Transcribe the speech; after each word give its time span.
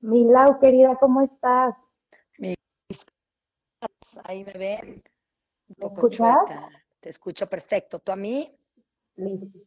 Milau, 0.00 0.58
querida, 0.58 0.96
¿cómo 0.96 1.20
estás? 1.22 1.74
Ahí 4.24 4.44
me 4.44 4.52
ven 4.52 4.88
un 4.88 5.02
¿Me 5.68 5.74
poco 5.76 6.08
escuchas? 6.08 6.36
chueca. 6.46 6.68
Te 7.00 7.08
escucho 7.08 7.46
perfecto. 7.48 7.98
¿Tú 7.98 8.12
a 8.12 8.16
mí? 8.16 8.54
Listo, 9.16 9.58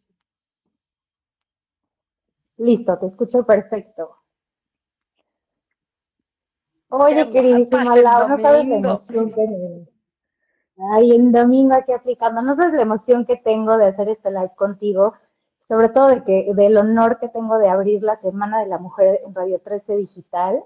listo, 2.57 2.97
te 2.99 3.05
escucho 3.05 3.45
perfecto. 3.45 4.17
¡Qué 6.89 6.95
Oye, 6.95 7.31
queridísima 7.31 7.95
Lau, 7.95 8.29
no 8.29 8.37
sabes 8.37 8.67
la 8.67 8.75
emoción 8.75 9.31
que 9.33 9.47
me... 9.47 9.87
Ay, 10.91 11.11
en 11.11 11.31
domingo 11.31 11.75
aquí 11.75 11.91
aplicando, 11.91 12.41
no 12.41 12.55
sabes 12.55 12.73
la 12.73 12.81
emoción 12.81 13.25
que 13.25 13.37
tengo 13.37 13.77
de 13.77 13.87
hacer 13.87 14.09
este 14.09 14.31
live 14.31 14.53
contigo, 14.55 15.13
sobre 15.73 15.89
todo 15.89 16.09
de 16.09 16.23
que, 16.23 16.51
del 16.53 16.77
honor 16.77 17.17
que 17.17 17.29
tengo 17.29 17.57
de 17.57 17.67
abrir 17.67 18.03
la 18.03 18.15
Semana 18.17 18.59
de 18.59 18.67
la 18.67 18.77
Mujer 18.77 19.21
en 19.25 19.33
Radio 19.33 19.59
13 19.59 19.95
Digital. 19.95 20.63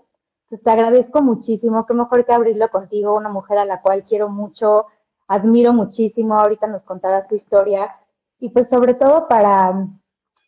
Pues 0.49 0.61
te 0.61 0.69
agradezco 0.69 1.21
muchísimo, 1.21 1.85
qué 1.85 1.93
mejor 1.93 2.25
que 2.25 2.33
abrirlo 2.33 2.69
contigo, 2.69 3.15
una 3.15 3.29
mujer 3.29 3.57
a 3.57 3.63
la 3.63 3.81
cual 3.81 4.03
quiero 4.03 4.27
mucho, 4.27 4.87
admiro 5.29 5.71
muchísimo, 5.71 6.35
ahorita 6.35 6.67
nos 6.67 6.83
contarás 6.83 7.25
tu 7.29 7.35
historia, 7.35 7.95
y 8.37 8.49
pues 8.49 8.67
sobre 8.67 8.95
todo 8.95 9.29
para 9.29 9.87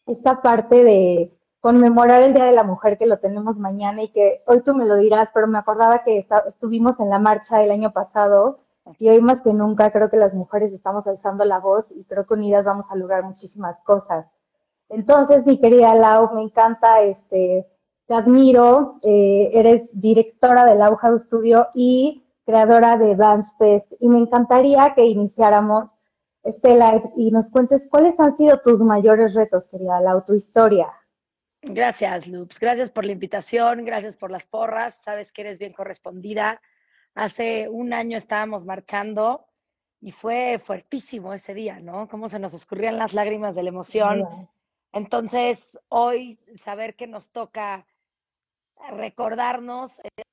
esta 0.06 0.42
parte 0.42 0.84
de 0.84 1.34
conmemorar 1.62 2.22
el 2.24 2.34
Día 2.34 2.44
de 2.44 2.52
la 2.52 2.66
Mujer 2.66 2.98
que 2.98 3.06
lo 3.08 3.20
tenemos 3.20 3.58
mañana 3.60 4.04
y 4.04 4.10
que 4.12 4.44
hoy 4.46 4.60
tú 4.62 4.76
me 4.76 4.84
lo 4.84 4.98
dirás, 4.98 5.30
pero 5.34 5.48
me 5.48 5.58
acordaba 5.58 6.04
que 6.04 6.18
esta- 6.18 6.44
estuvimos 6.48 7.00
en 7.00 7.10
la 7.10 7.20
marcha 7.20 7.64
el 7.64 7.72
año 7.72 7.94
pasado 7.94 8.60
y 8.98 9.08
hoy 9.08 9.22
más 9.22 9.40
que 9.40 9.54
nunca 9.54 9.90
creo 9.92 10.10
que 10.10 10.18
las 10.18 10.34
mujeres 10.34 10.74
estamos 10.74 11.08
alzando 11.08 11.46
la 11.46 11.60
voz 11.60 11.92
y 11.92 12.04
creo 12.04 12.26
que 12.26 12.34
unidas 12.34 12.66
vamos 12.66 12.92
a 12.92 12.96
lograr 12.98 13.24
muchísimas 13.24 13.80
cosas. 13.86 14.26
Entonces, 14.90 15.46
mi 15.46 15.60
querida 15.60 15.96
Lau, 15.96 16.34
me 16.34 16.42
encanta, 16.42 17.02
este, 17.02 17.68
te 18.08 18.14
admiro, 18.14 18.98
eh, 19.04 19.50
eres 19.54 19.88
directora 19.94 20.66
del 20.66 20.82
Auja 20.82 21.16
Studio 21.18 21.68
y 21.76 22.24
creadora 22.46 22.98
de 22.98 23.16
Dance 23.16 23.56
Fest 23.60 23.92
y 24.00 24.10
me 24.10 24.18
encantaría 24.18 24.94
que 24.96 25.06
iniciáramos 25.06 25.96
este 26.44 26.74
live 26.74 27.04
y 27.16 27.30
nos 27.30 27.48
cuentes 27.50 27.86
cuáles 27.90 28.20
han 28.20 28.36
sido 28.36 28.60
tus 28.62 28.82
mayores 28.82 29.36
retos, 29.36 29.68
querida 29.68 30.02
Lau, 30.02 30.26
tu 30.26 30.34
historia. 30.34 30.88
Gracias, 31.62 32.28
Loops. 32.28 32.60
Gracias 32.60 32.90
por 32.90 33.06
la 33.06 33.12
invitación. 33.12 33.86
Gracias 33.86 34.16
por 34.16 34.32
las 34.32 34.48
porras. 34.48 34.96
Sabes 35.04 35.32
que 35.32 35.42
eres 35.42 35.60
bien 35.60 35.74
correspondida. 35.74 36.62
Hace 37.16 37.68
un 37.70 37.94
año 37.94 38.18
estábamos 38.18 38.66
marchando 38.66 39.46
y 40.02 40.12
fue 40.12 40.60
fuertísimo 40.64 41.34
ese 41.34 41.54
día, 41.54 41.80
¿no? 41.80 42.08
Cómo 42.08 42.30
se 42.30 42.40
nos 42.40 42.54
escurrían 42.54 42.98
las 42.98 43.14
lágrimas 43.14 43.56
de 43.56 43.64
la 43.64 43.70
emoción. 43.70 44.50
Entonces, 44.92 45.78
hoy 45.90 46.40
saber 46.58 46.96
que 46.96 47.08
nos 47.08 47.32
toca 47.32 47.86
recordarnos 48.92 50.00
eh, 50.00 50.24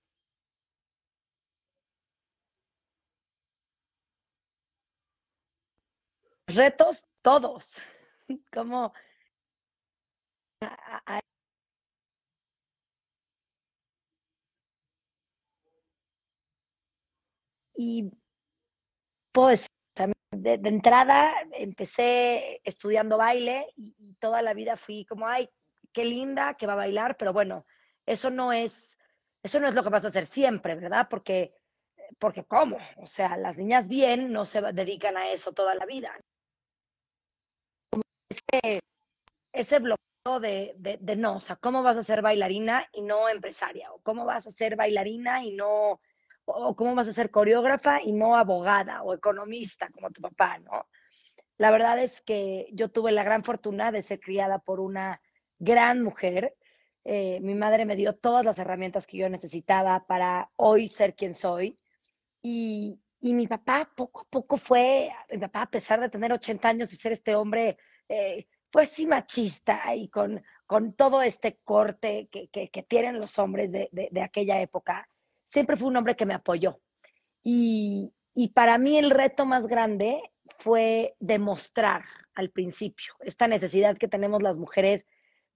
retos 6.46 7.06
todos, 7.22 7.80
como 8.52 8.92
y 17.76 18.10
sea, 19.34 19.75
de, 20.30 20.54
entrada 20.54 21.32
empecé 21.52 22.60
estudiando 22.64 23.16
baile 23.16 23.72
y, 23.76 23.94
toda 24.18 24.42
la 24.42 24.54
vida 24.54 24.76
fui 24.76 25.04
como, 25.04 25.28
ay, 25.28 25.48
qué 25.92 26.04
linda 26.04 26.54
que 26.54 26.66
va 26.66 26.72
a 26.72 26.76
bailar, 26.76 27.16
pero 27.16 27.32
bueno, 27.32 27.66
eso 28.06 28.30
no 28.30 28.52
es, 28.52 28.98
eso 29.42 29.60
no 29.60 29.68
es 29.68 29.74
lo 29.74 29.82
que 29.82 29.90
vas 29.90 30.04
a 30.04 30.08
hacer 30.08 30.26
siempre, 30.26 30.74
¿verdad? 30.74 31.06
Porque, 31.10 31.54
porque 32.18 32.44
¿cómo? 32.44 32.78
O 32.96 33.06
sea, 33.06 33.36
las 33.36 33.56
niñas 33.56 33.88
bien 33.88 34.32
no 34.32 34.44
se 34.44 34.60
dedican 34.72 35.16
a 35.16 35.30
eso 35.30 35.52
toda 35.52 35.74
la 35.74 35.86
vida. 35.86 36.18
Ese 39.52 39.78
bloqueo 39.78 40.40
de, 40.40 40.74
de, 40.76 40.98
de 41.00 41.16
no, 41.16 41.36
o 41.36 41.40
sea, 41.40 41.56
¿cómo 41.56 41.82
vas 41.82 41.96
a 41.96 42.02
ser 42.02 42.22
bailarina 42.22 42.86
y 42.92 43.02
no 43.02 43.28
empresaria? 43.28 43.92
¿O 43.92 44.00
cómo 44.00 44.24
vas 44.24 44.46
a 44.46 44.50
ser 44.50 44.76
bailarina 44.76 45.44
y 45.44 45.52
no, 45.52 46.00
o 46.46 46.74
cómo 46.76 46.94
vas 46.94 47.08
a 47.08 47.12
ser 47.12 47.30
coreógrafa 47.30 48.00
y 48.02 48.12
no 48.12 48.36
abogada 48.36 49.02
o 49.02 49.12
economista 49.12 49.90
como 49.90 50.10
tu 50.10 50.20
papá, 50.20 50.58
¿no? 50.58 50.86
La 51.58 51.70
verdad 51.70 51.98
es 51.98 52.20
que 52.20 52.68
yo 52.72 52.90
tuve 52.90 53.12
la 53.12 53.24
gran 53.24 53.42
fortuna 53.42 53.90
de 53.90 54.02
ser 54.02 54.20
criada 54.20 54.58
por 54.58 54.80
una 54.80 55.20
gran 55.58 56.02
mujer. 56.02 56.54
Eh, 57.04 57.40
mi 57.40 57.54
madre 57.54 57.84
me 57.84 57.96
dio 57.96 58.14
todas 58.14 58.44
las 58.44 58.58
herramientas 58.58 59.06
que 59.06 59.18
yo 59.18 59.28
necesitaba 59.28 60.06
para 60.06 60.50
hoy 60.56 60.88
ser 60.88 61.14
quien 61.14 61.34
soy. 61.34 61.78
Y, 62.42 63.00
y 63.20 63.32
mi 63.32 63.46
papá 63.46 63.90
poco 63.96 64.20
a 64.20 64.24
poco 64.24 64.56
fue, 64.58 65.10
mi 65.30 65.38
papá 65.38 65.62
a 65.62 65.70
pesar 65.70 66.00
de 66.00 66.10
tener 66.10 66.32
80 66.32 66.68
años 66.68 66.92
y 66.92 66.96
ser 66.96 67.12
este 67.12 67.34
hombre, 67.34 67.78
eh, 68.08 68.46
pues 68.70 68.90
sí 68.90 69.06
machista 69.06 69.94
y 69.94 70.08
con, 70.08 70.44
con 70.66 70.92
todo 70.92 71.22
este 71.22 71.58
corte 71.64 72.28
que, 72.30 72.48
que, 72.48 72.68
que 72.68 72.82
tienen 72.82 73.18
los 73.18 73.38
hombres 73.38 73.72
de, 73.72 73.88
de, 73.92 74.08
de 74.10 74.22
aquella 74.22 74.60
época, 74.60 75.08
siempre 75.46 75.76
fue 75.76 75.88
un 75.88 75.96
hombre 75.96 76.16
que 76.16 76.26
me 76.26 76.34
apoyó. 76.34 76.80
Y, 77.42 78.12
y 78.34 78.48
para 78.48 78.76
mí 78.76 78.98
el 78.98 79.10
reto 79.10 79.46
más 79.46 79.66
grande 79.66 80.20
fue 80.58 81.14
demostrar 81.20 82.04
al 82.34 82.50
principio 82.50 83.14
esta 83.20 83.48
necesidad 83.48 83.96
que 83.96 84.08
tenemos 84.08 84.42
las 84.42 84.58
mujeres 84.58 85.06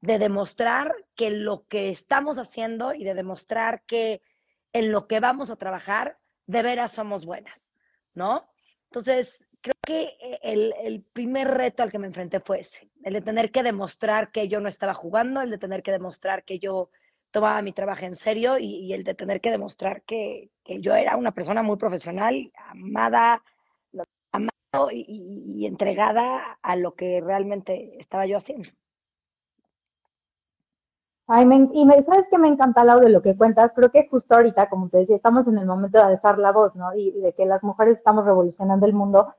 de 0.01 0.19
demostrar 0.19 0.95
que 1.15 1.31
lo 1.31 1.67
que 1.67 1.91
estamos 1.91 2.39
haciendo 2.39 2.95
y 2.95 3.05
de 3.05 3.15
demostrar 3.15 3.83
que 3.87 4.23
en 4.73 4.93
lo 4.93 5.07
que 5.07 5.21
vamos 5.21 5.51
a 5.51 5.57
trabajar 5.57 6.19
de 6.47 6.63
veras 6.63 6.93
somos 6.93 7.27
buenas, 7.27 7.71
¿no? 8.15 8.49
Entonces, 8.85 9.45
creo 9.61 9.75
que 9.85 10.17
el, 10.43 10.75
el 10.83 11.03
primer 11.03 11.49
reto 11.49 11.83
al 11.83 11.91
que 11.91 11.99
me 11.99 12.07
enfrenté 12.07 12.41
fue 12.41 12.61
ese, 12.61 12.91
el 13.03 13.13
de 13.13 13.21
tener 13.21 13.51
que 13.51 13.63
demostrar 13.63 14.31
que 14.33 14.49
yo 14.49 14.61
no 14.61 14.69
estaba 14.69 14.95
jugando, 14.95 15.43
el 15.43 15.51
de 15.51 15.59
tener 15.59 15.83
que 15.83 15.93
demostrar 15.93 16.45
que 16.45 16.59
yo 16.59 16.91
tomaba 17.31 17.63
mi 17.63 17.73
trabajo 17.73 18.05
en 18.05 18.17
serio 18.17 18.59
y, 18.59 18.93
el 18.93 19.05
de 19.05 19.15
tener 19.15 19.41
que 19.41 19.51
demostrar 19.51 20.03
que, 20.03 20.51
yo 20.65 20.95
era 20.95 21.17
una 21.17 21.33
persona 21.33 21.63
muy 21.63 21.77
profesional, 21.77 22.53
amada, 22.69 23.43
amado 24.33 24.91
y, 24.93 25.67
entregada 25.67 26.59
a 26.63 26.77
lo 26.77 26.95
que 26.95 27.21
realmente 27.21 27.99
estaba 27.99 28.27
yo 28.27 28.37
haciendo. 28.37 28.71
Ay, 31.27 31.47
me, 31.47 31.69
y 31.73 31.85
me, 31.85 32.03
sabes 32.03 32.27
que 32.29 32.39
me 32.39 32.49
encanta 32.49 32.85
lo 32.85 32.99
de 32.99 33.09
lo 33.09 33.23
que 33.23 33.37
cuentas. 33.37 33.73
Creo 33.73 33.91
que 33.91 34.09
justo 34.09 34.35
ahorita, 34.35 34.69
como 34.69 34.89
te 34.89 34.99
decía, 34.99 35.15
estamos 35.15 35.47
en 35.47 35.59
el 35.59 35.67
momento 35.67 35.99
de 35.99 36.05
alzar 36.05 36.39
la 36.39 36.51
voz, 36.51 36.75
¿no? 36.75 36.93
Y, 36.93 37.11
y 37.11 37.21
de 37.21 37.33
que 37.35 37.47
las 37.47 37.63
mujeres 37.63 37.99
estamos 37.99 38.25
revolucionando 38.25 38.85
el 38.85 38.95
mundo. 38.95 39.35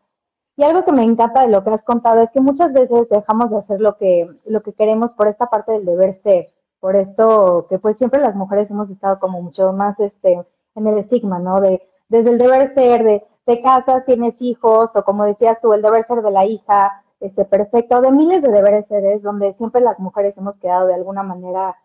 Y 0.56 0.64
algo 0.64 0.84
que 0.84 0.92
me 0.92 1.04
encanta 1.04 1.42
de 1.42 1.48
lo 1.48 1.64
que 1.64 1.72
has 1.72 1.84
contado 1.84 2.22
es 2.22 2.32
que 2.32 2.42
muchas 2.42 2.72
veces 2.72 3.10
dejamos 3.10 3.50
de 3.50 3.58
hacer 3.58 3.82
lo 3.82 3.98
que, 3.98 4.30
lo 4.46 4.62
que 4.62 4.74
queremos 4.74 5.12
por 5.12 5.28
esta 5.28 5.48
parte 5.50 5.72
del 5.72 5.86
deber 5.86 6.14
ser, 6.14 6.54
por 6.82 6.96
esto 6.98 7.68
que 7.70 7.80
pues 7.80 7.98
siempre 7.98 8.20
las 8.20 8.36
mujeres 8.36 8.70
hemos 8.70 8.90
estado 8.90 9.20
como 9.20 9.42
mucho 9.42 9.72
más 9.72 10.00
este, 10.02 10.44
en 10.76 10.88
el 10.88 10.98
estigma, 10.98 11.40
¿no? 11.40 11.62
De, 11.62 11.82
desde 12.10 12.32
el 12.32 12.38
deber 12.38 12.74
ser, 12.74 13.04
de 13.04 13.24
te 13.46 13.62
casas, 13.62 14.04
tienes 14.06 14.42
hijos, 14.42 14.96
o 14.96 15.04
como 15.04 15.24
decías 15.24 15.60
tú, 15.62 15.74
el 15.74 15.82
deber 15.82 16.04
ser 16.04 16.22
de 16.22 16.32
la 16.32 16.46
hija, 16.46 17.04
este, 17.20 17.46
perfecto, 17.46 18.02
de 18.02 18.12
miles 18.12 18.42
de 18.42 18.50
deberes 18.50 18.88
seres, 18.88 19.22
donde 19.22 19.54
siempre 19.54 19.80
las 19.82 20.00
mujeres 20.00 20.36
hemos 20.38 20.58
quedado 20.58 20.88
de 20.88 20.96
alguna 20.96 21.24
manera, 21.24 21.78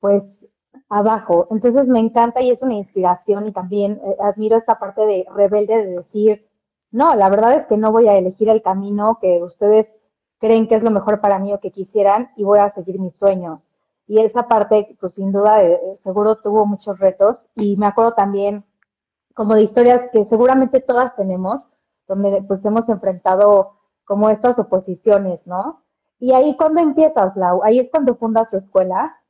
pues, 0.00 0.46
abajo. 0.88 1.46
Entonces 1.50 1.88
me 1.88 1.98
encanta 1.98 2.42
y 2.42 2.50
es 2.50 2.62
una 2.62 2.74
inspiración 2.74 3.48
y 3.48 3.52
también 3.52 4.00
eh, 4.04 4.16
admiro 4.20 4.56
esta 4.56 4.78
parte 4.78 5.06
de 5.06 5.26
rebelde 5.34 5.84
de 5.84 5.96
decir, 5.96 6.46
no, 6.90 7.14
la 7.14 7.28
verdad 7.30 7.54
es 7.54 7.66
que 7.66 7.76
no 7.76 7.92
voy 7.92 8.08
a 8.08 8.16
elegir 8.16 8.48
el 8.48 8.62
camino 8.62 9.18
que 9.20 9.42
ustedes 9.42 9.98
creen 10.38 10.68
que 10.68 10.74
es 10.74 10.82
lo 10.82 10.90
mejor 10.90 11.20
para 11.20 11.38
mí 11.38 11.52
o 11.52 11.60
que 11.60 11.70
quisieran 11.70 12.30
y 12.36 12.44
voy 12.44 12.58
a 12.58 12.68
seguir 12.68 13.00
mis 13.00 13.16
sueños. 13.16 13.70
Y 14.06 14.20
esa 14.20 14.48
parte, 14.48 14.96
pues 15.00 15.14
sin 15.14 15.32
duda, 15.32 15.62
eh, 15.62 15.78
seguro 15.94 16.36
tuvo 16.36 16.66
muchos 16.66 16.98
retos. 16.98 17.48
Y 17.54 17.76
me 17.76 17.86
acuerdo 17.86 18.12
también 18.12 18.64
como 19.34 19.54
de 19.54 19.62
historias 19.62 20.10
que 20.12 20.24
seguramente 20.24 20.80
todas 20.80 21.14
tenemos, 21.16 21.68
donde 22.06 22.42
pues 22.42 22.64
hemos 22.64 22.88
enfrentado 22.88 23.78
como 24.04 24.28
estas 24.30 24.58
oposiciones, 24.58 25.46
¿no? 25.46 25.84
Y 26.18 26.32
ahí 26.32 26.56
cuando 26.56 26.80
empiezas, 26.80 27.36
Lau, 27.36 27.62
ahí 27.64 27.78
es 27.78 27.90
cuando 27.90 28.14
fundas 28.14 28.48
tu 28.48 28.56
escuela. 28.56 29.20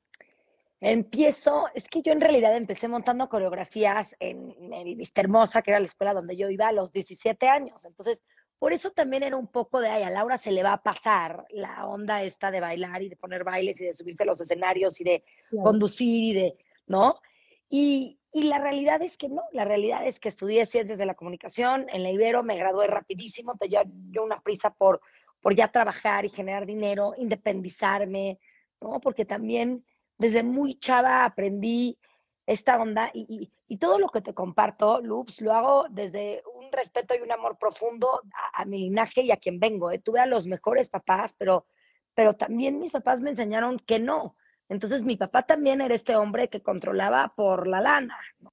Empiezo, 0.81 1.67
es 1.73 1.89
que 1.89 2.03
yo 2.03 2.13
en 2.13 2.21
realidad 2.21 2.55
empecé 2.57 2.89
montando 2.89 3.29
coreografías 3.29 4.15
en, 4.19 4.55
en 4.73 4.99
Vista 4.99 5.23
Hermosa, 5.23 5.63
que 5.63 5.71
era 5.71 5.81
la 5.81 5.87
escuela 5.87 6.13
donde 6.13 6.37
yo 6.37 6.51
iba 6.51 6.69
a 6.69 6.73
los 6.73 6.93
17 6.93 7.49
años. 7.49 7.85
Entonces, 7.85 8.19
por 8.65 8.73
eso 8.73 8.93
también 8.93 9.23
era 9.23 9.37
un 9.37 9.49
poco 9.49 9.79
de, 9.79 9.91
ay, 9.91 10.05
a 10.05 10.09
Laura 10.09 10.39
se 10.39 10.51
le 10.51 10.63
va 10.63 10.73
a 10.73 10.83
pasar 10.83 11.45
la 11.51 11.87
onda 11.87 12.23
esta 12.23 12.51
de 12.51 12.61
bailar 12.61 13.03
y 13.03 13.11
de 13.11 13.17
poner 13.17 13.45
bailes 13.45 13.79
y 13.79 13.85
de 13.85 13.93
subirse 13.93 14.23
a 14.23 14.27
los 14.27 14.41
escenarios 14.41 14.99
y 15.03 15.05
de 15.05 15.23
conducir 15.63 16.25
y 16.25 16.33
de, 16.33 16.57
¿no? 16.87 17.21
Y, 17.69 18.19
y, 18.33 18.45
la 18.45 18.57
realidad 18.57 19.03
es 19.03 19.19
que 19.19 19.29
no, 19.29 19.43
la 19.53 19.67
realidad 19.67 20.07
es 20.07 20.19
que 20.19 20.31
estudié 20.31 20.65
ciencias 20.65 20.99
de 20.99 21.05
la 21.05 21.13
comunicación, 21.13 21.85
en 21.93 22.05
la 22.05 22.11
Ibero 22.11 22.43
me 22.43 22.57
gradué 22.57 22.87
rapidísimo, 22.87 23.55
te 23.61 23.69
yo 23.69 23.83
una 24.25 24.41
prisa 24.41 24.71
por, 24.71 25.03
por 25.43 25.55
ya 25.55 25.69
trabajar 25.69 26.25
y 26.25 26.31
generar 26.31 26.65
dinero, 26.65 27.13
independizarme, 27.19 28.39
¿no? 28.81 28.99
Porque 28.99 29.27
también 29.27 29.85
desde 30.17 30.43
muy 30.43 30.79
chava 30.79 31.27
aprendí 31.27 31.99
esta 32.47 32.81
onda 32.81 33.11
y, 33.13 33.53
todo 33.79 33.99
lo 33.99 34.09
que 34.09 34.21
te 34.21 34.35
comparto, 34.35 35.01
Loops, 35.01 35.41
lo 35.41 35.53
hago 35.53 35.87
desde 35.91 36.43
un 36.55 36.71
respeto 36.71 37.15
y 37.15 37.23
un 37.23 37.33
amor 37.33 37.57
profundo 37.59 38.23
a, 38.53 38.65
mi 38.65 38.79
linaje 38.79 39.23
y 39.23 39.31
a 39.31 39.37
quien 39.37 39.59
vengo. 39.59 39.91
¿eh? 39.91 39.99
Tuve 39.99 40.21
a 40.21 40.27
los 40.27 40.47
mejores 40.47 40.89
papás, 40.89 41.37
pero, 41.39 41.67
pero 42.15 42.35
también 42.35 42.79
mis 42.79 42.93
papás 42.93 43.21
me 43.21 43.31
enseñaron 43.31 43.79
que 43.79 43.99
no. 43.99 44.37
Entonces 44.69 45.05
mi 45.05 45.17
papá 45.17 45.43
también 45.43 45.81
era 45.81 45.95
este 45.95 46.17
hombre 46.17 46.49
que 46.49 46.63
controlaba 46.63 47.33
por 47.37 47.67
la 47.67 47.81
lana. 47.81 48.19
¿no? 48.39 48.51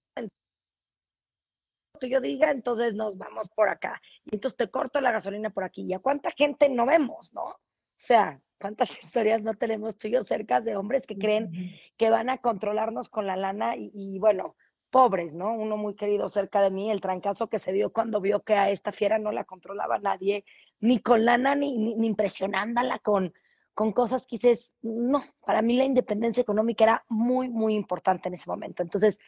que 2.01 2.09
yo 2.09 2.19
diga, 2.19 2.51
entonces 2.51 2.95
nos 2.95 3.17
vamos 3.17 3.47
por 3.49 3.69
acá. 3.69 4.01
Y 4.25 4.35
entonces 4.35 4.57
te 4.57 4.69
corto 4.69 4.99
la 4.99 5.11
gasolina 5.11 5.51
por 5.51 5.63
aquí. 5.63 5.83
¿Y 5.83 5.93
a 5.93 5.99
cuánta 5.99 6.31
gente 6.31 6.67
no 6.67 6.85
vemos, 6.85 7.31
no? 7.33 7.43
O 7.43 7.59
sea, 7.95 8.41
¿cuántas 8.59 8.89
historias 8.99 9.43
no 9.43 9.53
tenemos 9.53 9.97
tú 9.97 10.07
y 10.07 10.11
yo 10.11 10.23
cerca 10.23 10.59
de 10.59 10.75
hombres 10.75 11.05
que 11.05 11.17
creen 11.17 11.51
que 11.97 12.09
van 12.09 12.29
a 12.29 12.39
controlarnos 12.39 13.09
con 13.09 13.27
la 13.27 13.37
lana? 13.37 13.75
Y, 13.77 14.17
bueno, 14.19 14.55
pobres, 14.91 15.33
¿no? 15.33 15.53
Uno 15.53 15.77
muy 15.77 15.95
querido 15.95 16.29
cerca 16.29 16.61
de 16.61 16.69
mí, 16.69 16.91
el 16.91 17.01
trancazo 17.01 17.47
que 17.47 17.59
se 17.59 17.71
dio 17.71 17.91
cuando 17.91 18.21
vio 18.21 18.41
que 18.41 18.55
a 18.55 18.69
esta 18.69 18.91
fiera 18.91 19.17
no 19.17 19.31
la 19.31 19.45
controlaba 19.45 19.97
nadie, 19.97 20.45
ni 20.79 20.99
con 20.99 21.25
lana, 21.25 21.55
ni, 21.55 21.77
ni, 21.77 22.05
impresionándola 22.05 22.99
con, 22.99 23.33
con 23.73 23.93
cosas 23.93 24.27
que 24.27 24.35
dices, 24.35 24.73
no, 24.81 25.23
para 25.45 25.61
mí 25.61 25.75
la 25.75 25.85
independencia 25.85 26.41
económica 26.41 26.83
era 26.83 27.05
muy, 27.09 27.49
muy 27.49 27.73
importante 27.73 28.27
en 28.27 28.35
ese 28.35 28.49
momento. 28.49 28.83
Entonces, 28.83 29.19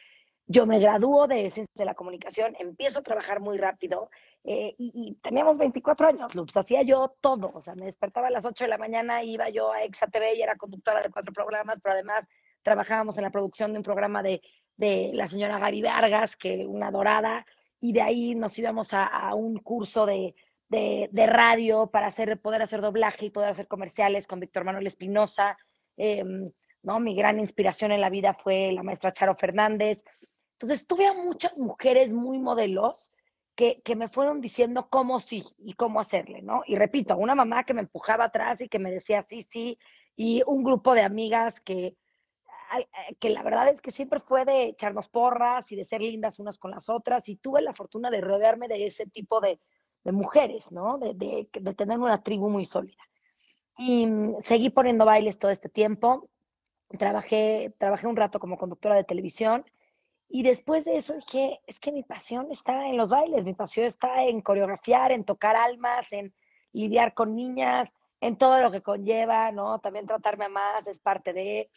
yo 0.46 0.66
me 0.66 0.78
gradúo 0.78 1.26
de 1.26 1.50
Ciencias 1.50 1.74
de 1.74 1.84
la 1.86 1.94
Comunicación, 1.94 2.54
empiezo 2.58 2.98
a 2.98 3.02
trabajar 3.02 3.40
muy 3.40 3.56
rápido 3.56 4.10
eh, 4.44 4.74
y, 4.76 5.14
teníamos 5.22 5.56
24 5.56 6.08
años, 6.08 6.34
Loops, 6.34 6.56
hacía 6.58 6.82
yo 6.82 7.16
todo, 7.20 7.50
o 7.54 7.60
sea, 7.62 7.74
me 7.74 7.86
despertaba 7.86 8.26
a 8.26 8.30
las 8.30 8.44
8 8.44 8.64
de 8.64 8.68
la 8.68 8.76
mañana, 8.76 9.24
iba 9.24 9.48
yo 9.48 9.72
a 9.72 9.82
Exa 9.82 10.06
TV 10.06 10.34
y 10.34 10.42
era 10.42 10.56
conductora 10.56 11.00
de 11.02 11.10
cuatro 11.10 11.32
programas, 11.32 11.80
pero 11.80 11.94
además 11.94 12.28
trabajábamos 12.62 13.16
en 13.16 13.24
la 13.24 13.30
producción 13.30 13.72
de 13.72 13.78
un 13.78 13.84
programa 13.84 14.22
de, 14.22 14.42
de 14.76 15.10
la 15.14 15.26
señora 15.26 15.58
Gaby 15.58 15.82
Vargas, 15.82 16.36
que 16.36 16.66
una 16.66 16.90
dorada, 16.90 17.46
y 17.80 17.92
de 17.92 18.02
ahí 18.02 18.34
nos 18.34 18.58
íbamos 18.58 18.94
a, 18.94 19.34
un 19.34 19.58
curso 19.58 20.06
de, 20.06 20.34
de, 20.68 21.08
de, 21.12 21.26
radio 21.26 21.88
para 21.90 22.06
hacer, 22.06 22.40
poder 22.40 22.62
hacer 22.62 22.80
doblaje 22.80 23.26
y 23.26 23.30
poder 23.30 23.50
hacer 23.50 23.68
comerciales 23.68 24.26
con 24.26 24.40
Víctor 24.40 24.64
Manuel 24.64 24.86
Espinosa. 24.86 25.58
Em, 25.96 26.50
¿no? 26.82 27.00
Mi 27.00 27.14
gran 27.14 27.40
inspiración 27.40 27.92
en 27.92 28.00
la 28.00 28.10
vida 28.10 28.34
fue 28.34 28.72
la 28.72 28.82
maestra 28.82 29.12
Charo 29.12 29.34
Fernández. 29.34 30.04
Entonces 30.52 30.86
tuve 30.86 31.06
a 31.06 31.14
muchas 31.14 31.58
mujeres 31.58 32.12
muy 32.12 32.38
modelos 32.38 33.12
que, 33.54 33.80
que, 33.82 33.96
me 33.96 34.08
fueron 34.08 34.40
diciendo 34.40 34.88
cómo 34.90 35.20
sí 35.20 35.44
y 35.58 35.74
cómo 35.74 36.00
hacerle, 36.00 36.42
¿no? 36.42 36.62
Y 36.66 36.76
repito, 36.76 37.16
una 37.16 37.34
mamá 37.34 37.64
que 37.64 37.74
me 37.74 37.82
empujaba 37.82 38.24
atrás 38.24 38.60
y 38.60 38.68
que 38.68 38.78
me 38.78 38.90
decía 38.90 39.24
sí, 39.28 39.42
sí, 39.42 39.78
y 40.16 40.42
un 40.46 40.64
grupo 40.64 40.94
de 40.94 41.02
amigas 41.02 41.60
que, 41.60 41.96
que 43.20 43.30
la 43.30 43.42
verdad 43.42 43.68
es 43.68 43.80
que 43.80 43.90
siempre 43.90 44.20
fue 44.20 44.44
de 44.44 44.64
echarnos 44.64 45.08
porras 45.08 45.70
y 45.72 45.76
de 45.76 45.84
ser 45.84 46.00
lindas 46.00 46.38
unas 46.38 46.58
con 46.58 46.70
las 46.70 46.88
otras, 46.88 47.28
y 47.28 47.36
tuve 47.36 47.62
la 47.62 47.74
fortuna 47.74 48.10
de 48.10 48.20
rodearme 48.20 48.68
de 48.68 48.86
ese 48.86 49.06
tipo 49.06 49.40
de, 49.40 49.58
de 50.04 50.12
mujeres, 50.12 50.72
¿no? 50.72 50.98
De, 50.98 51.14
de, 51.14 51.48
de, 51.52 51.74
tener 51.74 51.98
una 51.98 52.22
tribu 52.22 52.48
muy 52.48 52.64
sólida. 52.64 53.02
Y 53.76 54.06
mm, 54.06 54.42
seguí 54.42 54.70
poniendo 54.70 55.04
bailes 55.04 55.38
todo 55.38 55.50
este 55.50 55.68
tiempo. 55.68 56.28
Trabajé, 56.98 57.74
trabajé 57.78 58.06
un 58.06 58.16
rato 58.16 58.38
como 58.38 58.58
conductora 58.58 58.94
de 58.94 59.04
televisión 59.04 59.64
y 60.28 60.42
después 60.42 60.84
de 60.84 60.96
eso 60.96 61.14
dije, 61.14 61.60
es 61.66 61.78
que 61.78 61.92
mi 61.92 62.02
pasión 62.02 62.50
está 62.50 62.88
en 62.88 62.96
los 62.96 63.10
bailes, 63.10 63.44
mi 63.44 63.54
pasión 63.54 63.86
está 63.86 64.24
en 64.24 64.40
coreografiar, 64.40 65.12
en 65.12 65.24
tocar 65.24 65.56
almas, 65.56 66.12
en 66.12 66.34
lidiar 66.72 67.14
con 67.14 67.36
niñas, 67.36 67.92
en 68.20 68.36
todo 68.36 68.60
lo 68.60 68.70
que 68.70 68.82
conlleva, 68.82 69.52
¿no? 69.52 69.78
También 69.78 70.06
tratarme 70.06 70.46
a 70.46 70.48
más 70.48 70.86
es 70.86 70.98
parte 70.98 71.32
de... 71.32 71.70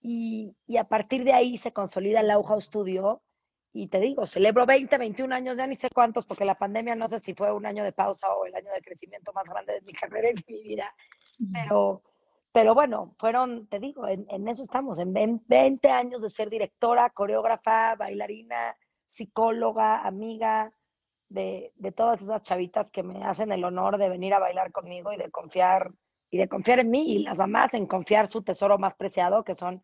Y, 0.00 0.56
y 0.66 0.76
a 0.78 0.84
partir 0.84 1.24
de 1.24 1.32
ahí 1.32 1.56
se 1.56 1.72
consolida 1.72 2.20
el 2.20 2.30
Auja 2.30 2.60
Studio. 2.60 3.22
Y 3.72 3.86
te 3.88 4.00
digo, 4.00 4.26
celebro 4.26 4.66
20, 4.66 4.98
21 4.98 5.34
años, 5.34 5.56
ya 5.56 5.66
ni 5.66 5.76
sé 5.76 5.88
cuántos, 5.90 6.26
porque 6.26 6.44
la 6.44 6.56
pandemia 6.56 6.96
no 6.96 7.08
sé 7.08 7.20
si 7.20 7.34
fue 7.34 7.52
un 7.52 7.66
año 7.66 7.84
de 7.84 7.92
pausa 7.92 8.28
o 8.34 8.44
el 8.44 8.54
año 8.54 8.72
de 8.72 8.82
crecimiento 8.82 9.32
más 9.32 9.44
grande 9.44 9.74
de 9.74 9.80
mi 9.82 9.92
carrera 9.92 10.30
y 10.30 10.34
de 10.34 10.44
mi 10.48 10.62
vida, 10.62 10.92
pero, 11.52 12.02
pero 12.50 12.74
bueno, 12.74 13.14
fueron, 13.18 13.68
te 13.68 13.78
digo, 13.78 14.08
en, 14.08 14.48
eso 14.48 14.62
estamos, 14.62 14.98
en 14.98 15.12
20 15.12 15.88
años 15.88 16.20
de 16.20 16.30
ser 16.30 16.50
directora, 16.50 17.10
coreógrafa, 17.10 17.94
bailarina, 17.94 18.76
psicóloga, 19.08 20.00
amiga 20.00 20.72
de, 21.28 21.72
de, 21.76 21.92
todas 21.92 22.20
esas 22.20 22.42
chavitas 22.42 22.90
que 22.90 23.04
me 23.04 23.24
hacen 23.24 23.52
el 23.52 23.62
honor 23.62 23.98
de 23.98 24.08
venir 24.08 24.34
a 24.34 24.40
bailar 24.40 24.72
conmigo 24.72 25.12
y 25.12 25.16
de 25.16 25.30
confiar, 25.30 25.92
y 26.28 26.38
de 26.38 26.48
confiar 26.48 26.80
en 26.80 26.90
mí, 26.90 27.12
y 27.12 27.18
las 27.20 27.38
mamás 27.38 27.72
en 27.74 27.86
confiar 27.86 28.26
su 28.26 28.42
tesoro 28.42 28.78
más 28.78 28.96
preciado, 28.96 29.44
que 29.44 29.54
son 29.54 29.80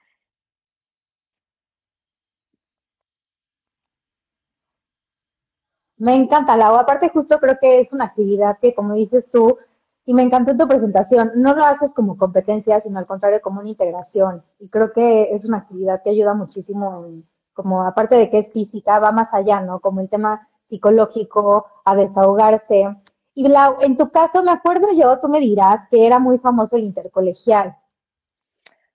Me 5.98 6.14
encanta, 6.14 6.56
Lau. 6.56 6.76
Aparte, 6.76 7.08
justo 7.08 7.38
creo 7.38 7.58
que 7.60 7.80
es 7.80 7.92
una 7.92 8.04
actividad 8.04 8.58
que, 8.60 8.74
como 8.74 8.94
dices 8.94 9.28
tú, 9.30 9.56
y 10.04 10.14
me 10.14 10.22
encantó 10.22 10.54
tu 10.54 10.68
presentación. 10.68 11.32
No 11.36 11.54
lo 11.54 11.64
haces 11.64 11.92
como 11.92 12.16
competencia, 12.16 12.78
sino 12.80 12.98
al 12.98 13.06
contrario, 13.06 13.40
como 13.40 13.60
una 13.60 13.70
integración. 13.70 14.42
Y 14.58 14.68
creo 14.68 14.92
que 14.92 15.32
es 15.32 15.44
una 15.44 15.58
actividad 15.58 16.02
que 16.02 16.10
ayuda 16.10 16.34
muchísimo, 16.34 17.06
como 17.54 17.82
aparte 17.82 18.14
de 18.14 18.30
que 18.30 18.38
es 18.38 18.52
física, 18.52 18.98
va 18.98 19.10
más 19.10 19.32
allá, 19.32 19.60
¿no? 19.60 19.80
Como 19.80 20.00
el 20.00 20.08
tema 20.08 20.46
psicológico, 20.64 21.66
a 21.84 21.96
desahogarse. 21.96 22.96
Y 23.34 23.48
Lau, 23.48 23.76
en 23.80 23.96
tu 23.96 24.08
caso, 24.10 24.42
me 24.42 24.50
acuerdo 24.50 24.88
yo, 24.92 25.18
tú 25.18 25.28
me 25.28 25.40
dirás 25.40 25.88
que 25.90 26.06
era 26.06 26.18
muy 26.18 26.38
famoso 26.38 26.76
el 26.76 26.84
intercolegial. 26.84 27.76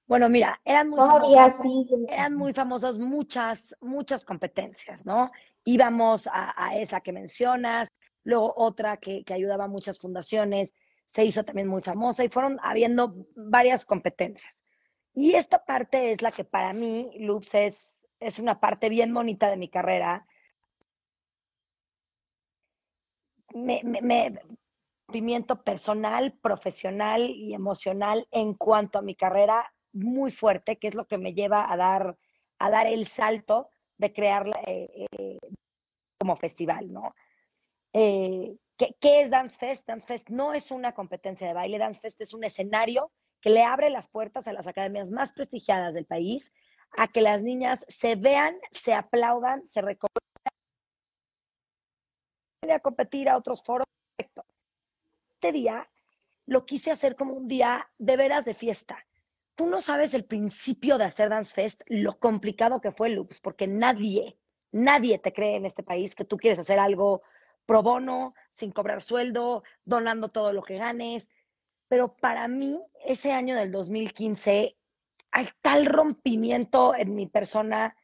Bueno, 0.07 0.27
mira, 0.27 0.59
eran 0.65 0.89
muy 0.89 0.99
famosas, 0.99 1.61
eran 2.09 2.35
muy 2.35 2.53
famosas 2.53 2.97
muchas, 2.97 3.75
muchas 3.79 4.25
competencias, 4.25 5.05
¿no? 5.05 5.31
Íbamos 5.63 6.27
a, 6.31 6.75
esa 6.77 7.01
que 7.01 7.11
mencionas, 7.11 7.89
luego 8.23 8.53
otra 8.57 8.97
que, 8.97 9.23
que 9.23 9.33
ayudaba 9.33 9.65
a 9.65 9.67
muchas 9.67 9.99
fundaciones, 9.99 10.73
se 11.05 11.25
hizo 11.25 11.43
también 11.43 11.67
muy 11.67 11.81
famosa 11.81 12.23
y 12.23 12.29
fueron 12.29 12.57
habiendo 12.63 13.27
varias 13.35 13.85
competencias. 13.85 14.61
Y 15.13 15.33
esta 15.33 15.65
parte 15.65 16.11
es 16.11 16.21
la 16.21 16.31
que 16.31 16.45
para 16.45 16.71
mí, 16.73 17.11
Loops, 17.19 17.53
es, 17.55 17.85
es 18.19 18.39
una 18.39 18.59
parte 18.59 18.87
bien 18.87 19.13
bonita 19.13 19.49
de 19.49 19.57
mi 19.57 19.67
carrera. 19.67 20.25
Me, 23.53 23.81
me, 23.83 24.39
personal, 25.65 26.31
profesional 26.41 27.29
y 27.29 27.53
emocional 27.53 28.25
en 28.31 28.53
cuanto 28.53 28.99
a 28.99 29.01
mi 29.01 29.15
carrera 29.15 29.73
muy 29.91 30.31
fuerte, 30.31 30.77
que 30.77 30.87
es 30.87 30.95
lo 30.95 31.05
que 31.05 31.17
me 31.17 31.33
lleva 31.33 31.69
a 31.69 31.75
dar, 31.75 32.17
a 32.59 32.69
dar 32.69 32.87
el 32.87 33.07
salto 33.07 33.70
de 34.01 34.11
crear 34.11 34.47
eh, 34.65 35.07
eh, 35.11 35.37
como 36.19 36.35
festival, 36.35 36.91
¿no? 36.91 37.15
Eh, 37.93 38.57
¿Qué, 38.75 39.21
es 39.21 39.29
Dance 39.29 39.57
Fest? 39.57 39.87
Dance 39.87 40.07
Fest 40.07 40.29
no 40.29 40.53
es 40.53 40.71
una 40.71 40.93
competencia 40.93 41.47
de 41.47 41.53
baile, 41.53 41.77
Dance 41.77 42.01
Fest 42.01 42.19
es 42.19 42.33
un 42.33 42.43
escenario 42.43 43.11
que 43.41 43.51
le 43.51 43.63
abre 43.63 43.91
las 43.91 44.07
puertas 44.07 44.47
a 44.47 44.53
las 44.53 44.65
academias 44.65 45.11
más 45.11 45.33
prestigiadas 45.33 45.93
del 45.93 46.05
país, 46.05 46.51
a 46.97 47.07
que 47.07 47.21
las 47.21 47.43
niñas 47.43 47.85
se 47.87 48.15
vean, 48.15 48.57
se 48.71 48.95
aplaudan, 48.95 49.67
se 49.67 49.81
reconozcan 49.81 50.51
a 52.71 52.79
competir 52.79 53.29
a 53.29 53.37
otros 53.37 53.63
foros. 53.63 53.85
Este 54.17 55.51
día 55.51 55.87
lo 56.47 56.65
quise 56.65 56.89
hacer 56.89 57.15
como 57.15 57.33
un 57.33 57.47
día 57.47 57.87
de 57.99 58.17
veras 58.17 58.45
de 58.45 58.55
fiesta. 58.55 59.05
Tú 59.61 59.67
no 59.67 59.79
sabes 59.79 60.15
el 60.15 60.25
principio 60.25 60.97
de 60.97 61.03
hacer 61.03 61.29
Dance 61.29 61.53
Fest, 61.53 61.81
lo 61.85 62.17
complicado 62.17 62.81
que 62.81 62.91
fue, 62.91 63.09
Loops, 63.09 63.39
porque 63.41 63.67
nadie, 63.67 64.35
nadie 64.71 65.19
te 65.19 65.33
cree 65.33 65.55
en 65.55 65.67
este 65.67 65.83
país 65.83 66.15
que 66.15 66.25
tú 66.25 66.37
quieres 66.37 66.57
hacer 66.57 66.79
algo 66.79 67.21
pro 67.67 67.83
bono, 67.83 68.33
sin 68.53 68.71
cobrar 68.71 69.03
sueldo, 69.03 69.61
donando 69.85 70.29
todo 70.29 70.51
lo 70.51 70.63
que 70.63 70.79
ganes. 70.79 71.29
Pero 71.87 72.15
para 72.15 72.47
mí, 72.47 72.81
ese 73.05 73.33
año 73.33 73.55
del 73.55 73.71
2015, 73.71 74.75
hay 75.29 75.47
tal 75.61 75.85
rompimiento 75.85 76.95
en 76.95 77.13
mi 77.13 77.27
persona, 77.27 77.95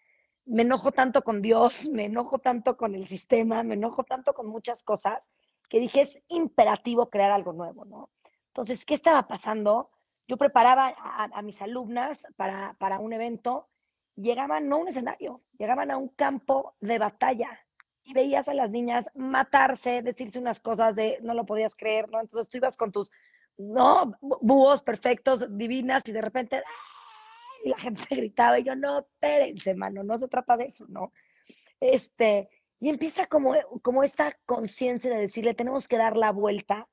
me 0.46 0.62
enojo 0.62 0.92
tanto 0.92 1.24
con 1.24 1.42
Dios, 1.42 1.90
me 1.92 2.06
enojo 2.06 2.38
tanto 2.38 2.78
con 2.78 2.94
el 2.94 3.08
sistema, 3.08 3.64
me 3.64 3.74
enojo 3.74 4.04
tanto 4.04 4.36
con 4.36 4.46
muchas 4.46 4.84
cosas, 4.84 5.32
que 5.70 5.80
dije, 5.80 6.02
es 6.02 6.20
imperativo 6.28 7.10
crear 7.10 7.32
algo 7.32 7.52
nuevo, 7.52 7.84
¿no? 7.84 8.12
Entonces, 8.50 8.86
¿qué 8.86 8.94
estaba 8.94 9.28
pasando? 9.28 9.90
Yo 10.28 10.38
preparaba 10.38 10.94
a, 10.98 11.42
mis 11.42 11.62
alumnas 11.62 12.28
para, 12.36 12.76
para 12.80 13.00
un 13.00 13.14
evento, 13.14 13.70
llegaban 14.16 14.68
no 14.68 14.76
a 14.76 14.80
un 14.80 14.88
escenario, 14.90 15.42
llegaban 15.58 15.90
a 15.92 15.98
un 15.98 16.10
campo 16.10 16.76
de 16.82 17.00
batalla, 17.00 17.60
y 18.08 18.14
veías 18.14 18.48
a 18.48 18.54
las 18.54 18.72
niñas 18.72 19.10
matarse, 19.16 20.02
decirse 20.02 20.40
unas 20.40 20.62
cosas 20.62 20.96
de 20.96 21.20
no 21.22 21.34
lo 21.34 21.46
podías 21.46 21.76
creer, 21.76 22.10
¿no? 22.10 22.22
Entonces 22.22 22.50
tú 22.50 22.58
ibas 22.58 22.78
con 22.78 22.90
tus, 22.90 23.12
no, 23.58 24.14
búhos 24.22 24.82
perfectos, 24.82 25.46
divinas, 25.58 26.08
y 26.08 26.14
de 26.14 26.22
repente, 26.22 26.64
la 27.66 27.78
gente 27.78 28.02
se 28.02 28.16
gritaba, 28.16 28.60
y 28.60 28.64
yo, 28.64 28.76
no, 28.76 29.00
espérense, 29.00 29.76
mano, 29.76 30.04
no 30.04 30.18
se 30.18 30.30
trata 30.30 30.56
de 30.56 30.66
eso, 30.66 30.86
¿no? 30.88 31.12
Este, 31.82 32.50
y 32.80 32.88
empieza 32.90 33.26
como, 33.26 33.54
como 33.82 34.04
esta 34.04 34.38
conciencia 34.46 35.12
de 35.12 35.20
decirle, 35.20 35.54
tenemos 35.54 35.90
que 35.90 35.98
dar 35.98 36.16
la 36.16 36.32
vuelta 36.32 36.88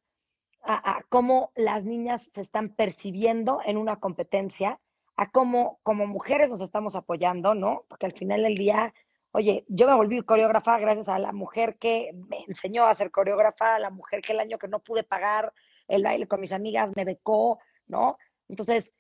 a, 0.65 0.99
a, 0.99 1.03
cómo 1.09 1.53
las 1.55 1.85
niñas 1.85 2.31
se 2.33 2.41
están 2.41 2.71
percibiendo 2.71 3.61
en 3.65 3.77
una 3.77 4.01
competencia, 4.01 4.81
a 5.17 5.31
cómo 5.31 5.79
como 5.83 6.07
mujeres 6.07 6.51
nos 6.51 6.61
estamos 6.61 6.97
apoyando, 6.97 7.55
¿no? 7.55 7.85
Porque 7.89 8.07
al 8.07 8.13
final 8.13 8.43
del 8.43 8.57
día, 8.57 8.95
oye, 9.33 9.65
yo 9.69 9.87
me 9.87 9.95
volví 9.95 10.23
coreógrafa 10.23 10.79
gracias 10.79 11.09
a 11.09 11.19
la 11.19 11.33
mujer 11.33 11.77
que 11.79 12.13
me 12.29 12.45
enseñó 12.49 12.85
a 12.85 12.95
ser 12.95 13.11
coreógrafa, 13.11 13.77
a 13.77 13.79
la 13.79 13.91
mujer 13.91 14.23
que 14.23 14.33
el 14.33 14.41
año 14.41 14.59
que 14.59 14.69
no 14.69 14.81
pude 14.81 15.05
pagar 15.05 15.53
el 15.87 16.03
baile 16.03 16.27
con 16.27 16.41
mis 16.41 16.53
amigas 16.53 16.93
me 16.97 17.05
becó, 17.05 17.61
¿no? 17.87 18.17
Entonces, 18.49 18.93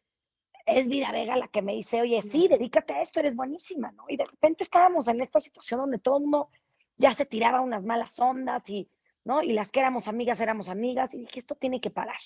es 0.66 0.88
Vida 0.88 1.12
Vega 1.12 1.37
la 1.37 1.49
que 1.49 1.62
me 1.62 1.75
dice, 1.75 2.00
oye, 2.00 2.23
sí, 2.23 2.49
dedícate 2.49 2.94
a 2.94 3.02
esto, 3.02 3.21
eres 3.21 3.37
buenísima, 3.37 3.90
¿no? 3.92 4.04
Y 4.09 4.16
de 4.16 4.25
repente 4.25 4.64
estábamos 4.64 5.09
en 5.09 5.21
esta 5.21 5.40
situación 5.40 5.80
donde 5.80 5.99
todo 5.99 6.18
el 6.18 6.23
mundo 6.23 6.50
ya 6.97 7.12
se 7.12 7.26
tiraba 7.26 7.61
unas 7.61 7.85
malas 7.85 8.18
ondas 8.18 8.68
y, 8.71 8.88
¿no? 9.25 9.43
Y 9.43 9.52
las 9.52 9.71
que 9.71 9.81
éramos 9.81 10.09
amigas, 10.09 10.40
éramos 10.40 10.69
amigas, 10.69 11.14
y 11.14 11.19
dije, 11.19 11.38
esto 11.38 11.54
tiene 11.54 11.81
que 11.81 11.90
parar, 11.90 12.19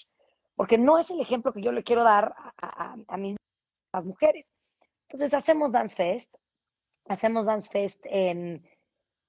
porque 0.54 0.78
no 0.78 0.98
es 0.98 1.10
el 1.10 1.20
ejemplo 1.20 1.52
que 1.52 1.62
yo 1.62 1.72
le 1.72 1.84
quiero 1.84 2.04
dar 2.04 2.34
a, 2.56 2.96
a, 3.06 3.16
mis 3.16 3.36
las 3.92 4.04
mujeres. 4.04 4.46
Entonces 5.08 5.32
hacemos 5.32 5.72
Dance 5.72 5.96
Fest, 5.96 6.34
hacemos 7.08 7.46
Dance 7.46 7.70
Fest 7.70 8.04
en, 8.04 8.68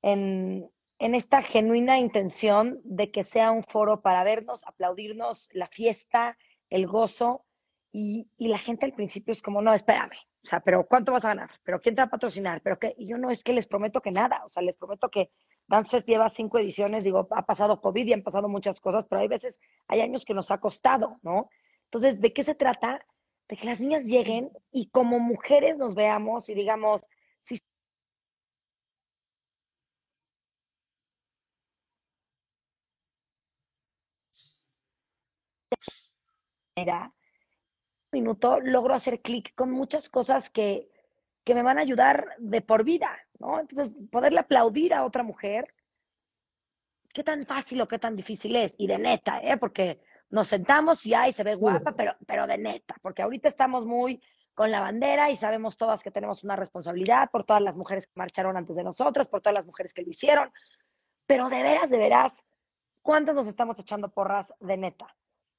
en, 0.02 0.70
en 0.98 1.16
esta 1.16 1.42
genuina 1.42 2.00
intención 2.00 2.82
de 2.84 3.12
que 3.12 3.24
sea 3.24 3.52
un 3.52 3.64
foro 3.64 4.02
para 4.02 4.24
vernos, 4.24 4.64
aplaudirnos, 4.66 5.50
la 5.54 5.68
fiesta, 5.68 6.38
el 6.70 6.88
gozo, 6.88 7.46
y, 7.92 8.28
la 8.38 8.58
gente 8.58 8.86
al 8.86 8.94
principio 8.94 9.32
es 9.32 9.42
como, 9.42 9.62
no, 9.62 9.74
espérame, 9.74 10.16
o 10.44 10.48
sea, 10.48 10.60
pero 10.60 10.86
¿cuánto 10.88 11.12
vas 11.12 11.26
a 11.26 11.30
ganar? 11.30 11.50
¿Pero 11.64 11.80
quién 11.80 11.96
te 11.96 12.02
va 12.02 12.06
a 12.06 12.12
patrocinar? 12.12 12.62
¿Pero 12.62 12.78
qué? 12.78 12.94
Y 12.98 13.08
yo 13.08 13.18
no 13.18 13.32
es 13.32 13.44
que 13.44 13.54
les 13.54 13.68
prometo 13.68 14.02
que 14.02 14.12
nada, 14.12 14.44
o 14.46 14.50
sea, 14.50 14.62
les 14.64 14.78
prometo 14.78 15.10
que 15.10 15.32
Dance 15.70 16.02
lleva 16.02 16.30
cinco 16.30 16.58
ediciones, 16.58 17.04
digo, 17.04 17.28
ha 17.30 17.46
pasado 17.46 17.80
COVID 17.80 18.08
y 18.08 18.14
han 18.14 18.24
pasado 18.24 18.50
muchas 18.50 18.82
cosas, 18.82 19.06
pero 19.06 19.22
hay 19.22 19.28
veces, 19.28 19.60
hay 19.88 20.02
años 20.02 20.26
que 20.26 20.34
nos 20.34 20.50
ha 20.50 20.60
costado, 20.60 21.20
¿no? 21.22 21.50
Entonces, 21.86 22.20
¿de 22.20 22.34
qué 22.34 22.44
se 22.44 22.56
trata? 22.56 23.06
De 23.48 23.56
que 23.56 23.68
las 23.68 23.80
niñas 23.80 24.06
lleguen 24.06 24.52
y 24.72 24.90
como 24.90 25.20
mujeres 25.20 25.78
nos 25.78 25.94
veamos 25.94 26.50
y 26.50 26.56
digamos, 26.56 27.06
si 27.40 27.60
minuto 38.12 38.60
logro 38.60 38.96
hacer 38.96 39.22
clic 39.22 39.54
con 39.54 39.70
muchas 39.72 40.10
cosas 40.10 40.50
que, 40.50 40.90
que 41.43 41.55
me 41.55 41.63
van 41.63 41.77
a 41.77 41.81
ayudar 41.81 42.36
de 42.38 42.62
por 42.62 42.84
vida, 42.84 43.17
¿no? 43.39 43.60
Entonces, 43.60 43.96
poderle 44.12 44.39
aplaudir 44.39 44.93
a 44.93 45.05
otra 45.05 45.24
mujer, 45.24 45.74
qué 47.13 47.24
tan 47.24 47.46
fácil 47.46 47.81
o 47.81 47.88
qué 47.88 48.00
tan 48.00 48.15
difícil 48.15 48.55
es, 48.55 48.75
y 48.77 48.88
de 48.88 48.98
neta, 48.98 49.39
¿eh? 49.41 49.58
Porque 49.58 50.00
nos 50.29 50.48
sentamos 50.48 51.05
y 51.05 51.13
ay, 51.13 51.34
se 51.34 51.43
ve 51.43 51.55
guapa, 51.55 51.93
pero, 51.96 52.15
pero 52.27 52.46
de 52.46 52.58
neta, 52.58 52.96
porque 53.01 53.22
ahorita 53.22 53.48
estamos 53.48 53.86
muy 53.86 54.22
con 54.53 54.72
la 54.72 54.81
bandera 54.81 55.31
y 55.31 55.38
sabemos 55.38 55.77
todas 55.77 56.03
que 56.03 56.12
tenemos 56.12 56.43
una 56.43 56.55
responsabilidad 56.55 57.29
por 57.31 57.46
todas 57.46 57.62
las 57.62 57.77
mujeres 57.77 58.08
que 58.08 58.13
marcharon 58.15 58.58
antes 58.58 58.75
de 58.75 58.84
nosotras, 58.84 59.29
por 59.29 59.41
todas 59.41 59.55
las 59.55 59.65
mujeres 59.65 59.93
que 59.93 60.01
lo 60.01 60.10
hicieron, 60.10 60.51
pero 61.25 61.50
de 61.50 61.63
veras, 61.63 61.89
de 61.89 61.98
veras, 61.98 62.46
¿cuántas 63.01 63.36
nos 63.36 63.48
estamos 63.48 63.79
echando 63.79 64.12
porras 64.12 64.53
de 64.60 64.77
neta? 64.77 65.15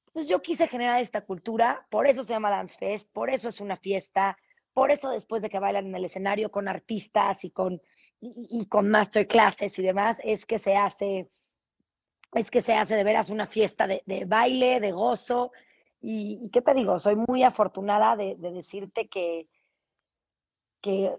Entonces 0.08 0.28
yo 0.28 0.42
quise 0.42 0.68
generar 0.68 1.00
esta 1.00 1.22
cultura, 1.22 1.86
por 1.88 2.06
eso 2.06 2.24
se 2.24 2.32
llama 2.32 2.50
Dance 2.50 2.76
Fest, 2.76 3.10
por 3.12 3.30
eso 3.30 3.48
es 3.48 3.60
una 3.60 3.76
fiesta, 3.76 4.36
por 4.74 4.90
eso 4.90 5.10
después 5.10 5.42
de 5.42 5.50
que 5.50 5.58
bailan 5.58 5.86
en 5.86 5.94
el 5.94 6.04
escenario 6.04 6.50
con 6.50 6.68
artistas 6.68 7.44
y 7.44 7.50
con, 7.50 7.80
y, 8.20 8.66
con 8.66 8.88
masterclasses 8.88 9.78
y 9.78 9.82
demás, 9.82 10.20
es 10.24 10.46
que 10.46 10.58
se 10.58 10.76
hace, 10.76 11.30
es 12.32 12.50
que 12.50 12.62
se 12.62 12.74
hace 12.74 12.96
de 12.96 13.04
veras 13.04 13.30
una 13.30 13.46
fiesta 13.46 13.86
de, 13.86 14.02
baile, 14.26 14.80
de 14.80 14.92
gozo. 14.92 15.52
Y, 16.00 16.48
qué 16.52 16.62
te 16.62 16.74
digo, 16.74 16.98
soy 16.98 17.16
muy 17.16 17.42
afortunada 17.42 18.16
de, 18.16 18.36
decirte 18.36 19.08
que, 19.08 19.48
que, 20.80 21.14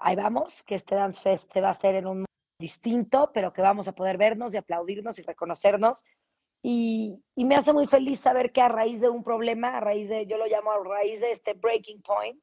ahí 0.00 0.16
vamos, 0.16 0.62
que 0.62 0.74
este 0.76 0.94
Dance 0.94 1.22
Fest 1.22 1.52
se 1.52 1.60
va 1.60 1.68
a 1.68 1.72
hacer 1.72 1.96
en 1.96 2.06
un 2.06 2.24
distinto, 2.58 3.30
pero 3.34 3.52
que 3.52 3.62
vamos 3.62 3.88
a 3.88 3.94
poder 3.94 4.16
vernos 4.16 4.54
y 4.54 4.56
aplaudirnos 4.56 5.18
y 5.18 5.22
reconocernos 5.22 6.04
y, 6.66 7.22
me 7.36 7.56
hace 7.56 7.74
muy 7.74 7.86
feliz 7.86 8.20
saber 8.20 8.50
que 8.50 8.62
a 8.62 8.68
raíz 8.68 8.98
de 8.98 9.10
un 9.10 9.22
problema, 9.22 9.76
a 9.76 9.80
raíz 9.80 10.08
de, 10.08 10.26
yo 10.26 10.38
lo 10.38 10.46
llamo 10.46 10.72
a 10.72 10.82
raíz 10.82 11.20
de 11.20 11.30
este 11.30 11.52
breaking 11.52 12.00
point, 12.00 12.42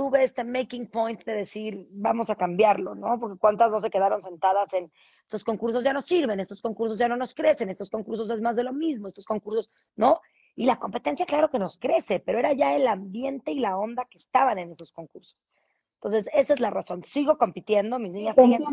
tuve 0.00 0.24
este 0.24 0.44
making 0.44 0.86
point 0.86 1.22
de 1.26 1.34
decir, 1.34 1.86
vamos 1.90 2.30
a 2.30 2.34
cambiarlo, 2.34 2.94
¿no? 2.94 3.20
Porque 3.20 3.38
cuántas 3.38 3.70
no 3.70 3.82
se 3.82 3.90
quedaron 3.90 4.22
sentadas 4.22 4.72
en, 4.72 4.90
estos 5.24 5.44
concursos 5.44 5.84
ya 5.84 5.92
no 5.92 6.00
sirven, 6.00 6.40
estos 6.40 6.62
concursos 6.62 6.96
ya 6.96 7.06
no 7.06 7.18
nos 7.18 7.34
crecen, 7.34 7.68
estos 7.68 7.90
concursos 7.90 8.30
es 8.30 8.40
más 8.40 8.56
de 8.56 8.64
lo 8.64 8.72
mismo, 8.72 9.08
estos 9.08 9.26
concursos, 9.26 9.70
¿no? 9.96 10.22
Y 10.56 10.64
la 10.64 10.78
competencia, 10.78 11.26
claro 11.26 11.50
que 11.50 11.58
nos 11.58 11.76
crece, 11.76 12.18
pero 12.18 12.38
era 12.38 12.54
ya 12.54 12.74
el 12.74 12.88
ambiente 12.88 13.52
y 13.52 13.60
la 13.60 13.76
onda 13.76 14.06
que 14.06 14.16
estaban 14.16 14.58
en 14.58 14.70
esos 14.70 14.90
concursos. 14.90 15.36
Entonces, 15.96 16.30
esa 16.32 16.54
es 16.54 16.60
la 16.60 16.70
razón. 16.70 17.04
Sigo 17.04 17.36
compitiendo, 17.36 17.98
mis 17.98 18.14
niñas 18.14 18.36
siguen... 18.36 18.64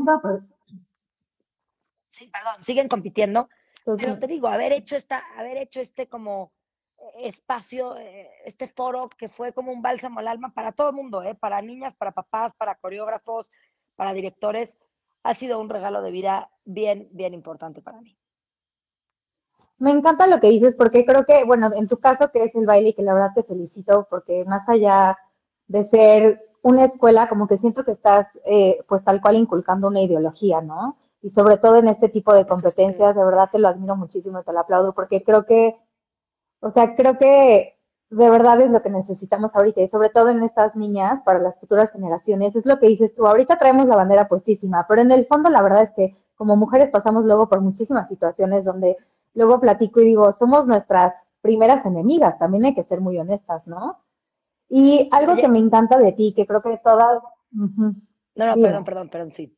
Sí, 2.10 2.32
perdón, 2.32 2.64
siguen 2.64 2.88
compitiendo, 2.88 3.50
pero 3.84 4.18
te 4.18 4.28
digo, 4.28 4.48
haber 4.48 4.72
hecho 4.72 4.96
esta, 4.96 5.22
haber 5.36 5.58
hecho 5.58 5.82
este 5.82 6.08
como 6.08 6.54
espacio, 7.20 7.98
eh, 7.98 8.30
este 8.46 8.68
foro 8.68 9.10
que 9.18 9.30
fue 9.30 9.54
como 9.54 9.72
un 9.72 9.82
bálsamo 9.82 10.20
al 10.20 10.28
alma 10.28 10.54
para 10.54 10.72
todo 10.72 10.90
el 10.90 10.96
mundo, 10.96 11.24
¿eh? 11.24 11.36
para 11.36 11.62
niñas, 11.62 11.96
para 11.96 12.12
papás, 12.12 12.54
para 12.56 12.76
coreógrafos, 12.76 13.52
para 13.96 14.14
directores, 14.14 14.78
ha 15.24 15.34
sido 15.34 15.60
un 15.60 15.70
regalo 15.70 16.02
de 16.02 16.12
vida 16.12 16.50
bien, 16.66 17.10
bien 17.12 17.34
importante 17.34 17.82
para 17.82 18.02
mí. 18.02 18.18
Me 19.80 19.92
encanta 19.92 20.28
lo 20.28 20.40
que 20.40 20.50
dices 20.50 20.76
porque 20.76 21.06
creo 21.06 21.26
que, 21.26 21.44
bueno, 21.44 21.70
en 21.76 21.88
tu 21.88 21.98
caso 21.98 22.32
que 22.32 22.44
es 22.44 22.56
el 22.56 22.66
baile 22.66 22.90
y 22.90 22.94
que 22.94 23.04
la 23.04 23.14
verdad 23.14 23.34
te 23.36 23.44
felicito 23.44 24.08
porque 24.10 24.44
más 24.46 24.68
allá 24.70 25.18
de 25.68 25.84
ser 25.84 26.42
una 26.64 26.86
escuela, 26.86 27.30
como 27.30 27.48
que 27.48 27.58
siento 27.58 27.84
que 27.84 27.92
estás 27.92 28.40
eh, 28.46 28.80
pues 28.88 29.04
tal 29.04 29.22
cual 29.22 29.36
inculcando 29.36 29.88
una 29.88 30.02
ideología, 30.02 30.62
¿no? 30.62 30.98
y 31.22 31.30
sobre 31.30 31.58
todo 31.58 31.78
en 31.78 31.88
este 31.88 32.10
tipo 32.10 32.34
de 32.34 32.46
competencias, 32.46 33.16
de 33.16 33.26
verdad 33.26 33.50
te 33.52 33.60
lo 33.60 33.68
admiro 33.68 33.96
muchísimo, 33.96 34.44
te 34.44 34.54
lo 34.54 34.60
aplaudo, 34.60 34.94
porque 34.94 35.24
creo 35.24 35.46
que, 35.46 35.76
o 36.60 36.70
sea, 36.70 36.94
creo 36.96 37.18
que 37.18 37.78
de 38.10 38.30
verdad 38.30 38.62
es 38.62 38.72
lo 38.72 38.82
que 38.82 38.90
necesitamos 38.90 39.56
ahorita 39.56 39.82
y 39.82 39.88
sobre 39.88 40.10
todo 40.10 40.30
en 40.30 40.42
estas 40.42 40.76
niñas 40.76 41.22
para 41.22 41.40
las 41.40 41.60
futuras 41.60 41.92
generaciones, 41.92 42.56
es 42.56 42.66
lo 42.66 42.80
que 42.80 42.88
dices 42.88 43.14
tú, 43.14 43.28
ahorita 43.28 43.58
traemos 43.58 43.86
la 43.88 43.98
bandera 43.98 44.28
puestísima, 44.28 44.86
pero 44.88 45.02
en 45.02 45.12
el 45.12 45.26
fondo 45.28 45.50
la 45.50 45.62
verdad 45.62 45.84
es 45.84 45.92
que 45.92 46.16
como 46.36 46.56
mujeres 46.56 46.90
pasamos 46.90 47.26
luego 47.26 47.50
por 47.50 47.62
muchísimas 47.62 48.08
situaciones 48.08 48.64
donde 48.64 48.96
luego 49.34 49.60
platico 49.60 50.00
y 50.00 50.06
digo, 50.06 50.32
somos 50.32 50.66
nuestras 50.66 51.14
primeras 51.42 51.86
enemigas, 51.86 52.40
también 52.40 52.66
hay 52.66 52.76
que 52.76 52.84
ser 52.84 53.02
muy 53.02 53.18
honestas, 53.18 53.68
¿no? 53.68 54.00
Y 54.70 55.10
algo 55.12 55.36
que 55.36 55.48
me 55.48 55.60
encanta 55.60 55.98
de 55.98 56.12
ti, 56.12 56.34
que 56.36 56.46
creo 56.46 56.62
que 56.62 56.78
todas... 56.84 57.22
No, 57.52 57.94
no, 58.36 58.62
perdón, 58.62 58.84
perdón, 58.84 59.10
perdón, 59.10 59.32
sí. 59.32 59.58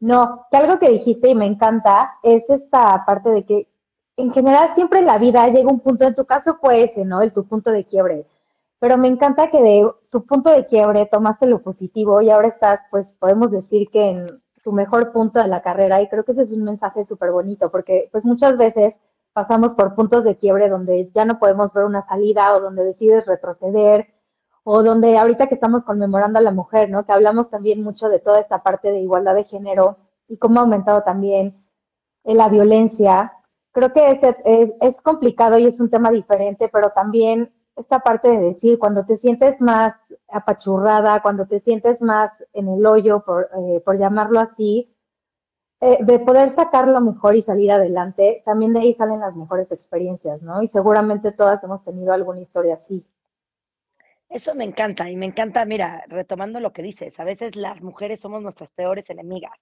No, 0.00 0.46
que 0.50 0.56
algo 0.56 0.78
que 0.78 0.90
dijiste 0.90 1.28
y 1.28 1.34
me 1.34 1.46
encanta 1.46 2.18
es 2.22 2.50
esta 2.50 3.04
parte 3.06 3.30
de 3.30 3.44
que 3.44 3.68
en 4.16 4.30
general 4.32 4.68
siempre 4.74 5.00
en 5.00 5.06
la 5.06 5.18
vida 5.18 5.48
llega 5.48 5.70
un 5.70 5.80
punto, 5.80 6.04
en 6.04 6.14
tu 6.14 6.24
caso 6.24 6.56
fue 6.60 6.84
ese, 6.84 7.04
¿no? 7.04 7.22
El 7.22 7.32
tu 7.32 7.46
punto 7.46 7.70
de 7.70 7.84
quiebre. 7.84 8.26
Pero 8.78 8.98
me 8.98 9.08
encanta 9.08 9.50
que 9.50 9.62
de 9.62 9.90
tu 10.10 10.24
punto 10.26 10.50
de 10.50 10.64
quiebre 10.64 11.06
tomaste 11.06 11.46
lo 11.46 11.62
positivo 11.62 12.20
y 12.20 12.30
ahora 12.30 12.48
estás, 12.48 12.80
pues 12.90 13.14
podemos 13.14 13.50
decir 13.50 13.88
que 13.90 14.08
en 14.10 14.42
tu 14.62 14.72
mejor 14.72 15.12
punto 15.12 15.40
de 15.40 15.48
la 15.48 15.62
carrera 15.62 16.02
y 16.02 16.08
creo 16.08 16.24
que 16.24 16.32
ese 16.32 16.42
es 16.42 16.52
un 16.52 16.64
mensaje 16.64 17.04
súper 17.04 17.30
bonito 17.30 17.70
porque 17.70 18.08
pues 18.10 18.24
muchas 18.24 18.56
veces 18.56 18.98
pasamos 19.32 19.74
por 19.74 19.94
puntos 19.94 20.24
de 20.24 20.36
quiebre 20.36 20.68
donde 20.68 21.08
ya 21.10 21.24
no 21.24 21.38
podemos 21.38 21.72
ver 21.72 21.84
una 21.84 22.00
salida 22.02 22.56
o 22.56 22.60
donde 22.60 22.84
decides 22.84 23.26
retroceder 23.26 24.08
o 24.64 24.82
donde 24.82 25.16
ahorita 25.18 25.46
que 25.46 25.54
estamos 25.54 25.84
conmemorando 25.84 26.38
a 26.38 26.42
la 26.42 26.50
mujer, 26.50 26.90
¿no? 26.90 27.04
Que 27.06 27.12
hablamos 27.12 27.50
también 27.50 27.82
mucho 27.82 28.08
de 28.08 28.18
toda 28.18 28.40
esta 28.40 28.62
parte 28.64 28.90
de 28.90 28.98
igualdad 28.98 29.36
de 29.36 29.44
género 29.44 29.98
y 30.26 30.38
cómo 30.38 30.58
ha 30.58 30.62
aumentado 30.64 31.02
también 31.02 31.64
la 32.24 32.48
violencia. 32.48 33.32
Creo 33.76 33.92
que 33.92 34.10
este 34.10 34.34
es, 34.46 34.70
es, 34.80 35.00
complicado 35.02 35.58
y 35.58 35.66
es 35.66 35.80
un 35.80 35.90
tema 35.90 36.10
diferente, 36.10 36.70
pero 36.72 36.92
también 36.92 37.52
esta 37.76 37.98
parte 37.98 38.26
de 38.26 38.38
decir, 38.38 38.78
cuando 38.78 39.04
te 39.04 39.16
sientes 39.16 39.60
más 39.60 39.92
apachurrada, 40.28 41.20
cuando 41.20 41.46
te 41.46 41.60
sientes 41.60 42.00
más 42.00 42.42
en 42.54 42.68
el 42.70 42.86
hoyo, 42.86 43.22
por, 43.22 43.50
eh, 43.54 43.82
por 43.84 43.98
llamarlo 43.98 44.40
así, 44.40 44.96
eh, 45.82 45.98
de 46.00 46.18
poder 46.20 46.54
sacar 46.54 46.88
lo 46.88 47.02
mejor 47.02 47.34
y 47.34 47.42
salir 47.42 47.70
adelante, 47.70 48.42
también 48.46 48.72
de 48.72 48.80
ahí 48.80 48.94
salen 48.94 49.20
las 49.20 49.36
mejores 49.36 49.70
experiencias, 49.70 50.40
¿no? 50.40 50.62
Y 50.62 50.68
seguramente 50.68 51.32
todas 51.32 51.62
hemos 51.62 51.84
tenido 51.84 52.14
alguna 52.14 52.40
historia 52.40 52.76
así. 52.76 53.06
Eso 54.30 54.54
me 54.54 54.64
encanta 54.64 55.10
y 55.10 55.16
me 55.16 55.26
encanta, 55.26 55.66
mira, 55.66 56.02
retomando 56.08 56.60
lo 56.60 56.72
que 56.72 56.80
dices, 56.80 57.20
a 57.20 57.24
veces 57.24 57.56
las 57.56 57.82
mujeres 57.82 58.20
somos 58.20 58.40
nuestras 58.40 58.72
peores 58.72 59.10
enemigas. 59.10 59.52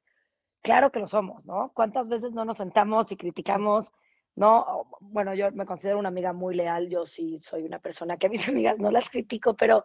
Claro 0.62 0.92
que 0.92 1.00
lo 1.00 1.08
somos, 1.08 1.44
¿no? 1.44 1.72
¿Cuántas 1.74 2.08
veces 2.08 2.32
no 2.32 2.44
nos 2.44 2.58
sentamos 2.58 3.10
y 3.10 3.16
criticamos, 3.16 3.92
no? 4.36 4.86
Bueno, 5.00 5.34
yo 5.34 5.50
me 5.52 5.66
considero 5.66 5.98
una 5.98 6.08
amiga 6.08 6.32
muy 6.32 6.54
leal, 6.54 6.88
yo 6.88 7.06
sí 7.06 7.38
soy 7.38 7.64
una 7.64 7.78
persona 7.78 8.16
que 8.16 8.26
a 8.26 8.30
mis 8.30 8.46
amigas 8.48 8.80
no 8.80 8.90
las 8.90 9.10
critico, 9.10 9.54
pero 9.56 9.84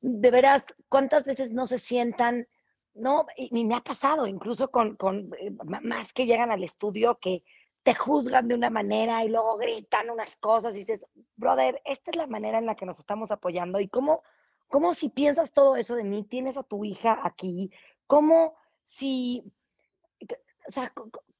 de 0.00 0.30
veras, 0.30 0.66
¿cuántas 0.88 1.26
veces 1.26 1.52
no 1.52 1.66
se 1.66 1.78
sientan, 1.78 2.46
no? 2.94 3.26
Y, 3.36 3.64
me 3.64 3.74
ha 3.74 3.80
pasado 3.80 4.26
incluso 4.26 4.70
con, 4.70 4.96
con 4.96 5.30
eh, 5.38 5.50
más 5.82 6.12
que 6.12 6.26
llegan 6.26 6.50
al 6.50 6.62
estudio 6.62 7.18
que 7.18 7.42
te 7.82 7.94
juzgan 7.94 8.48
de 8.48 8.54
una 8.56 8.68
manera 8.68 9.24
y 9.24 9.28
luego 9.28 9.56
gritan 9.56 10.10
unas 10.10 10.36
cosas 10.36 10.74
y 10.74 10.80
dices, 10.80 11.06
brother, 11.36 11.80
esta 11.84 12.10
es 12.10 12.16
la 12.16 12.26
manera 12.26 12.58
en 12.58 12.66
la 12.66 12.74
que 12.74 12.84
nos 12.84 12.98
estamos 12.98 13.30
apoyando 13.30 13.78
y 13.78 13.88
cómo, 13.88 14.22
cómo 14.66 14.92
si 14.92 15.08
piensas 15.08 15.52
todo 15.52 15.76
eso 15.76 15.94
de 15.94 16.02
mí, 16.02 16.24
tienes 16.24 16.56
a 16.56 16.64
tu 16.64 16.84
hija 16.84 17.20
aquí, 17.22 17.70
cómo 18.08 18.56
si, 18.82 19.44
o 20.66 20.70
sea, 20.70 20.92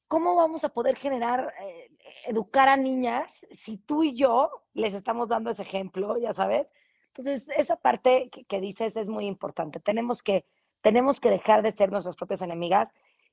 ¿cómo 0.08 0.36
vamos 0.36 0.64
a 0.64 0.70
poder 0.70 0.96
generar, 0.96 1.52
eh, 1.60 1.90
educar 2.26 2.68
a 2.68 2.76
niñas 2.76 3.46
si 3.50 3.78
tú 3.78 4.02
y 4.02 4.14
yo 4.14 4.50
les 4.74 4.94
estamos 4.94 5.28
dando 5.28 5.50
ese 5.50 5.62
ejemplo, 5.62 6.16
ya 6.18 6.32
sabes? 6.32 6.72
Entonces, 7.08 7.48
esa 7.56 7.76
parte 7.76 8.30
que, 8.30 8.60
dices 8.60 8.96
es 8.96 9.08
muy 9.08 9.26
importante. 9.26 9.80
Tenemos 9.80 10.22
que, 10.22 10.44
tenemos 10.82 11.18
que 11.18 11.30
dejar 11.30 11.62
de 11.62 11.72
ser 11.72 11.90
nuestras 11.90 12.14
propias 12.14 12.42
enemigas. 12.42 12.92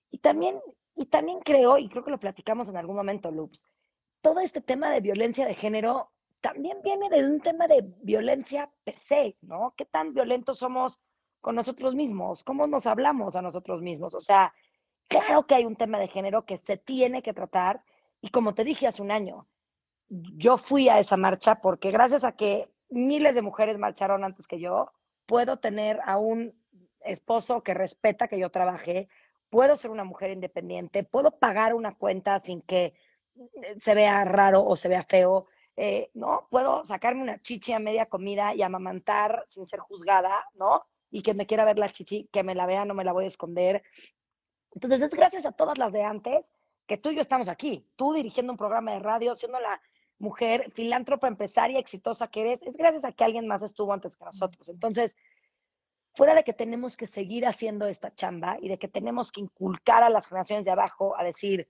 Y 0.10 0.20
también, 0.20 0.60
y 0.96 1.08
también 1.08 1.39
creo, 1.42 1.77
y 1.77 1.89
creo 1.89 2.03
que 2.03 2.12
lo 2.12 2.20
platicamos 2.20 2.70
en 2.70 2.77
algún 2.77 2.96
momento, 2.96 3.30
Loops, 3.30 3.68
todo 4.22 4.39
este 4.39 4.62
tema 4.62 4.89
de 4.89 5.01
violencia 5.01 5.46
de 5.46 5.56
género 5.56 6.12
también 6.39 6.82
viene 6.82 7.10
de 7.10 7.25
un 7.25 7.42
tema 7.42 7.68
de 7.68 7.84
violencia 8.01 8.70
per 8.84 8.98
se, 8.98 9.38
¿no? 9.42 9.74
¿Qué 9.75 9.86
tan 9.86 10.13
violentos 10.13 10.60
somos 10.60 11.00
con 11.42 11.56
nosotros 11.56 11.96
mismos? 11.96 12.44
¿Cómo 12.44 12.68
nos 12.68 12.86
hablamos 12.86 13.36
a 13.36 13.42
nosotros 13.42 13.82
mismos? 13.82 14.13
O 14.13 14.20
sea, 14.20 14.53
Claro 15.07 15.45
que 15.45 15.55
hay 15.55 15.65
un 15.65 15.75
tema 15.75 16.00
de 16.00 16.07
género 16.07 16.45
que 16.45 16.57
se 16.57 16.77
tiene 16.77 17.22
que 17.22 17.33
tratar 17.33 17.83
y 18.22 18.29
como 18.29 18.55
te 18.55 18.63
dije 18.63 18.88
hace 18.88 19.01
un 19.01 19.12
año, 19.12 19.48
yo 20.07 20.57
fui 20.57 20.89
a 20.89 21.00
esa 21.00 21.17
marcha 21.17 21.55
porque 21.62 21.91
gracias 21.91 22.24
a 22.24 22.33
que 22.33 22.69
miles 22.89 23.36
de 23.36 23.41
mujeres 23.41 23.77
marcharon 23.77 24.24
antes 24.24 24.48
que 24.48 24.60
yo, 24.60 24.91
puedo 25.25 25.57
tener 25.57 26.00
a 26.05 26.17
un 26.17 26.53
esposo 27.01 27.63
que 27.63 27.74
respeta 27.74 28.27
que 28.27 28.39
yo 28.39 28.50
trabaje, 28.50 29.10
puedo 29.50 29.75
ser 29.77 29.91
una 29.91 30.03
mujer 30.03 30.31
independiente, 30.31 31.03
puedo 31.03 31.31
pagar 31.38 31.74
una 31.74 31.95
cuenta 31.95 32.39
sin 32.39 32.62
que 32.62 32.93
eh, 33.36 33.75
se 33.79 33.93
vea 33.93 34.24
raro 34.25 34.65
o 34.65 34.75
se 34.75 34.89
vea 34.89 35.03
feo, 35.03 35.48
eh, 35.75 36.10
¿no? 36.13 36.48
Puedo 36.50 36.86
sacarme 36.86 37.24
una 37.24 37.41
chichi 37.41 37.74
a 37.74 37.79
media 37.79 38.05
comida 38.05 38.55
y 38.55 38.62
amamantar 38.62 39.45
sin 39.50 39.67
ser 39.67 39.79
juzgada, 39.79 40.45
¿no? 40.53 40.86
Y 41.12 41.22
que 41.22 41.33
me 41.33 41.45
quiera 41.45 41.65
ver 41.65 41.77
la 41.77 41.89
chichi, 41.89 42.29
que 42.31 42.43
me 42.43 42.55
la 42.55 42.65
vea, 42.65 42.86
no 42.86 42.93
me 42.93 43.03
la 43.03 43.12
voy 43.12 43.25
a 43.25 43.27
esconder. 43.27 43.83
Entonces, 44.74 45.01
es 45.01 45.13
gracias 45.13 45.46
a 45.46 45.51
todas 45.51 45.77
las 45.77 45.92
de 45.92 46.03
antes 46.03 46.46
que 46.88 46.98
tú 46.98 47.10
y 47.10 47.15
yo 47.15 47.22
estamos 47.22 47.48
aquí. 47.48 47.88
Tú 47.96 48.13
dirigiendo 48.13 48.51
un 48.53 48.58
programa 48.58 48.92
de 48.92 49.00
radio, 49.00 49.36
siendo 49.36 49.60
la 49.60 49.82
mujer 50.20 50.72
filántropa, 50.74 51.27
empresaria, 51.27 51.80
exitosa 51.80 52.27
que 52.27 52.42
eres, 52.42 52.62
es 52.63 52.77
gracias 52.77 53.06
a 53.06 53.12
que 53.12 53.24
alguien 53.24 53.48
más 53.48 53.62
estuvo 53.62 53.94
antes 53.94 54.15
que 54.15 54.25
nosotros. 54.25 54.70
Entonces, 54.70 55.15
fuera 56.15 56.36
de 56.36 56.44
que 56.44 56.53
tenemos 56.53 56.96
que 56.98 57.08
seguir 57.08 57.46
haciendo 57.46 57.88
esta 57.88 58.13
chamba 58.13 58.58
y 58.62 58.70
de 58.70 58.77
que 58.77 58.88
tenemos 58.88 59.32
que 59.32 59.42
inculcar 59.42 60.03
a 60.03 60.10
las 60.10 60.27
generaciones 60.27 60.65
de 60.65 60.72
abajo 60.72 61.18
a 61.18 61.24
decir, 61.24 61.70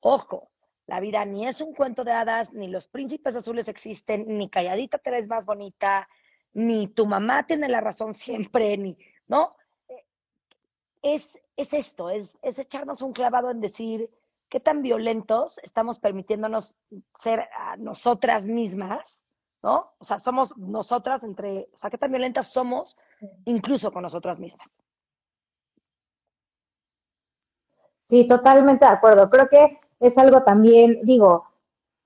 ojo, 0.00 0.50
la 0.86 1.00
vida 1.00 1.24
ni 1.24 1.46
es 1.46 1.60
un 1.60 1.74
cuento 1.74 2.04
de 2.04 2.12
hadas, 2.12 2.52
ni 2.52 2.68
los 2.68 2.88
príncipes 2.88 3.34
azules 3.36 3.68
existen, 3.68 4.26
ni 4.36 4.50
calladita 4.50 4.98
te 4.98 5.10
ves 5.10 5.28
más 5.28 5.46
bonita, 5.46 6.08
ni 6.52 6.88
tu 6.88 7.06
mamá 7.06 7.46
tiene 7.46 7.68
la 7.68 7.80
razón 7.80 8.12
siempre, 8.14 8.76
ni, 8.76 8.98
¿no? 9.26 9.56
Es 11.04 11.38
es 11.56 11.72
esto, 11.72 12.10
es, 12.10 12.36
es 12.42 12.58
echarnos 12.58 13.02
un 13.02 13.12
clavado 13.12 13.50
en 13.50 13.60
decir 13.60 14.10
qué 14.48 14.60
tan 14.60 14.82
violentos 14.82 15.58
estamos 15.62 15.98
permitiéndonos 15.98 16.76
ser 17.18 17.48
a 17.56 17.76
nosotras 17.76 18.46
mismas, 18.46 19.24
¿no? 19.62 19.92
O 19.98 20.04
sea, 20.04 20.18
somos 20.18 20.56
nosotras 20.56 21.24
entre, 21.24 21.68
o 21.72 21.76
sea, 21.76 21.90
qué 21.90 21.98
tan 21.98 22.10
violentas 22.10 22.48
somos 22.48 22.96
incluso 23.44 23.92
con 23.92 24.02
nosotras 24.02 24.38
mismas. 24.38 24.68
Sí, 28.02 28.26
totalmente 28.26 28.84
de 28.84 28.90
acuerdo. 28.90 29.30
Creo 29.30 29.48
que 29.48 29.80
es 29.98 30.18
algo 30.18 30.42
también, 30.42 31.00
digo, 31.04 31.46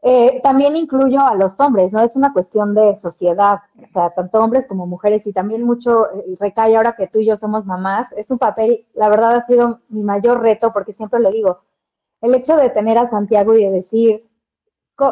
eh, 0.03 0.41
también 0.43 0.77
incluyo 0.77 1.21
a 1.21 1.35
los 1.35 1.59
hombres, 1.59 1.91
¿no? 1.93 2.01
Es 2.01 2.15
una 2.15 2.33
cuestión 2.33 2.73
de 2.75 2.95
sociedad, 2.97 3.59
o 3.83 3.87
sea, 3.87 4.11
tanto 4.11 4.41
hombres 4.43 4.67
como 4.67 4.87
mujeres 4.87 5.27
y 5.27 5.33
también 5.33 5.65
mucho 5.65 6.07
eh, 6.13 6.37
recae 6.39 6.77
ahora 6.77 6.95
que 6.97 7.09
tú 7.09 7.19
y 7.19 7.27
yo 7.27 7.37
somos 7.37 7.67
mamás. 7.67 8.13
Es 8.13 8.31
un 8.31 8.39
papel, 8.39 8.87
la 8.95 9.09
verdad 9.09 9.37
ha 9.37 9.47
sido 9.47 9.81
mi 9.89 10.03
mayor 10.03 10.41
reto 10.41 10.73
porque 10.73 10.93
siempre 10.93 11.21
lo 11.21 11.31
digo, 11.31 11.61
el 12.21 12.35
hecho 12.35 12.57
de 12.57 12.71
tener 12.71 12.99
a 12.99 13.09
Santiago 13.09 13.55
y 13.57 13.65
de 13.65 13.71
decir, 13.71 14.29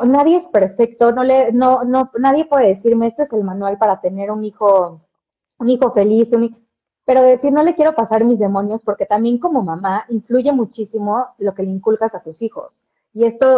nadie 0.04 0.36
es 0.36 0.46
perfecto, 0.46 1.12
no 1.12 1.24
le, 1.24 1.52
no, 1.52 1.84
no, 1.84 2.10
nadie 2.18 2.44
puede 2.46 2.68
decirme, 2.68 3.08
este 3.08 3.24
es 3.24 3.32
el 3.32 3.44
manual 3.44 3.78
para 3.78 4.00
tener 4.00 4.30
un 4.30 4.44
hijo, 4.44 5.00
un 5.58 5.68
hijo 5.68 5.92
feliz, 5.92 6.32
un, 6.32 6.56
pero 7.04 7.22
decir, 7.22 7.52
no 7.52 7.62
le 7.62 7.74
quiero 7.74 7.94
pasar 7.94 8.24
mis 8.24 8.38
demonios 8.38 8.82
porque 8.82 9.06
también 9.06 9.38
como 9.38 9.62
mamá 9.62 10.04
influye 10.08 10.52
muchísimo 10.52 11.26
lo 11.38 11.54
que 11.54 11.62
le 11.62 11.70
inculcas 11.70 12.14
a 12.14 12.22
tus 12.22 12.42
hijos. 12.42 12.82
Y 13.16 13.24
esto 13.24 13.56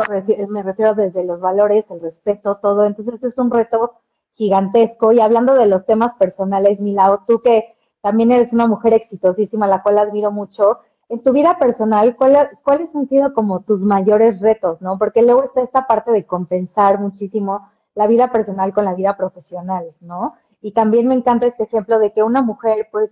me 0.51 0.63
refiero 0.63 0.95
desde 0.95 1.25
los 1.25 1.41
valores, 1.41 1.91
el 1.91 2.01
respeto, 2.01 2.59
todo. 2.59 2.85
Entonces 2.85 3.21
es 3.25 3.39
un 3.39 3.51
reto 3.51 3.95
gigantesco. 4.31 5.11
Y 5.11 5.19
hablando 5.19 5.55
de 5.55 5.67
los 5.67 5.85
temas 5.85 6.15
personales, 6.15 6.79
Milao, 6.79 7.25
tú 7.27 7.41
que 7.41 7.75
también 8.01 8.31
eres 8.31 8.53
una 8.53 8.69
mujer 8.69 8.93
exitosísima, 8.93 9.67
la 9.67 9.83
cual 9.83 9.99
admiro 9.99 10.31
mucho, 10.31 10.79
en 11.09 11.21
tu 11.23 11.33
vida 11.33 11.59
personal, 11.59 12.15
¿cuáles 12.15 12.95
han 12.95 13.09
sido 13.09 13.35
como 13.35 13.65
tus 13.65 13.83
mayores 13.83 14.41
retos, 14.41 14.81
no? 14.81 14.97
Porque 14.97 15.23
luego 15.23 15.43
está 15.43 15.63
esta 15.63 15.89
parte 15.89 16.13
de 16.13 16.25
compensar 16.25 17.01
muchísimo 17.01 17.69
la 17.97 18.07
vida 18.07 18.31
personal 18.31 18.73
con 18.73 18.85
la 18.85 18.95
vida 18.95 19.17
profesional, 19.17 19.93
¿no? 19.99 20.35
Y 20.61 20.71
también 20.71 21.09
me 21.09 21.15
encanta 21.15 21.49
este 21.49 21.65
ejemplo 21.65 21.99
de 21.99 22.13
que 22.13 22.23
una 22.23 22.43
mujer, 22.43 22.87
pues, 22.93 23.11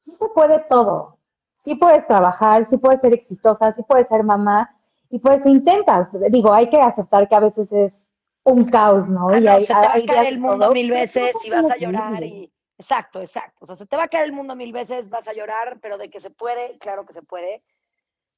sí 0.00 0.12
se 0.18 0.28
puede 0.28 0.60
todo. 0.66 1.18
Sí 1.52 1.74
puedes 1.74 2.06
trabajar, 2.06 2.64
sí 2.64 2.78
puedes 2.78 3.02
ser 3.02 3.12
exitosa, 3.12 3.72
sí 3.72 3.82
puedes 3.82 4.08
ser 4.08 4.24
mamá, 4.24 4.70
y 5.10 5.18
pues 5.18 5.44
intentas, 5.46 6.10
digo, 6.30 6.52
hay 6.52 6.68
que 6.68 6.80
aceptar 6.80 7.28
que 7.28 7.34
a 7.34 7.40
veces 7.40 7.72
es 7.72 8.08
un 8.44 8.64
caos, 8.64 9.08
¿no? 9.08 9.28
Ah, 9.28 9.38
y 9.38 9.46
hay, 9.46 9.64
se 9.64 9.74
te 9.74 9.80
va 9.80 9.94
a 9.94 10.06
caer 10.06 10.32
el 10.32 10.38
mundo 10.38 10.72
mil 10.72 10.90
veces 10.90 11.34
y 11.44 11.50
vas 11.50 11.70
a 11.70 11.76
llorar 11.76 12.22
y... 12.22 12.52
Exacto, 12.80 13.20
exacto. 13.20 13.58
O 13.60 13.66
sea, 13.66 13.74
se 13.74 13.86
te 13.86 13.96
va 13.96 14.04
a 14.04 14.08
caer 14.08 14.26
el 14.26 14.32
mundo 14.32 14.54
mil 14.54 14.72
veces, 14.72 15.08
vas 15.10 15.26
a 15.26 15.32
llorar, 15.32 15.78
pero 15.82 15.98
de 15.98 16.10
que 16.10 16.20
se 16.20 16.30
puede, 16.30 16.78
claro 16.78 17.04
que 17.04 17.12
se 17.12 17.22
puede. 17.22 17.64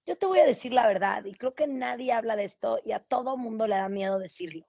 Yo 0.07 0.17
te 0.17 0.25
voy 0.25 0.39
a 0.39 0.47
decir 0.47 0.73
la 0.73 0.87
verdad 0.87 1.25
y 1.25 1.35
creo 1.35 1.55
que 1.55 1.67
nadie 1.67 2.13
habla 2.13 2.37
de 2.37 2.45
esto 2.45 2.79
y 2.83 2.93
a 2.93 3.01
todo 3.01 3.37
mundo 3.37 3.67
le 3.67 3.77
da 3.77 3.89
miedo 3.89 4.19
decirlo. 4.19 4.67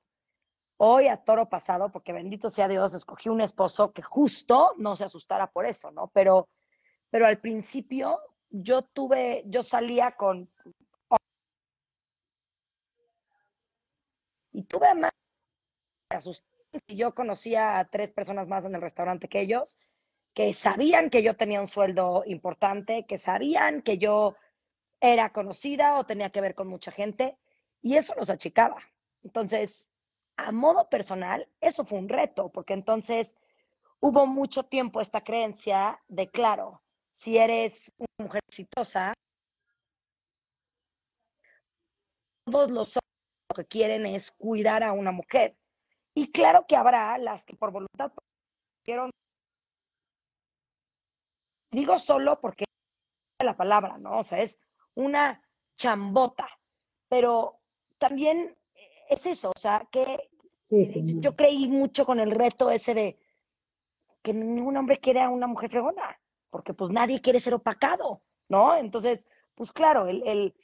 Hoy 0.77 1.07
a 1.07 1.17
toro 1.17 1.47
pasado, 1.47 1.91
porque 1.91 2.11
bendito 2.11 2.49
sea 2.49 2.67
Dios, 2.67 2.93
escogí 2.95 3.29
un 3.29 3.39
esposo 3.39 3.93
que 3.93 4.01
justo 4.01 4.73
no 4.77 4.95
se 4.95 5.05
asustara 5.05 5.47
por 5.47 5.65
eso, 5.65 5.91
¿no? 5.91 6.09
Pero, 6.13 6.49
pero 7.09 7.27
al 7.27 7.39
principio 7.39 8.19
yo 8.49 8.81
tuve, 8.81 9.43
yo 9.45 9.63
salía 9.63 10.11
con 10.11 10.49
Y 14.51 14.63
tuve 14.63 14.93
más 14.93 15.11
y 16.87 16.95
yo 16.95 17.13
conocía 17.13 17.79
a 17.79 17.85
tres 17.85 18.11
personas 18.11 18.47
más 18.47 18.65
en 18.65 18.75
el 18.75 18.81
restaurante 18.81 19.27
que 19.27 19.41
ellos, 19.41 19.77
que 20.33 20.53
sabían 20.53 21.09
que 21.09 21.23
yo 21.23 21.35
tenía 21.35 21.61
un 21.61 21.67
sueldo 21.67 22.23
importante, 22.25 23.05
que 23.05 23.17
sabían 23.17 23.81
que 23.81 23.97
yo 23.97 24.35
era 24.99 25.31
conocida 25.31 25.97
o 25.97 26.05
tenía 26.05 26.29
que 26.29 26.41
ver 26.41 26.55
con 26.55 26.67
mucha 26.67 26.91
gente, 26.91 27.37
y 27.81 27.95
eso 27.95 28.13
los 28.15 28.29
achicaba. 28.29 28.81
Entonces, 29.23 29.89
a 30.37 30.51
modo 30.51 30.89
personal, 30.89 31.47
eso 31.59 31.85
fue 31.85 31.99
un 31.99 32.09
reto, 32.09 32.49
porque 32.49 32.73
entonces 32.73 33.27
hubo 33.99 34.25
mucho 34.25 34.63
tiempo 34.63 35.01
esta 35.01 35.23
creencia 35.23 35.99
de, 36.07 36.29
claro, 36.29 36.81
si 37.13 37.37
eres 37.37 37.91
una 37.97 38.27
mujer 38.27 38.41
exitosa, 38.47 39.13
todos 42.45 42.71
los 42.71 43.00
que 43.53 43.65
quieren 43.65 44.05
es 44.05 44.31
cuidar 44.31 44.83
a 44.83 44.93
una 44.93 45.11
mujer. 45.11 45.55
Y 46.13 46.31
claro 46.31 46.65
que 46.67 46.75
habrá 46.75 47.17
las 47.17 47.45
que 47.45 47.55
por 47.55 47.71
voluntad 47.71 48.11
quieren, 48.83 49.09
digo 51.71 51.97
solo 51.99 52.39
porque 52.41 52.65
la 53.43 53.55
palabra, 53.55 53.97
¿no? 53.97 54.19
O 54.19 54.23
sea, 54.23 54.41
es 54.41 54.59
una 54.95 55.41
chambota, 55.75 56.47
pero 57.07 57.59
también 57.97 58.55
es 59.09 59.25
eso, 59.25 59.51
o 59.55 59.59
sea, 59.59 59.87
que 59.91 60.29
yo 60.69 61.35
creí 61.35 61.67
mucho 61.67 62.05
con 62.05 62.19
el 62.19 62.31
reto 62.31 62.69
ese 62.69 62.93
de 62.93 63.19
que 64.21 64.33
ningún 64.33 64.77
hombre 64.77 64.99
quiere 64.99 65.21
a 65.21 65.29
una 65.29 65.47
mujer 65.47 65.69
fregona, 65.69 66.19
porque 66.49 66.73
pues 66.73 66.91
nadie 66.91 67.21
quiere 67.21 67.39
ser 67.39 67.55
opacado, 67.55 68.21
¿no? 68.47 68.77
Entonces, 68.77 69.25
pues 69.55 69.73
claro, 69.73 70.07
el, 70.07 70.25
el, 70.25 70.55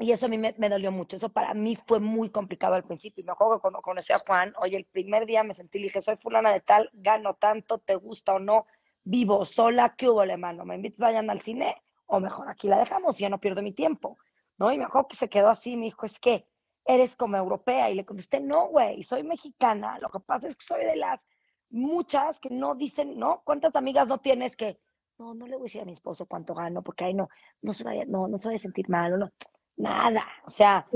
y 0.00 0.12
eso 0.12 0.26
a 0.26 0.28
mí 0.28 0.38
me, 0.38 0.68
dolió 0.68 0.92
mucho. 0.92 1.16
Eso 1.16 1.28
para 1.30 1.54
mí 1.54 1.76
fue 1.86 1.98
muy 1.98 2.30
complicado 2.30 2.74
al 2.74 2.84
principio. 2.84 3.24
Me 3.24 3.32
acuerdo 3.32 3.56
que 3.56 3.62
cuando 3.62 3.80
conocí 3.80 4.12
a 4.12 4.20
Juan, 4.20 4.54
oye, 4.58 4.76
el 4.76 4.84
primer 4.84 5.26
día 5.26 5.42
me 5.42 5.54
sentí, 5.54 5.78
le 5.78 5.84
dije, 5.84 6.00
soy 6.00 6.16
fulana 6.16 6.52
de 6.52 6.60
tal, 6.60 6.90
gano 6.92 7.34
tanto, 7.34 7.78
te 7.78 7.96
gusta 7.96 8.34
o 8.34 8.38
no, 8.38 8.66
vivo 9.02 9.44
sola, 9.44 9.94
¿qué 9.96 10.08
hubo, 10.08 10.22
hermano? 10.22 10.64
¿Me 10.64 10.76
invitas, 10.76 10.98
vayan 10.98 11.30
al 11.30 11.42
cine? 11.42 11.82
O 12.06 12.20
mejor 12.20 12.48
aquí 12.48 12.68
la 12.68 12.78
dejamos 12.78 13.18
y 13.18 13.22
ya 13.22 13.28
no 13.28 13.40
pierdo 13.40 13.62
mi 13.62 13.72
tiempo. 13.72 14.18
¿No? 14.56 14.72
Y 14.72 14.78
me 14.78 14.84
acuerdo 14.84 15.08
que 15.08 15.16
se 15.16 15.28
quedó 15.28 15.48
así, 15.48 15.76
me 15.76 15.86
dijo, 15.86 16.06
es 16.06 16.18
que 16.20 16.46
eres 16.84 17.16
como 17.16 17.36
europea. 17.36 17.90
Y 17.90 17.94
le 17.94 18.04
contesté, 18.04 18.40
no, 18.40 18.68
güey, 18.68 19.02
soy 19.02 19.22
mexicana. 19.24 19.98
Lo 20.00 20.08
que 20.10 20.20
pasa 20.20 20.48
es 20.48 20.56
que 20.56 20.64
soy 20.64 20.84
de 20.84 20.96
las 20.96 21.26
muchas 21.70 22.40
que 22.40 22.50
no 22.50 22.74
dicen, 22.74 23.18
¿no? 23.18 23.42
¿Cuántas 23.44 23.76
amigas 23.76 24.08
no 24.08 24.18
tienes 24.18 24.56
que, 24.56 24.80
no, 25.18 25.34
no 25.34 25.46
le 25.46 25.56
voy 25.56 25.62
a 25.62 25.64
decir 25.64 25.82
a 25.82 25.84
mi 25.84 25.92
esposo 25.92 26.26
cuánto 26.26 26.54
gano, 26.54 26.82
porque 26.82 27.04
ahí 27.04 27.14
no, 27.14 27.28
no 27.62 27.72
se 27.72 27.84
vaya, 27.84 28.04
no, 28.06 28.26
no 28.28 28.38
se 28.38 28.48
vaya 28.48 28.56
a 28.56 28.60
sentir 28.60 28.88
mal, 28.88 29.18
no 29.18 29.30
nada. 29.78 30.26
O 30.44 30.50
sea, 30.50 30.86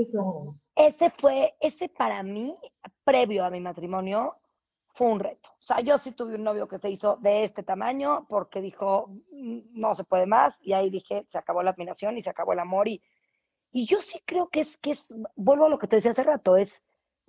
ese 0.75 1.09
fue, 1.09 1.55
ese 1.59 1.89
para 1.89 2.21
mí, 2.23 2.55
previo 3.03 3.45
a 3.45 3.49
mi 3.49 3.59
matrimonio, 3.59 4.35
fue 4.93 5.07
un 5.07 5.19
reto. 5.19 5.49
O 5.59 5.63
sea, 5.63 5.79
yo 5.79 5.97
sí 5.97 6.11
tuve 6.11 6.35
un 6.35 6.43
novio 6.43 6.67
que 6.67 6.77
se 6.77 6.89
hizo 6.89 7.17
de 7.17 7.43
este 7.43 7.63
tamaño 7.63 8.27
porque 8.29 8.61
dijo, 8.61 9.07
mm, 9.31 9.59
no 9.71 9.95
se 9.95 10.03
puede 10.03 10.25
más, 10.25 10.59
y 10.61 10.73
ahí 10.73 10.89
dije, 10.89 11.25
se 11.29 11.37
acabó 11.37 11.63
la 11.63 11.71
admiración 11.71 12.17
y 12.17 12.21
se 12.21 12.29
acabó 12.29 12.53
el 12.53 12.59
amor. 12.59 12.87
Y, 12.87 13.01
y 13.71 13.87
yo 13.87 14.01
sí 14.01 14.21
creo 14.25 14.49
que 14.49 14.61
es, 14.61 14.77
que 14.77 14.91
es, 14.91 15.13
vuelvo 15.35 15.65
a 15.65 15.69
lo 15.69 15.79
que 15.79 15.87
te 15.87 15.95
decía 15.95 16.11
hace 16.11 16.23
rato, 16.23 16.57
es, 16.57 16.81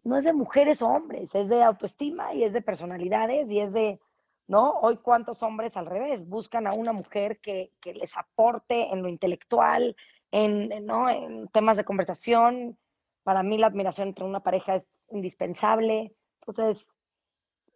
no 0.02 0.16
es 0.16 0.24
de 0.24 0.34
mujeres 0.34 0.82
o 0.82 0.88
hombres, 0.88 1.34
es 1.34 1.48
de 1.48 1.62
autoestima 1.62 2.34
y 2.34 2.44
es 2.44 2.52
de 2.52 2.60
personalidades 2.60 3.50
y 3.50 3.60
es 3.60 3.72
de, 3.72 3.98
¿no? 4.46 4.72
Hoy 4.80 4.98
cuántos 4.98 5.42
hombres 5.42 5.74
al 5.78 5.86
revés 5.86 6.28
buscan 6.28 6.66
a 6.66 6.74
una 6.74 6.92
mujer 6.92 7.40
que, 7.40 7.72
que 7.80 7.94
les 7.94 8.14
aporte 8.18 8.92
en 8.92 9.02
lo 9.02 9.08
intelectual, 9.08 9.96
en, 10.34 10.84
¿no? 10.84 11.08
en 11.08 11.46
temas 11.48 11.76
de 11.76 11.84
conversación. 11.84 12.76
Para 13.22 13.44
mí 13.44 13.56
la 13.56 13.68
admiración 13.68 14.08
entre 14.08 14.24
una 14.24 14.40
pareja 14.40 14.76
es 14.76 14.82
indispensable. 15.10 16.12
Entonces, 16.44 16.84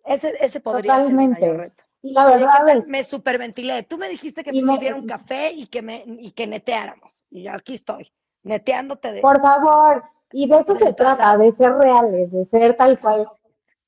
ese, 0.05 0.35
ese 0.41 0.59
podría 0.59 0.97
Totalmente. 0.97 1.41
ser 1.41 1.53
mi 1.53 1.57
reto. 1.57 1.85
Y 2.03 2.13
la 2.13 2.27
verdad 2.27 2.69
es... 2.69 2.87
Me 2.89 3.05
superventilé. 3.05 3.85
Tú 3.85 3.97
me 3.97 4.09
dijiste 4.09 4.43
que 4.43 4.53
me 4.53 4.73
sirviera 4.73 4.97
un 4.97 5.07
café 5.07 5.53
y 5.53 5.69
que, 5.69 5.83
me, 5.83 6.03
y 6.05 6.33
que 6.33 6.49
neteáramos. 6.49 7.23
Y 7.31 7.47
aquí 7.47 7.75
estoy, 7.75 8.13
neteándote 8.43 9.13
de... 9.13 9.21
Por 9.21 9.41
favor, 9.41 10.03
y 10.33 10.49
de 10.49 10.59
eso 10.59 10.77
se 10.77 10.93
trata, 10.95 11.37
de 11.37 11.53
ser 11.53 11.75
reales, 11.75 12.33
de 12.33 12.45
ser 12.47 12.77
tal 12.77 12.99
cual. 12.99 13.29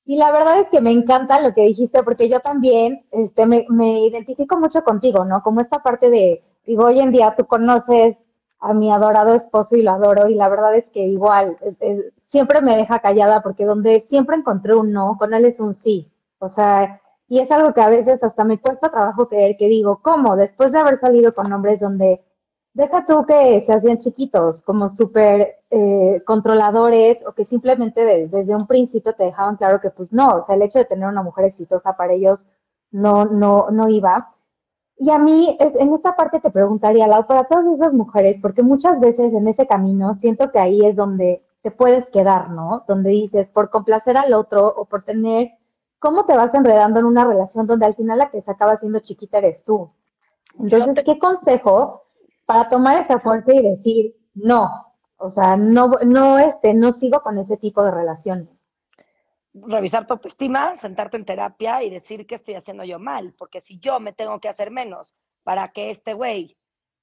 Y 0.04 0.16
la 0.16 0.30
verdad 0.30 0.60
es 0.60 0.68
que 0.68 0.80
me 0.80 0.90
encanta 0.90 1.40
lo 1.40 1.52
que 1.54 1.62
dijiste, 1.62 2.02
porque 2.04 2.28
yo 2.28 2.38
también 2.38 3.04
este, 3.10 3.46
me, 3.46 3.66
me 3.68 4.06
identifico 4.06 4.56
mucho 4.56 4.82
contigo, 4.84 5.24
¿no? 5.24 5.42
Como 5.42 5.60
esta 5.60 5.82
parte 5.82 6.08
de, 6.08 6.42
digo, 6.64 6.84
hoy 6.84 7.00
en 7.00 7.10
día 7.10 7.34
tú 7.36 7.46
conoces 7.46 8.26
a 8.60 8.74
mi 8.74 8.92
adorado 8.92 9.34
esposo 9.34 9.76
y 9.76 9.82
lo 9.82 9.92
adoro, 9.92 10.28
y 10.28 10.34
la 10.34 10.48
verdad 10.48 10.74
es 10.76 10.88
que 10.88 11.00
igual, 11.00 11.56
eh, 11.62 11.74
eh, 11.80 12.10
siempre 12.16 12.60
me 12.60 12.76
deja 12.76 13.00
callada, 13.00 13.42
porque 13.42 13.64
donde 13.64 14.00
siempre 14.00 14.36
encontré 14.36 14.74
un 14.74 14.92
no, 14.92 15.16
con 15.18 15.34
él 15.34 15.46
es 15.46 15.60
un 15.60 15.74
sí. 15.74 16.10
O 16.38 16.48
sea, 16.48 17.00
y 17.26 17.38
es 17.40 17.50
algo 17.50 17.72
que 17.72 17.80
a 17.80 17.88
veces 17.88 18.22
hasta 18.22 18.44
me 18.44 18.58
cuesta 18.60 18.90
trabajo 18.90 19.28
creer, 19.28 19.56
que 19.56 19.66
digo, 19.66 20.00
¿cómo? 20.02 20.36
Después 20.36 20.72
de 20.72 20.78
haber 20.78 20.98
salido 20.98 21.34
con 21.34 21.52
hombres 21.52 21.80
donde 21.80 22.22
deja 22.74 23.04
tú 23.04 23.24
que 23.26 23.60
se 23.64 23.72
hacían 23.72 23.98
chiquitos, 23.98 24.62
como 24.62 24.88
súper 24.88 25.56
eh, 25.70 26.22
controladores 26.26 27.22
o 27.26 27.32
que 27.32 27.44
simplemente 27.44 28.28
desde 28.28 28.54
un 28.54 28.66
principio 28.66 29.14
te 29.14 29.24
dejaban 29.24 29.56
claro 29.56 29.80
que 29.80 29.90
pues 29.90 30.12
no, 30.12 30.36
o 30.36 30.40
sea, 30.42 30.54
el 30.54 30.62
hecho 30.62 30.78
de 30.78 30.84
tener 30.84 31.08
una 31.08 31.22
mujer 31.22 31.46
exitosa 31.46 31.96
para 31.96 32.12
ellos 32.12 32.46
no, 32.90 33.24
no, 33.24 33.70
no 33.70 33.88
iba. 33.88 34.32
Y 35.02 35.10
a 35.10 35.18
mí, 35.18 35.56
es, 35.58 35.74
en 35.76 35.94
esta 35.94 36.14
parte 36.14 36.40
te 36.40 36.50
preguntaría, 36.50 37.06
Lau, 37.06 37.26
para 37.26 37.44
todas 37.44 37.66
esas 37.72 37.94
mujeres, 37.94 38.38
porque 38.40 38.62
muchas 38.62 39.00
veces 39.00 39.32
en 39.32 39.48
ese 39.48 39.66
camino 39.66 40.12
siento 40.12 40.50
que 40.50 40.58
ahí 40.58 40.84
es 40.84 40.94
donde 40.94 41.42
te 41.62 41.70
puedes 41.70 42.06
quedar, 42.10 42.50
¿no? 42.50 42.84
Donde 42.86 43.08
dices, 43.08 43.48
por 43.48 43.70
complacer 43.70 44.18
al 44.18 44.34
otro 44.34 44.66
o 44.66 44.84
por 44.84 45.02
tener, 45.02 45.52
¿cómo 45.98 46.26
te 46.26 46.36
vas 46.36 46.52
enredando 46.52 46.98
en 46.98 47.06
una 47.06 47.24
relación 47.24 47.64
donde 47.64 47.86
al 47.86 47.94
final 47.94 48.18
la 48.18 48.28
que 48.28 48.42
se 48.42 48.50
acaba 48.50 48.76
siendo 48.76 49.00
chiquita 49.00 49.38
eres 49.38 49.64
tú? 49.64 49.90
Entonces, 50.58 51.02
¿qué 51.02 51.18
consejo 51.18 52.02
para 52.44 52.68
tomar 52.68 53.00
esa 53.00 53.20
fuerza 53.20 53.54
y 53.54 53.62
decir, 53.62 54.16
no, 54.34 54.68
o 55.16 55.30
sea, 55.30 55.56
no, 55.56 55.92
no, 56.04 56.38
este, 56.38 56.74
no 56.74 56.92
sigo 56.92 57.22
con 57.22 57.38
ese 57.38 57.56
tipo 57.56 57.82
de 57.82 57.90
relaciones. 57.90 58.48
Revisar 59.52 60.06
tu 60.06 60.14
autoestima, 60.14 60.78
sentarte 60.78 61.16
en 61.16 61.24
terapia 61.24 61.82
y 61.82 61.90
decir 61.90 62.26
que 62.26 62.36
estoy 62.36 62.54
haciendo 62.54 62.84
yo 62.84 62.98
mal, 62.98 63.34
porque 63.36 63.60
si 63.60 63.78
yo 63.80 63.98
me 63.98 64.12
tengo 64.12 64.40
que 64.40 64.48
hacer 64.48 64.70
menos 64.70 65.14
para 65.42 65.72
que 65.72 65.90
este 65.90 66.14
güey 66.14 66.56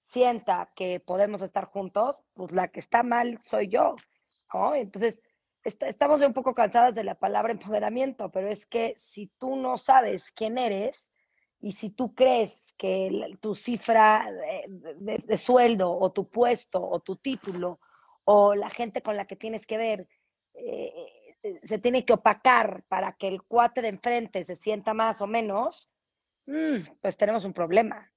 sienta 0.05 0.71
que 0.75 0.99
podemos 0.99 1.41
estar 1.41 1.65
juntos, 1.65 2.23
pues 2.33 2.51
la 2.53 2.69
que 2.69 2.79
está 2.79 3.03
mal 3.03 3.39
soy 3.41 3.67
yo, 3.67 3.95
¿no? 4.53 4.75
Entonces, 4.75 5.19
estamos 5.63 6.21
un 6.21 6.33
poco 6.33 6.53
cansadas 6.53 6.95
de 6.95 7.03
la 7.03 7.15
palabra 7.15 7.51
empoderamiento, 7.51 8.31
pero 8.31 8.47
es 8.47 8.65
que 8.65 8.93
si 8.97 9.27
tú 9.37 9.57
no 9.57 9.77
sabes 9.77 10.31
quién 10.31 10.57
eres, 10.57 11.09
y 11.59 11.71
si 11.71 11.89
tú 11.89 12.13
crees 12.13 12.73
que 12.77 13.35
tu 13.39 13.55
cifra 13.55 14.27
de, 14.97 15.37
sueldo 15.37 15.91
o 15.91 16.11
tu 16.11 16.29
puesto 16.29 16.81
o 16.81 16.99
tu 16.99 17.15
título 17.15 17.79
o 18.25 18.55
la 18.55 18.69
gente 18.69 19.01
con 19.01 19.17
la 19.17 19.25
que 19.25 19.35
tienes 19.35 19.65
que 19.65 19.77
ver 19.77 20.07
eh, 20.53 20.93
se 21.63 21.79
tiene 21.79 22.05
que 22.05 22.13
opacar 22.13 22.83
para 22.87 23.13
que 23.13 23.27
el 23.27 23.41
cuate 23.43 23.81
de 23.81 23.89
enfrente 23.89 24.43
se 24.43 24.55
sienta 24.55 24.93
más 24.93 25.21
o 25.21 25.27
menos, 25.27 25.89
mm, 26.45 26.99
pues 27.01 27.17
tenemos 27.17 27.45
un 27.45 27.53
problema. 27.53 28.11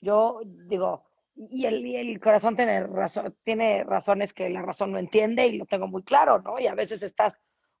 Yo 0.00 0.40
digo, 0.44 1.04
y 1.34 1.64
el, 1.66 1.84
el 1.94 2.20
corazón 2.20 2.56
tiene, 2.56 2.84
razón, 2.86 3.34
tiene 3.44 3.84
razones 3.84 4.32
que 4.32 4.50
la 4.50 4.62
razón 4.62 4.92
no 4.92 4.98
entiende 4.98 5.46
y 5.46 5.56
lo 5.58 5.66
tengo 5.66 5.86
muy 5.86 6.02
claro, 6.02 6.40
¿no? 6.40 6.58
Y 6.58 6.66
a 6.66 6.74
veces 6.74 7.02
estás 7.02 7.34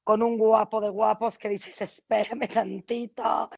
con 0.04 0.22
un 0.22 0.38
guapo 0.38 0.80
de 0.80 0.90
guapos 0.90 1.38
que 1.38 1.48
dices, 1.48 1.80
espérame 1.80 2.48
tantito, 2.48 3.50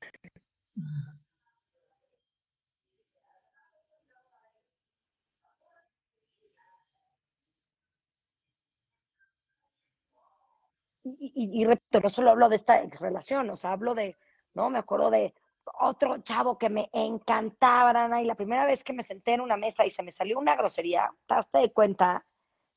y, 11.04 11.60
y, 11.60 11.64
repito, 11.64 12.00
no 12.00 12.10
solo 12.10 12.30
hablo 12.30 12.48
de 12.48 12.56
esta 12.56 12.80
relación, 12.82 13.50
o 13.50 13.56
sea, 13.56 13.72
hablo 13.72 13.94
de, 13.94 14.16
¿no? 14.54 14.70
Me 14.70 14.78
acuerdo 14.78 15.10
de 15.10 15.34
otro 15.80 16.18
chavo 16.22 16.58
que 16.58 16.70
me 16.70 16.88
encantaba, 16.92 17.90
Ana, 17.90 18.22
y 18.22 18.26
la 18.26 18.34
primera 18.34 18.66
vez 18.66 18.84
que 18.84 18.92
me 18.92 19.02
senté 19.02 19.34
en 19.34 19.40
una 19.40 19.56
mesa 19.56 19.84
y 19.86 19.90
se 19.90 20.02
me 20.02 20.12
salió 20.12 20.38
una 20.38 20.56
grosería, 20.56 21.10
te 21.26 21.34
das 21.34 21.50
de 21.52 21.72
cuenta 21.72 22.24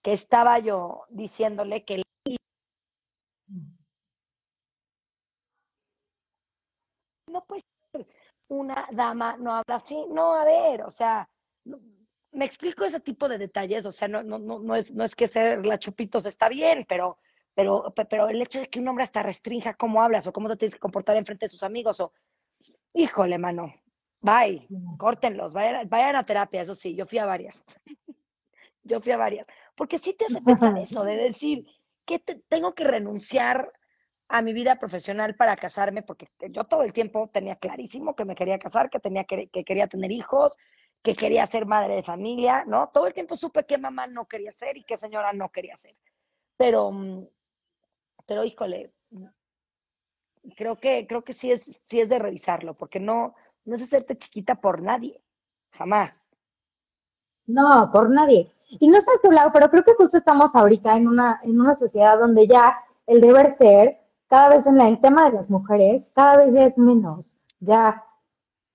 que 0.02 0.14
estaba 0.14 0.60
yo 0.60 1.06
diciéndole 1.10 1.84
que 1.84 2.04
no 7.28 7.46
puede 7.46 7.62
ser 7.92 8.08
una 8.50 8.88
dama 8.92 9.36
no 9.38 9.54
habla 9.54 9.76
así, 9.76 10.06
no, 10.10 10.34
a 10.34 10.46
ver, 10.46 10.84
o 10.84 10.92
sea, 10.92 11.30
me 12.32 12.46
explico 12.46 12.86
ese 12.86 13.00
tipo 13.00 13.28
de 13.28 13.38
detalles, 13.38 13.86
o 13.86 13.92
sea, 13.92 14.08
no, 14.08 14.24
no, 14.24 14.40
no, 14.40 14.60
no, 14.60 14.76
es, 14.76 14.92
no 14.92 15.04
es 15.04 15.16
que 15.16 15.28
ser 15.28 15.66
la 15.66 15.80
chupitos 15.80 16.26
está 16.26 16.50
bien, 16.50 16.86
pero 16.88 17.18
pero, 17.58 17.92
pero 18.08 18.30
el 18.30 18.40
hecho 18.40 18.60
de 18.60 18.70
que 18.70 18.80
un 18.80 18.88
hombre 18.88 19.04
hasta 19.04 19.24
restrinja 19.24 19.74
cómo 19.74 20.04
hablas 20.04 20.28
o 20.28 20.32
cómo 20.32 20.48
te 20.48 20.58
tienes 20.58 20.76
que 20.76 20.80
comportar 20.80 21.18
en 21.18 21.26
frente 21.26 21.48
de 21.48 21.50
sus 21.50 21.64
amigos 21.64 22.00
o, 22.00 22.14
híjole, 22.94 23.40
mano, 23.40 23.74
bye, 24.22 24.68
córtenlos, 25.00 25.54
vayan, 25.54 25.90
vayan 25.90 26.18
a 26.18 26.24
terapia, 26.24 26.62
eso 26.62 26.76
sí, 26.76 26.96
yo 26.96 27.08
fui 27.08 27.18
a 27.18 27.26
varias. 27.26 27.64
yo 28.84 29.02
fui 29.02 29.12
a 29.12 29.18
varias. 29.18 29.48
Porque 29.76 29.98
sí 29.98 30.14
te 30.14 30.26
hace 30.26 30.40
pensar 30.40 30.78
eso, 30.78 31.04
de 31.04 31.18
decir, 31.18 31.66
que 32.06 32.20
tengo 32.20 32.76
que 32.76 32.84
renunciar 32.84 33.74
a 34.28 34.44
mi 34.44 34.54
vida 34.54 34.76
profesional 34.76 35.36
para 35.36 35.56
casarme, 35.56 36.04
porque 36.04 36.28
yo 36.52 36.64
todo 36.66 36.84
el 36.84 36.94
tiempo 36.94 37.28
tenía 37.34 37.56
clarísimo 37.56 38.16
que 38.16 38.26
me 38.26 38.36
quería 38.36 38.60
casar, 38.60 38.92
que, 38.92 39.00
tenía 39.00 39.24
que, 39.24 39.48
que 39.48 39.64
quería 39.64 39.88
tener 39.88 40.12
hijos, 40.12 40.60
que 41.02 41.16
quería 41.16 41.48
ser 41.48 41.66
madre 41.66 41.96
de 41.96 42.04
familia, 42.04 42.66
¿no? 42.68 42.92
Todo 42.94 43.08
el 43.08 43.16
tiempo 43.16 43.36
supe 43.36 43.66
qué 43.66 43.80
mamá 43.80 44.06
no 44.06 44.28
quería 44.28 44.52
ser 44.52 44.78
y 44.78 44.84
qué 44.84 44.96
señora 44.96 45.34
no 45.34 45.50
quería 45.50 45.76
ser. 45.76 45.96
Pero, 46.56 46.92
mm, 46.92 47.26
pero 48.28 48.44
híjole, 48.44 48.94
creo 50.56 50.76
que, 50.76 51.08
creo 51.08 51.24
que 51.24 51.34
sí 51.34 51.52
es, 51.52 51.64
sí 51.86 52.00
es 52.00 52.10
de 52.10 52.20
revisarlo, 52.20 52.76
porque 52.76 53.00
no, 53.00 53.34
no 53.66 53.76
es 53.76 53.82
hacerte 53.82 54.18
chiquita 54.18 54.56
por 54.56 54.82
nadie, 54.82 55.22
jamás. 55.72 56.28
No, 57.48 57.90
por 57.92 58.10
nadie. 58.10 58.52
Y 58.70 58.88
no 58.88 59.02
sé 59.02 59.10
a 59.12 59.20
tu 59.22 59.32
lado, 59.32 59.52
pero 59.54 59.70
creo 59.70 59.84
que 59.84 59.94
justo 59.94 60.18
estamos 60.18 60.54
ahorita 60.54 60.96
en 60.96 61.08
una, 61.08 61.40
en 61.44 61.60
una 61.60 61.74
sociedad 61.76 62.20
donde 62.20 62.46
ya 62.46 62.78
el 63.06 63.22
deber 63.22 63.54
ser, 63.54 63.98
cada 64.28 64.50
vez 64.50 64.66
en 64.66 64.80
el 64.80 65.00
tema 65.00 65.30
de 65.30 65.38
las 65.38 65.50
mujeres, 65.50 66.10
cada 66.14 66.38
vez 66.38 66.54
es 66.54 66.78
menos. 66.78 67.38
Ya 67.60 68.04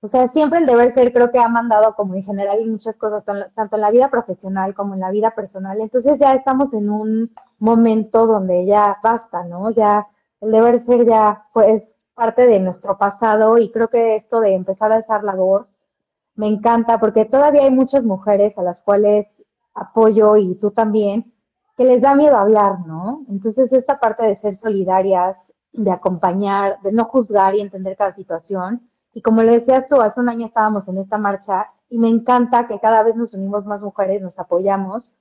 o 0.04 0.08
sea, 0.08 0.26
siempre 0.26 0.58
el 0.58 0.66
deber 0.66 0.92
ser 0.92 1.12
creo 1.12 1.30
que 1.30 1.38
ha 1.38 1.46
mandado 1.48 1.94
como 1.94 2.16
en 2.16 2.24
general 2.24 2.66
muchas 2.66 2.96
cosas, 2.96 3.24
tanto 3.24 3.76
en 3.76 3.80
la 3.80 3.90
vida 3.92 4.10
profesional 4.10 4.74
como 4.74 4.94
en 4.94 5.00
la 5.00 5.12
vida 5.12 5.30
personal. 5.30 5.80
Entonces 5.80 6.18
ya 6.18 6.34
estamos 6.34 6.74
en 6.74 6.90
un 6.90 7.32
momento 7.60 8.26
donde 8.26 8.66
ya 8.66 8.98
basta, 9.00 9.44
¿no? 9.44 9.70
Ya 9.70 10.08
el 10.40 10.50
deber 10.50 10.80
ser 10.80 11.06
ya 11.06 11.46
pues 11.54 11.94
parte 12.14 12.46
de 12.46 12.58
nuestro 12.58 12.98
pasado 12.98 13.58
y 13.58 13.70
creo 13.70 13.88
que 13.88 14.16
esto 14.16 14.40
de 14.40 14.54
empezar 14.54 14.90
a 14.90 14.96
alzar 14.96 15.22
la 15.22 15.36
voz 15.36 15.78
me 16.34 16.48
encanta 16.48 16.98
porque 16.98 17.24
todavía 17.24 17.62
hay 17.62 17.70
muchas 17.70 18.02
mujeres 18.02 18.58
a 18.58 18.62
las 18.62 18.82
cuales 18.82 19.26
apoyo 19.72 20.36
y 20.36 20.56
tú 20.56 20.72
también 20.72 21.32
que 21.76 21.84
les 21.84 22.02
da 22.02 22.16
miedo 22.16 22.36
hablar, 22.36 22.80
¿no? 22.88 23.24
Entonces 23.28 23.72
esta 23.72 24.00
parte 24.00 24.24
de 24.24 24.34
ser 24.34 24.56
solidarias, 24.56 25.36
de 25.72 25.92
acompañar, 25.92 26.80
de 26.82 26.90
no 26.90 27.04
juzgar 27.04 27.54
y 27.54 27.60
entender 27.60 27.96
cada 27.96 28.10
situación 28.10 28.88
y 29.12 29.20
como 29.20 29.42
le 29.42 29.52
decías 29.52 29.86
tú, 29.86 30.00
hace 30.00 30.20
un 30.20 30.28
año 30.28 30.46
estábamos 30.46 30.88
en 30.88 30.98
esta 30.98 31.18
marcha 31.18 31.70
y 31.90 31.98
me 31.98 32.08
encanta 32.08 32.66
que 32.66 32.80
cada 32.80 33.02
vez 33.02 33.14
nos 33.14 33.34
unimos 33.34 33.66
más 33.66 33.82
mujeres, 33.82 34.22
nos 34.22 34.38
apoyamos. 34.38 35.14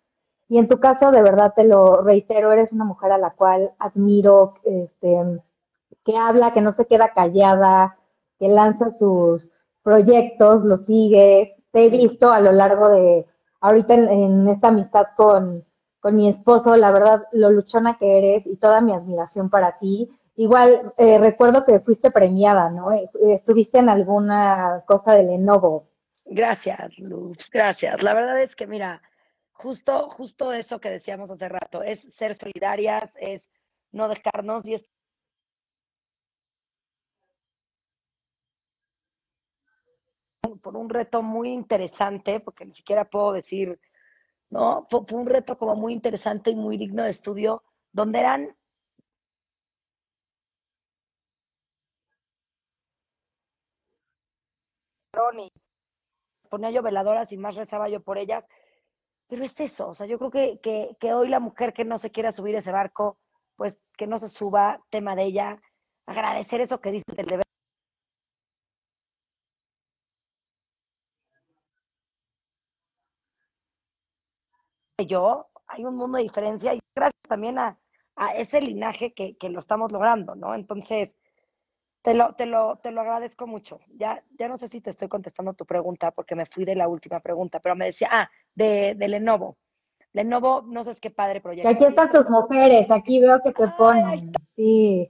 Y 0.47 0.57
en 0.57 0.67
tu 0.67 0.79
caso, 0.79 1.11
de 1.11 1.21
verdad 1.21 1.53
te 1.53 1.65
lo 1.65 2.01
reitero, 2.01 2.51
eres 2.51 2.71
una 2.71 2.85
mujer 2.85 3.11
a 3.11 3.17
la 3.17 3.31
cual 3.31 3.71
admiro, 3.79 4.53
este, 4.63 5.41
que 6.03 6.17
habla, 6.17 6.53
que 6.53 6.61
no 6.61 6.71
se 6.71 6.85
queda 6.85 7.13
callada, 7.13 7.97
que 8.39 8.47
lanza 8.47 8.91
sus 8.91 9.49
proyectos, 9.83 10.63
lo 10.63 10.77
sigue. 10.77 11.55
Te 11.71 11.85
he 11.85 11.89
visto 11.89 12.31
a 12.31 12.39
lo 12.39 12.51
largo 12.51 12.89
de, 12.89 13.25
ahorita 13.59 13.93
en, 13.93 14.47
esta 14.47 14.69
amistad 14.69 15.07
con, 15.15 15.65
con 15.99 16.15
mi 16.15 16.27
esposo, 16.29 16.75
la 16.77 16.91
verdad, 16.91 17.23
lo 17.31 17.49
luchona 17.49 17.95
que 17.95 18.17
eres 18.17 18.45
y 18.45 18.55
toda 18.55 18.81
mi 18.81 18.93
admiración 18.93 19.49
para 19.49 19.77
ti. 19.77 20.09
Igual, 20.35 20.93
eh, 20.97 21.17
recuerdo 21.19 21.65
que 21.65 21.79
fuiste 21.81 22.09
premiada, 22.09 22.69
¿no? 22.69 22.91
Eh, 22.91 23.09
estuviste 23.33 23.79
en 23.79 23.89
alguna 23.89 24.81
cosa 24.85 25.13
de 25.13 25.23
Lenovo. 25.23 25.89
Gracias, 26.25 26.97
Luz, 26.99 27.49
gracias. 27.51 28.01
La 28.01 28.13
verdad 28.13 28.41
es 28.41 28.55
que, 28.55 28.65
mira, 28.65 29.01
justo, 29.51 30.09
justo 30.09 30.53
eso 30.53 30.79
que 30.79 30.89
decíamos 30.89 31.31
hace 31.31 31.49
rato, 31.49 31.83
es 31.83 32.01
ser 32.13 32.35
solidarias, 32.35 33.11
es 33.19 33.51
no 33.91 34.07
dejarnos 34.07 34.65
y 34.65 34.75
es 34.75 34.87
por 40.61 40.77
un 40.77 40.89
reto 40.89 41.21
muy 41.23 41.49
interesante, 41.49 42.39
porque 42.39 42.65
ni 42.65 42.73
siquiera 42.73 43.05
puedo 43.05 43.33
decir, 43.33 43.79
¿no? 44.49 44.87
Fue, 44.89 45.01
un 45.11 45.25
reto 45.25 45.57
como 45.57 45.75
muy 45.75 45.93
interesante 45.93 46.51
y 46.51 46.55
muy 46.55 46.77
digno 46.77 47.03
de 47.03 47.11
estudio, 47.11 47.63
donde 47.91 48.19
eran 48.19 48.55
ponía 56.49 56.71
yo 56.71 56.81
veladoras 56.83 57.31
y 57.31 57.37
más 57.37 57.55
rezaba 57.55 57.89
yo 57.89 58.01
por 58.01 58.17
ellas. 58.17 58.45
Pero 59.27 59.45
es 59.45 59.59
eso, 59.59 59.89
o 59.89 59.93
sea, 59.95 60.07
yo 60.07 60.17
creo 60.19 60.31
que, 60.31 60.59
que, 60.61 60.97
que 60.99 61.13
hoy 61.13 61.29
la 61.29 61.39
mujer 61.39 61.73
que 61.73 61.85
no 61.85 61.97
se 61.97 62.11
quiera 62.11 62.31
subir 62.33 62.55
ese 62.55 62.71
barco, 62.71 63.17
pues 63.55 63.79
que 63.97 64.07
no 64.07 64.19
se 64.19 64.29
suba, 64.29 64.81
tema 64.89 65.15
de 65.15 65.23
ella, 65.23 65.61
agradecer 66.05 66.61
eso 66.61 66.81
que 66.81 66.91
dice 66.91 67.05
del 67.15 67.25
deber. 67.27 67.45
Yo, 75.07 75.49
hay 75.67 75.83
un 75.85 75.95
mundo 75.95 76.17
de 76.17 76.23
diferencia 76.23 76.73
y 76.73 76.79
gracias 76.95 77.21
también 77.27 77.57
a, 77.57 77.79
a 78.15 78.35
ese 78.35 78.61
linaje 78.61 79.13
que, 79.13 79.35
que, 79.37 79.49
lo 79.49 79.59
estamos 79.59 79.91
logrando, 79.91 80.35
¿no? 80.35 80.53
Entonces, 80.53 81.09
te 82.01 82.13
lo, 82.13 82.33
te 82.33 82.45
lo, 82.45 82.77
te 82.77 82.91
lo 82.91 83.01
agradezco 83.01 83.47
mucho. 83.47 83.79
Ya, 83.95 84.23
ya 84.37 84.47
no 84.47 84.57
sé 84.57 84.67
si 84.67 84.81
te 84.81 84.89
estoy 84.89 85.07
contestando 85.07 85.53
tu 85.53 85.65
pregunta 85.65 86.11
porque 86.11 86.35
me 86.35 86.45
fui 86.45 86.65
de 86.65 86.75
la 86.75 86.87
última 86.87 87.19
pregunta, 87.19 87.59
pero 87.59 87.75
me 87.75 87.85
decía, 87.85 88.09
ah, 88.11 88.29
de, 88.55 88.95
de 88.95 89.07
Lenovo. 89.07 89.57
Lenovo, 90.13 90.63
no 90.67 90.83
sé 90.83 90.91
qué 90.99 91.09
padre 91.09 91.39
proyecto. 91.39 91.69
aquí 91.69 91.85
están 91.85 92.09
tus 92.09 92.29
mujeres, 92.29 92.89
aquí 92.91 93.21
veo 93.21 93.39
que 93.41 93.53
te 93.53 93.67
ponen. 93.77 94.33
Sí. 94.55 95.09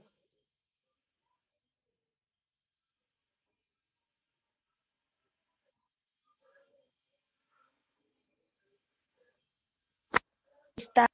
Esta, 10.76 11.06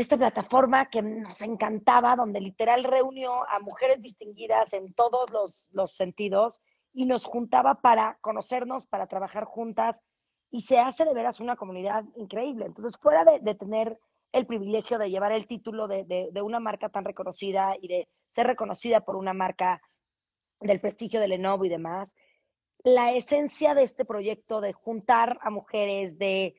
esta 0.00 0.16
plataforma 0.16 0.88
que 0.88 1.02
nos 1.02 1.42
encantaba, 1.42 2.16
donde 2.16 2.40
literal 2.40 2.84
reunió 2.84 3.46
a 3.48 3.60
mujeres 3.60 4.00
distinguidas 4.00 4.72
en 4.72 4.94
todos 4.94 5.30
los, 5.30 5.68
los 5.72 5.94
sentidos 5.94 6.62
y 6.92 7.04
nos 7.04 7.24
juntaba 7.24 7.82
para 7.82 8.18
conocernos, 8.22 8.86
para 8.86 9.06
trabajar 9.06 9.44
juntas, 9.44 10.02
y 10.50 10.62
se 10.62 10.78
hace 10.78 11.04
de 11.04 11.14
veras 11.14 11.38
una 11.38 11.54
comunidad 11.54 12.04
increíble. 12.16 12.64
Entonces, 12.64 12.98
fuera 13.00 13.24
de, 13.24 13.54
tener 13.54 13.98
el 14.32 14.46
privilegio 14.46 14.98
de 14.98 15.10
llevar 15.10 15.32
el 15.32 15.46
título 15.46 15.86
de, 15.86 16.04
de, 16.04 16.30
de, 16.32 16.42
una 16.42 16.60
marca 16.60 16.88
tan 16.88 17.04
reconocida 17.04 17.76
y 17.80 17.88
de 17.88 18.08
ser 18.30 18.46
reconocida 18.46 19.04
por 19.04 19.16
una 19.16 19.34
marca 19.34 19.82
del 20.60 20.80
prestigio 20.80 21.20
de 21.20 21.28
Lenovo 21.28 21.64
y 21.66 21.68
demás, 21.68 22.16
la 22.82 23.12
esencia 23.12 23.74
de 23.74 23.82
este 23.82 24.04
proyecto 24.04 24.60
de 24.60 24.72
juntar 24.72 25.38
a 25.42 25.50
mujeres, 25.50 26.18
de, 26.18 26.56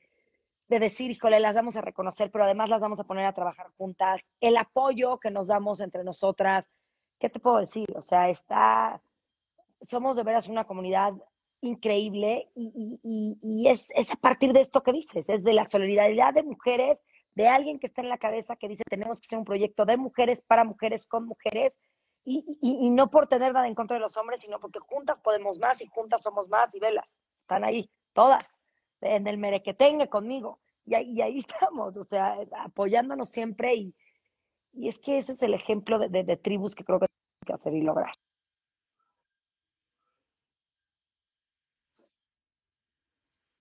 de 0.68 0.78
decir, 0.78 1.10
híjole, 1.10 1.40
las 1.40 1.56
vamos 1.56 1.76
a 1.76 1.80
reconocer, 1.80 2.30
pero 2.30 2.44
además 2.44 2.70
las 2.70 2.80
vamos 2.80 3.00
a 3.00 3.04
poner 3.04 3.26
a 3.26 3.34
trabajar 3.34 3.68
juntas, 3.76 4.20
el 4.40 4.56
apoyo 4.56 5.18
que 5.18 5.30
nos 5.30 5.48
damos 5.48 5.80
entre 5.80 6.04
nosotras, 6.04 6.70
¿qué 7.18 7.28
te 7.28 7.40
puedo 7.40 7.58
decir? 7.58 7.86
O 7.94 8.02
sea, 8.02 8.30
está, 8.30 9.02
somos 9.80 10.16
de 10.16 10.22
veras 10.22 10.48
una 10.48 10.64
comunidad 10.64 11.12
increíble 11.60 12.50
y, 12.54 12.98
y, 13.02 13.38
y 13.42 13.68
es, 13.68 13.86
es, 13.94 14.10
a 14.10 14.16
partir 14.16 14.52
de 14.52 14.60
esto 14.60 14.82
que 14.82 14.92
dices, 14.92 15.28
es 15.28 15.44
de 15.44 15.52
la 15.52 15.66
solidaridad 15.66 16.34
de 16.34 16.42
mujeres, 16.42 16.98
de 17.34 17.48
alguien 17.48 17.78
que 17.78 17.86
está 17.86 18.02
en 18.02 18.08
la 18.08 18.18
cabeza 18.18 18.56
que 18.56 18.68
dice 18.68 18.82
tenemos 18.88 19.20
que 19.20 19.28
ser 19.28 19.38
un 19.38 19.44
proyecto 19.44 19.84
de 19.84 19.96
mujeres 19.96 20.42
para 20.42 20.64
mujeres 20.64 21.06
con 21.06 21.26
mujeres 21.26 21.72
y, 22.24 22.44
y 22.60 22.90
no 22.90 23.10
por 23.10 23.26
tener 23.26 23.52
nada 23.52 23.66
en 23.66 23.74
contra 23.74 23.96
de 23.96 24.00
los 24.00 24.16
hombres, 24.16 24.40
sino 24.40 24.60
porque 24.60 24.78
juntas 24.80 25.18
podemos 25.20 25.58
más 25.58 25.80
y 25.80 25.86
juntas 25.86 26.22
somos 26.22 26.48
más 26.48 26.74
y 26.74 26.80
velas, 26.80 27.16
están 27.40 27.64
ahí, 27.64 27.90
todas, 28.12 28.51
en 29.02 29.26
el 29.26 29.38
merequetengue 29.38 30.08
conmigo 30.08 30.60
y 30.84 30.94
ahí, 30.94 31.12
y 31.12 31.22
ahí 31.22 31.38
estamos, 31.46 31.96
o 31.96 32.04
sea, 32.04 32.38
apoyándonos 32.64 33.28
siempre 33.28 33.74
y, 33.74 33.94
y 34.72 34.88
es 34.88 34.98
que 34.98 35.18
eso 35.18 35.32
es 35.32 35.42
el 35.42 35.54
ejemplo 35.54 35.98
de, 35.98 36.36
tribus 36.36 36.74
que 36.74 36.84
creo 36.84 36.98
que 37.00 37.06
tenemos 37.06 37.46
que 37.46 37.52
hacer 37.52 37.74
y 37.74 37.82
lograr. 37.82 38.14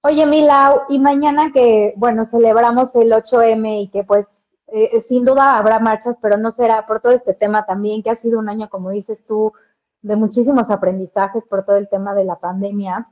Oye, 0.03 0.25
Milau, 0.25 0.81
y 0.89 0.97
mañana 0.97 1.51
que, 1.51 1.93
bueno, 1.95 2.25
celebramos 2.25 2.95
el 2.95 3.11
8M 3.11 3.83
y 3.83 3.87
que 3.89 4.03
pues 4.03 4.25
eh, 4.67 4.99
sin 5.01 5.23
duda 5.23 5.57
habrá 5.57 5.77
marchas, 5.79 6.17
pero 6.19 6.37
no 6.37 6.49
será 6.49 6.87
por 6.87 7.01
todo 7.01 7.13
este 7.13 7.35
tema 7.35 7.65
también, 7.65 8.01
que 8.01 8.09
ha 8.09 8.15
sido 8.15 8.39
un 8.39 8.49
año, 8.49 8.67
como 8.67 8.89
dices 8.89 9.23
tú, 9.23 9.53
de 10.01 10.15
muchísimos 10.15 10.71
aprendizajes 10.71 11.45
por 11.45 11.65
todo 11.65 11.77
el 11.77 11.87
tema 11.87 12.15
de 12.15 12.25
la 12.25 12.39
pandemia. 12.39 13.07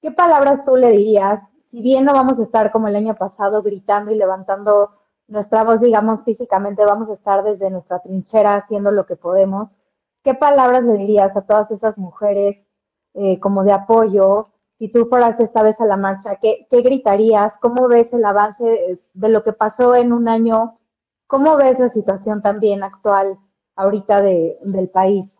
¿Qué 0.00 0.12
palabras 0.12 0.64
tú 0.64 0.76
le 0.76 0.92
dirías? 0.92 1.42
Si 1.70 1.80
bien 1.80 2.04
no 2.04 2.12
vamos 2.12 2.40
a 2.40 2.42
estar 2.42 2.72
como 2.72 2.88
el 2.88 2.96
año 2.96 3.14
pasado 3.14 3.62
gritando 3.62 4.10
y 4.10 4.16
levantando 4.16 4.90
nuestra 5.28 5.62
voz, 5.62 5.80
digamos, 5.80 6.24
físicamente, 6.24 6.84
vamos 6.84 7.08
a 7.08 7.14
estar 7.14 7.44
desde 7.44 7.70
nuestra 7.70 8.00
trinchera 8.00 8.56
haciendo 8.56 8.90
lo 8.90 9.06
que 9.06 9.14
podemos. 9.14 9.76
¿Qué 10.24 10.34
palabras 10.34 10.82
le 10.82 10.94
dirías 10.94 11.36
a 11.36 11.42
todas 11.42 11.70
esas 11.70 11.96
mujeres 11.96 12.66
eh, 13.14 13.38
como 13.38 13.62
de 13.62 13.72
apoyo? 13.72 14.50
si 14.80 14.90
tú 14.90 15.06
fueras 15.10 15.38
esta 15.38 15.62
vez 15.62 15.78
a 15.78 15.84
la 15.84 15.98
marcha, 15.98 16.36
¿qué, 16.40 16.66
¿qué, 16.70 16.80
gritarías? 16.80 17.58
¿Cómo 17.58 17.86
ves 17.86 18.14
el 18.14 18.24
avance 18.24 18.98
de 19.12 19.28
lo 19.28 19.42
que 19.42 19.52
pasó 19.52 19.94
en 19.94 20.10
un 20.10 20.26
año? 20.26 20.80
¿Cómo 21.26 21.56
ves 21.56 21.78
la 21.78 21.90
situación 21.90 22.40
también 22.40 22.82
actual 22.82 23.38
ahorita 23.76 24.22
de, 24.22 24.56
del 24.62 24.88
país? 24.88 25.38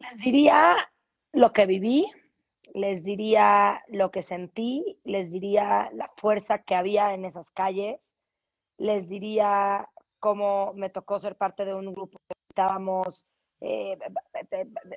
Les 0.00 0.18
diría 0.24 0.74
lo 1.32 1.52
que 1.52 1.66
viví, 1.66 2.10
les 2.74 3.02
diría 3.04 3.82
lo 3.88 4.10
que 4.10 4.22
sentí, 4.22 4.98
les 5.04 5.30
diría 5.30 5.90
la 5.92 6.10
fuerza 6.16 6.62
que 6.62 6.74
había 6.74 7.14
en 7.14 7.24
esas 7.24 7.50
calles, 7.52 8.00
les 8.78 9.08
diría 9.08 9.88
cómo 10.18 10.72
me 10.74 10.90
tocó 10.90 11.18
ser 11.20 11.36
parte 11.36 11.64
de 11.64 11.74
un 11.74 11.92
grupo 11.92 12.18
que 12.26 12.34
estábamos 12.48 13.26
eh, 13.60 13.98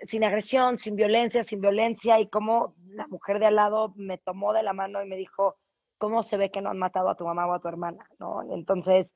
sin 0.07 0.23
agresión, 0.23 0.77
sin 0.77 0.95
violencia, 0.95 1.43
sin 1.43 1.59
violencia, 1.59 2.19
y 2.19 2.27
cómo 2.27 2.75
la 2.87 3.07
mujer 3.07 3.39
de 3.39 3.47
al 3.47 3.55
lado 3.55 3.93
me 3.95 4.17
tomó 4.17 4.53
de 4.53 4.63
la 4.63 4.73
mano 4.73 5.03
y 5.03 5.07
me 5.07 5.17
dijo, 5.17 5.57
¿cómo 5.97 6.23
se 6.23 6.37
ve 6.37 6.51
que 6.51 6.61
no 6.61 6.69
han 6.69 6.79
matado 6.79 7.09
a 7.09 7.15
tu 7.15 7.25
mamá 7.25 7.47
o 7.47 7.53
a 7.53 7.59
tu 7.59 7.67
hermana? 7.67 8.07
¿no? 8.19 8.41
Entonces, 8.53 9.07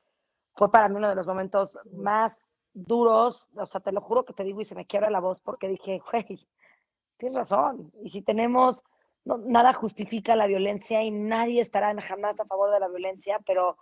fue 0.56 0.72
para 0.72 0.90
mí 0.90 0.96
uno 0.96 1.10
de 1.10 1.16
los 1.16 1.28
momentos 1.28 1.78
más 1.94 2.34
duros, 2.74 3.48
o 3.56 3.66
sea, 3.66 3.82
te 3.82 3.92
lo 3.92 4.02
juro 4.02 4.26
que 4.26 4.34
te 4.34 4.44
digo 4.44 4.62
y 4.62 4.66
se 4.66 4.76
me 4.76 4.86
quiebra 4.86 5.10
la 5.10 5.20
voz 5.20 5.42
porque 5.42 5.68
dije, 5.68 6.02
güey, 6.12 6.48
tienes 7.18 7.38
razón, 7.38 7.92
y 8.04 8.10
si 8.10 8.22
tenemos, 8.22 8.84
nada 9.26 9.74
justifica 9.74 10.36
la 10.36 10.48
violencia 10.48 11.04
y 11.04 11.12
nadie 11.12 11.62
estará 11.62 12.00
jamás 12.02 12.40
a 12.40 12.46
favor 12.46 12.72
de 12.72 12.80
la 12.80 12.88
violencia, 12.88 13.40
pero 13.46 13.78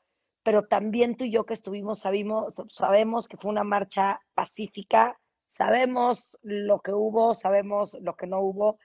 pero 0.46 0.68
también 0.68 1.18
tú 1.18 1.24
y 1.24 1.32
yo 1.32 1.48
que 1.48 1.56
estuvimos 1.56 2.02
sabimos, 2.02 2.62
sabemos 2.70 3.28
que 3.28 3.36
fue 3.36 3.50
una 3.50 3.64
marcha 3.64 4.22
pacífica, 4.36 5.20
sabemos 5.50 6.38
lo 6.44 6.82
que 6.82 6.94
hubo, 6.94 7.34
sabemos 7.34 7.98
lo 8.00 8.16
que 8.16 8.28
no 8.28 8.42
hubo, 8.42 8.78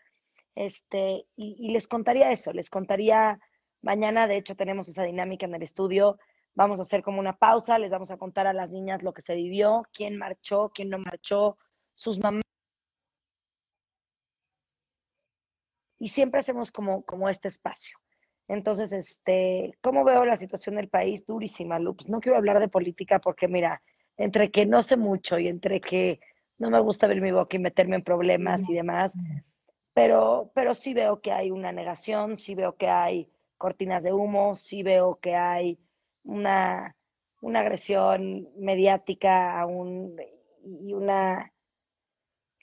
este, 0.55 1.27
y, 1.37 1.57
y, 1.59 1.73
les 1.73 1.87
contaría 1.87 2.33
eso, 2.33 2.55
les 2.55 2.71
contaría, 2.71 3.39
mañana 3.83 4.27
de 4.27 4.39
hecho 4.39 4.57
tenemos 4.57 4.89
esa 4.89 5.03
dinámica 5.03 5.45
en 5.45 5.55
el 5.55 5.63
estudio, 5.63 6.19
vamos 6.55 6.79
a 6.79 6.83
hacer 6.85 7.03
como 7.03 7.21
una 7.21 7.37
pausa, 7.37 7.79
les 7.79 7.93
vamos 7.93 8.11
a 8.11 8.17
contar 8.17 8.47
a 8.47 8.55
las 8.55 8.71
niñas 8.71 9.03
lo 9.03 9.13
que 9.13 9.21
se 9.21 9.35
vivió, 9.35 9.87
quién 9.93 10.17
marchó, 10.17 10.71
quién 10.75 10.89
no 10.89 10.99
marchó, 10.99 11.59
sus 11.95 12.19
mamás. 12.19 12.50
Y 16.01 16.09
siempre 16.09 16.41
hacemos 16.41 16.73
como, 16.73 17.03
como 17.05 17.29
este 17.29 17.47
espacio. 17.47 17.97
Entonces, 18.49 18.91
este, 18.91 19.79
¿cómo 19.81 20.03
veo 20.03 20.25
la 20.25 20.37
situación 20.37 20.75
del 20.75 20.89
país? 20.89 21.25
Durísima, 21.25 21.79
Lu. 21.79 21.95
Pues 21.95 22.09
no 22.09 22.19
quiero 22.19 22.37
hablar 22.37 22.59
de 22.59 22.67
política 22.67 23.21
porque, 23.21 23.47
mira, 23.47 23.81
entre 24.17 24.51
que 24.51 24.67
no 24.67 24.83
sé 24.83 24.97
mucho 24.97 25.39
y 25.39 25.47
entre 25.47 25.81
que 25.81 26.19
no 26.59 26.69
me 26.69 26.81
gusta 26.81 27.07
ver 27.07 27.21
mi 27.21 27.31
boca 27.31 27.57
y 27.57 27.61
meterme 27.61 27.97
en 27.97 28.03
problemas 28.03 28.69
y 28.69 28.75
demás, 28.75 29.13
pero, 29.95 30.51
pero 30.55 30.75
sí 30.75 30.95
veo 30.95 31.21
que 31.21 31.33
hay 31.33 31.51
una 31.51 31.73
negación, 31.73 32.37
sí 32.37 32.55
veo 32.55 32.77
que 32.77 32.89
hay 32.89 33.31
cortinas 33.57 34.03
de 34.03 34.13
humo, 34.13 34.55
sí 34.57 34.83
veo 34.83 35.19
que 35.21 35.35
hay 35.37 35.79
una, 36.25 36.97
una 37.41 37.61
agresión 37.61 38.49
mediática 38.57 39.61
a 39.61 39.67
un, 39.67 40.17
y 40.65 40.93
una, 40.93 41.53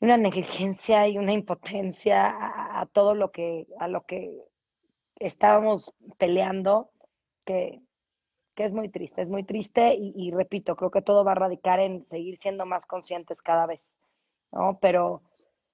una 0.01 0.17
negligencia 0.17 1.07
y 1.07 1.17
una 1.17 1.33
impotencia 1.33 2.35
a, 2.79 2.85
todo 2.87 3.15
lo 3.15 3.31
que, 3.31 3.67
a 3.79 3.87
lo 3.87 4.05
que 4.05 4.43
estábamos 5.19 5.93
peleando. 6.17 6.91
que, 7.45 7.81
que 8.57 8.65
es 8.65 8.73
muy 8.73 8.89
triste, 8.89 9.21
es 9.21 9.29
muy 9.29 9.43
triste 9.43 9.95
y, 9.95 10.31
repito, 10.31 10.75
creo 10.75 10.89
que 10.89 11.03
todo 11.03 11.23
va 11.23 11.33
a 11.33 11.35
radicar 11.35 11.79
en 11.79 12.07
seguir 12.09 12.39
siendo 12.41 12.65
más 12.65 12.87
conscientes 12.87 13.43
cada 13.43 13.67
vez, 13.67 13.81
¿no? 14.51 14.79
Pero, 14.81 15.21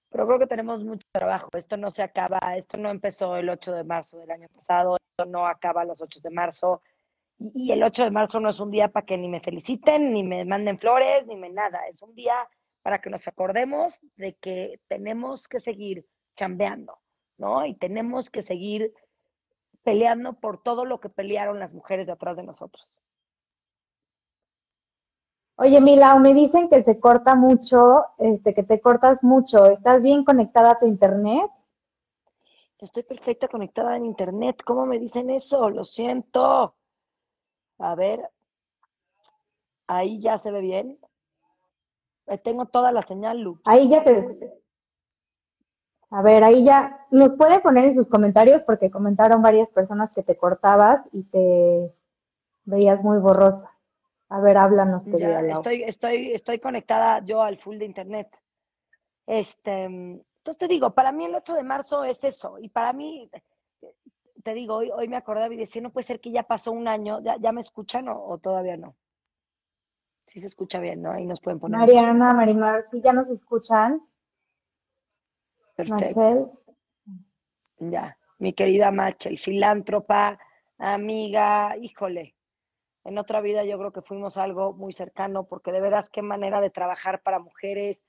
pero 0.09 0.27
creo 0.27 0.38
que 0.38 0.47
tenemos 0.47 0.83
mucho 0.83 1.07
trabajo, 1.13 1.47
esto 1.53 1.77
no 1.77 1.91
se 1.91 2.03
acaba, 2.03 2.39
esto 2.57 2.77
no 2.77 2.89
empezó 2.89 3.38
el 3.38 3.49
8 3.49 3.71
de 3.71 3.86
marzo 3.86 4.17
del 4.17 4.31
año 4.31 4.49
pasado, 4.53 4.97
esto 4.97 5.25
no 5.31 5.47
acaba 5.47 5.86
los 5.86 6.01
8 6.01 6.19
de 6.21 6.29
marzo, 6.29 6.81
y, 7.39 7.67
y 7.67 7.71
el 7.71 7.81
8 7.81 8.03
de 8.03 8.12
marzo 8.12 8.41
no 8.41 8.49
es 8.49 8.59
un 8.59 8.69
día 8.69 8.89
para 8.89 9.05
que 9.05 9.17
ni 9.17 9.29
me 9.29 9.39
feliciten, 9.39 10.12
ni 10.12 10.21
me 10.21 10.43
manden 10.43 10.77
flores, 10.77 11.25
ni 11.25 11.38
me 11.38 11.49
nada, 11.49 11.88
es 11.88 12.01
un 12.01 12.13
día 12.13 12.36
para 12.84 13.00
que 13.00 13.10
nos 13.10 13.28
acordemos 13.28 14.00
de 14.17 14.36
que 14.36 14.80
tenemos 14.88 15.48
que 15.48 15.60
seguir 15.60 16.06
chambeando, 16.36 17.00
¿no? 17.38 17.65
Y 17.65 17.76
tenemos 17.76 18.30
que 18.30 18.43
seguir 18.43 18.93
peleando 19.84 20.34
por 20.34 20.62
todo 20.62 20.86
lo 20.86 21.00
que 21.00 21.10
pelearon 21.10 21.60
las 21.60 21.74
mujeres 21.74 22.08
de 22.08 22.13
atrás 22.13 22.38
de 22.38 22.43
nosotros. 22.43 22.91
Oye, 25.56 25.80
Milau, 25.80 26.19
me 26.19 26.34
dicen 26.34 26.67
que 26.67 26.82
se 26.82 27.00
corta 27.00 27.36
mucho, 27.36 28.06
este, 28.17 28.54
que 28.54 28.63
te 28.63 28.82
cortas 28.82 29.24
mucho. 29.24 29.67
¿Estás 29.67 30.02
bien 30.02 30.26
conectada 30.26 30.72
a 30.72 30.78
tu 30.78 30.86
internet? 30.86 31.50
Estoy 32.80 33.04
perfecta 33.04 33.48
conectada 33.48 33.96
en 33.96 34.06
internet. 34.06 34.62
¿Cómo 34.65 34.86
me 34.86 35.00
dicen 35.00 35.30
eso? 35.30 35.69
Lo 35.69 35.86
siento. 35.86 36.76
A 37.78 37.96
ver, 37.96 38.30
ahí 39.88 40.19
ya 40.19 40.38
se 40.38 40.52
ve 40.52 40.60
bien. 40.60 41.00
Tengo 42.43 42.65
toda 42.65 42.91
la 42.91 43.01
señal, 43.03 43.41
Lu. 43.41 43.59
Ahí 43.65 43.89
ya 43.89 44.03
te. 44.03 44.62
A 46.09 46.21
ver, 46.21 46.43
ahí 46.43 46.63
ya. 46.63 47.05
Nos 47.12 47.33
puede 47.33 47.59
poner 47.59 47.86
en 47.86 47.95
sus 47.95 48.07
comentarios 48.07 48.63
porque 48.63 48.91
comentaron 48.91 49.41
varias 49.41 49.69
personas 49.69 50.13
que 50.13 50.23
te 50.23 50.38
cortabas 50.38 51.01
y 51.12 51.23
te 51.23 51.93
veías 52.65 53.03
muy 53.03 53.19
borrosa. 53.19 53.69
A 54.29 54.39
ver, 54.39 54.57
háblanos, 54.57 55.05
querida 55.05 55.41
ya, 55.41 55.53
Estoy, 55.53 55.83
estoy, 55.83 56.31
estoy 56.31 56.59
conectada 56.59 57.23
yo 57.23 57.41
al 57.41 57.57
full 57.57 57.77
de 57.77 57.86
internet. 57.86 58.36
Este, 59.27 59.83
entonces 59.83 60.57
te 60.57 60.67
digo, 60.67 60.93
para 60.93 61.12
mí 61.12 61.25
el 61.25 61.36
8 61.36 61.53
de 61.53 61.63
marzo 61.63 62.03
es 62.03 62.23
eso. 62.23 62.57
Y 62.59 62.69
para 62.69 62.93
mí, 62.93 63.29
te 64.43 64.53
digo, 64.53 64.75
hoy, 64.75 64.91
hoy 64.91 65.07
me 65.07 65.17
acordaba 65.17 65.53
y 65.53 65.57
decía, 65.57 65.81
no 65.81 65.91
puede 65.91 66.07
ser 66.07 66.19
que 66.19 66.31
ya 66.31 66.43
pasó 66.43 66.71
un 66.71 66.88
año, 66.88 67.21
¿ya, 67.21 67.38
ya 67.38 67.51
me 67.51 67.62
escuchan 67.62 68.07
o, 68.07 68.25
o 68.25 68.38
todavía 68.39 68.75
no? 68.75 68.95
Sí 70.25 70.39
se 70.39 70.47
escucha 70.47 70.79
bien, 70.79 71.01
¿no? 71.01 71.12
Ahí 71.12 71.25
nos 71.25 71.41
pueden 71.41 71.59
poner. 71.59 71.79
Mariana, 71.79 72.33
Marimar, 72.33 72.83
sí, 72.89 73.01
ya 73.01 73.13
nos 73.13 73.29
escuchan. 73.29 74.01
Perfecto. 75.75 76.59
Ya, 77.79 78.17
mi 78.38 78.53
querida 78.53 78.91
Machel, 78.91 79.38
filántropa, 79.38 80.39
amiga, 80.77 81.75
híjole. 81.77 82.36
En 83.03 83.17
otra 83.17 83.41
vida 83.41 83.65
yo 83.65 83.77
creo 83.77 83.91
que 83.91 84.01
fuimos 84.01 84.38
algo 84.38 84.73
muy 84.73 84.93
cercano, 84.93 85.45
porque 85.45 85.71
de 85.71 85.81
veras 85.81 86.09
qué 86.09 86.21
manera 86.21 86.62
de 86.62 86.69
trabajar 86.69 87.21
para 87.21 87.39
mujeres. 87.39 87.99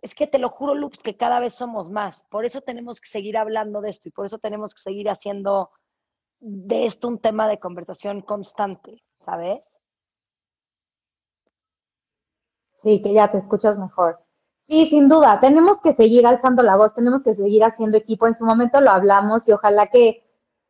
Es 0.00 0.14
que 0.14 0.26
te 0.26 0.38
lo 0.38 0.48
juro, 0.48 0.74
Lux, 0.74 1.02
que 1.02 1.16
cada 1.16 1.40
vez 1.40 1.54
somos 1.54 1.90
más. 1.90 2.24
Por 2.30 2.44
eso 2.44 2.60
tenemos 2.60 3.00
que 3.00 3.08
seguir 3.08 3.36
hablando 3.36 3.80
de 3.80 3.90
esto 3.90 4.08
y 4.08 4.12
por 4.12 4.26
eso 4.26 4.38
tenemos 4.38 4.74
que 4.74 4.82
seguir 4.82 5.08
haciendo 5.08 5.70
de 6.38 6.84
esto 6.84 7.08
un 7.08 7.18
tema 7.18 7.48
de 7.48 7.58
conversación 7.58 8.20
constante, 8.20 9.02
¿sabes? 9.24 9.66
Sí, 12.76 13.00
que 13.00 13.12
ya 13.12 13.28
te 13.30 13.38
escuchas 13.38 13.76
mejor. 13.76 14.20
Sí, 14.68 14.86
sin 14.86 15.08
duda, 15.08 15.38
tenemos 15.40 15.80
que 15.80 15.92
seguir 15.92 16.26
alzando 16.26 16.62
la 16.62 16.76
voz, 16.76 16.94
tenemos 16.94 17.22
que 17.22 17.34
seguir 17.34 17.64
haciendo 17.64 17.96
equipo. 17.96 18.26
En 18.26 18.34
su 18.34 18.44
momento 18.44 18.80
lo 18.80 18.90
hablamos 18.90 19.48
y 19.48 19.52
ojalá 19.52 19.88
que 19.88 20.22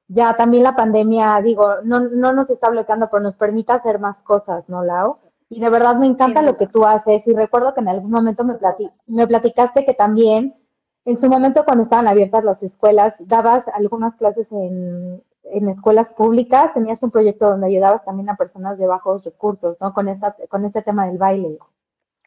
ya 0.09 0.37
también 0.37 0.63
la 0.63 0.75
pandemia, 0.75 1.41
digo, 1.43 1.77
no, 1.85 2.01
no 2.01 2.33
nos 2.33 2.49
está 2.51 2.71
bloqueando, 2.71 3.09
pero 3.11 3.23
nos 3.23 3.37
permita 3.37 3.75
hacer 3.75 3.99
más 3.99 4.21
cosas, 4.23 4.69
¿no, 4.69 4.85
Lau? 4.85 5.19
Y 5.49 5.61
de 5.61 5.69
verdad 5.69 5.97
me 5.97 6.07
encanta 6.07 6.43
lo 6.43 6.57
que 6.57 6.67
tú 6.67 6.85
haces 6.85 7.27
y 7.27 7.35
recuerdo 7.35 7.75
que 7.75 7.81
en 7.81 7.89
algún 7.89 8.11
momento 8.11 8.45
me 8.45 9.27
platicaste 9.27 9.85
que 9.85 9.95
también 9.95 10.57
en 11.05 11.17
su 11.17 11.29
momento 11.29 11.65
cuando 11.65 11.85
estaban 11.85 12.09
abiertas 12.09 12.45
las 12.45 12.63
escuelas, 12.65 13.15
dabas 13.21 13.65
algunas 13.73 14.17
clases 14.17 14.51
en, 14.51 15.23
en 15.45 15.69
escuelas 15.69 16.11
públicas, 16.11 16.75
tenías 16.75 17.03
un 17.03 17.13
proyecto 17.13 17.49
donde 17.49 17.69
ayudabas 17.69 18.05
también 18.05 18.29
a 18.29 18.37
personas 18.37 18.77
de 18.77 18.89
bajos 18.89 19.25
recursos, 19.25 19.77
¿no? 19.81 19.93
Con, 19.93 20.09
esta, 20.09 20.35
con 20.49 20.65
este 20.65 20.83
tema 20.83 21.07
del 21.07 21.19
baile. 21.19 21.59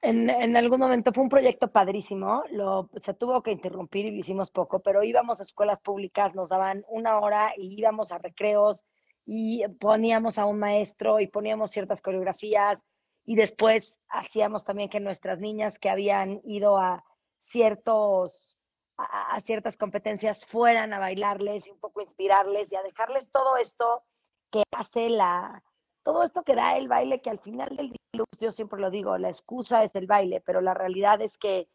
En, 0.02 0.30
en, 0.30 0.56
algún 0.56 0.80
momento 0.80 1.12
fue 1.14 1.24
un 1.24 1.30
proyecto 1.30 1.72
padrísimo, 1.72 2.44
lo, 2.52 2.90
se 3.02 3.14
tuvo 3.14 3.44
que 3.44 3.52
interrumpir 3.52 4.06
y 4.06 4.12
lo 4.12 4.18
hicimos 4.18 4.50
poco, 4.50 4.80
pero 4.80 5.04
íbamos 5.04 5.40
a 5.40 5.44
escuelas 5.44 5.82
públicas, 5.82 6.34
nos 6.36 6.50
daban 6.50 6.86
una 6.88 7.20
hora 7.20 7.54
y 7.58 7.78
íbamos 7.78 8.14
a 8.14 8.18
recreos 8.18 8.86
y 9.26 9.68
poníamos 9.80 10.38
a 10.38 10.46
un 10.46 10.58
maestro 10.58 11.20
y 11.20 11.28
poníamos 11.28 11.72
ciertas 11.72 12.02
coreografías 12.02 12.82
y 13.26 13.36
después 13.36 13.98
hacíamos 14.08 14.64
también 14.64 14.90
que 14.90 15.02
nuestras 15.02 15.40
niñas 15.40 15.80
que 15.80 15.90
habían 15.90 16.40
ido 16.46 16.78
a 16.78 17.04
ciertos 17.42 18.58
a, 18.98 19.36
a 19.36 19.40
ciertas 19.42 19.76
competencias 19.76 20.46
fueran 20.46 20.94
a 20.94 21.00
bailarles 21.00 21.70
un 21.70 21.80
poco 21.80 22.02
inspirarles 22.02 22.72
y 22.72 22.76
a 22.76 22.84
dejarles 22.84 23.30
todo 23.32 23.58
esto 23.58 24.04
que 24.50 24.64
hace 24.72 25.10
la, 25.10 25.62
todo 26.04 26.24
esto 26.24 26.44
que 26.44 26.56
da 26.56 26.78
el 26.78 26.88
baile, 26.88 27.22
que 27.22 27.30
al 27.30 27.40
final 27.40 27.76
del 27.76 27.90
día, 27.90 28.26
yo 28.40 28.52
siempre 28.52 28.80
lo 28.80 28.90
digo, 28.90 29.18
la 29.18 29.30
excusa 29.30 29.84
es 29.84 29.96
el 29.96 30.08
baile, 30.08 30.42
pero 30.42 30.62
la 30.62 30.74
realidad 30.74 31.22
es 31.22 31.38
que 31.38 31.68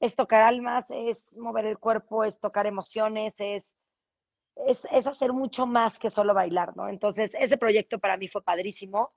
es 0.00 0.16
tocar 0.16 0.42
almas, 0.42 0.86
es 0.88 1.36
mover 1.36 1.66
el 1.66 1.78
cuerpo, 1.78 2.24
es 2.24 2.40
tocar 2.40 2.66
emociones, 2.66 3.34
es, 3.38 3.64
es, 4.66 4.86
es 4.90 5.06
hacer 5.06 5.32
mucho 5.32 5.66
más 5.66 5.98
que 5.98 6.10
solo 6.10 6.34
bailar, 6.34 6.76
¿no? 6.76 6.88
Entonces, 6.88 7.34
ese 7.38 7.58
proyecto 7.58 7.98
para 7.98 8.16
mí 8.16 8.28
fue 8.28 8.42
padrísimo. 8.42 9.12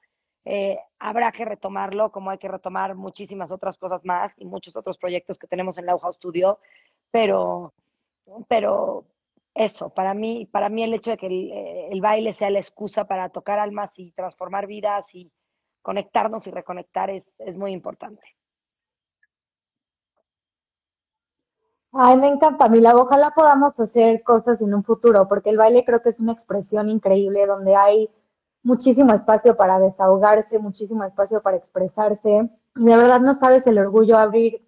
Eh, 0.45 0.77
habrá 0.99 1.31
que 1.31 1.45
retomarlo, 1.45 2.11
como 2.11 2.29
hay 2.29 2.37
que 2.37 2.49
retomar 2.49 2.95
muchísimas 2.95 3.51
otras 3.51 3.77
cosas 3.77 4.03
más 4.03 4.33
y 4.37 4.45
muchos 4.45 4.75
otros 4.75 4.97
proyectos 4.97 5.39
que 5.39 5.47
tenemos 5.47 5.77
en 5.77 5.85
la 5.85 5.97
House 5.97 6.17
Studio, 6.17 6.59
pero, 7.11 7.73
pero 8.49 9.05
eso, 9.55 9.91
para 9.91 10.13
mí, 10.13 10.47
para 10.51 10.69
mí 10.69 10.83
el 10.83 10.93
hecho 10.93 11.11
de 11.11 11.17
que 11.17 11.27
el, 11.27 11.51
eh, 11.51 11.87
el, 11.91 12.01
baile 12.01 12.33
sea 12.33 12.49
la 12.49 12.59
excusa 12.59 13.05
para 13.05 13.29
tocar 13.29 13.59
almas 13.59 13.97
y 13.99 14.11
transformar 14.11 14.65
vidas 14.65 15.13
y 15.13 15.31
conectarnos 15.81 16.47
y 16.47 16.51
reconectar 16.51 17.09
es, 17.11 17.23
es 17.37 17.57
muy 17.57 17.71
importante. 17.71 18.23
Ay, 21.91 22.17
me 22.17 22.27
encanta, 22.27 22.67
Mila. 22.69 22.95
Ojalá 22.95 23.31
podamos 23.35 23.79
hacer 23.79 24.23
cosas 24.23 24.59
en 24.61 24.73
un 24.73 24.83
futuro, 24.83 25.27
porque 25.27 25.51
el 25.51 25.57
baile 25.57 25.85
creo 25.85 26.01
que 26.01 26.09
es 26.09 26.19
una 26.19 26.31
expresión 26.31 26.89
increíble 26.89 27.45
donde 27.45 27.75
hay 27.75 28.09
muchísimo 28.63 29.13
espacio 29.13 29.55
para 29.55 29.77
desahogarse, 29.77 30.57
muchísimo 30.57 31.03
espacio 31.03 31.43
para 31.43 31.57
expresarse. 31.57 32.49
De 32.73 32.97
verdad 32.97 33.19
no 33.19 33.35
sabes 33.35 33.67
el 33.67 33.77
orgullo 33.77 34.17
abrir, 34.17 34.65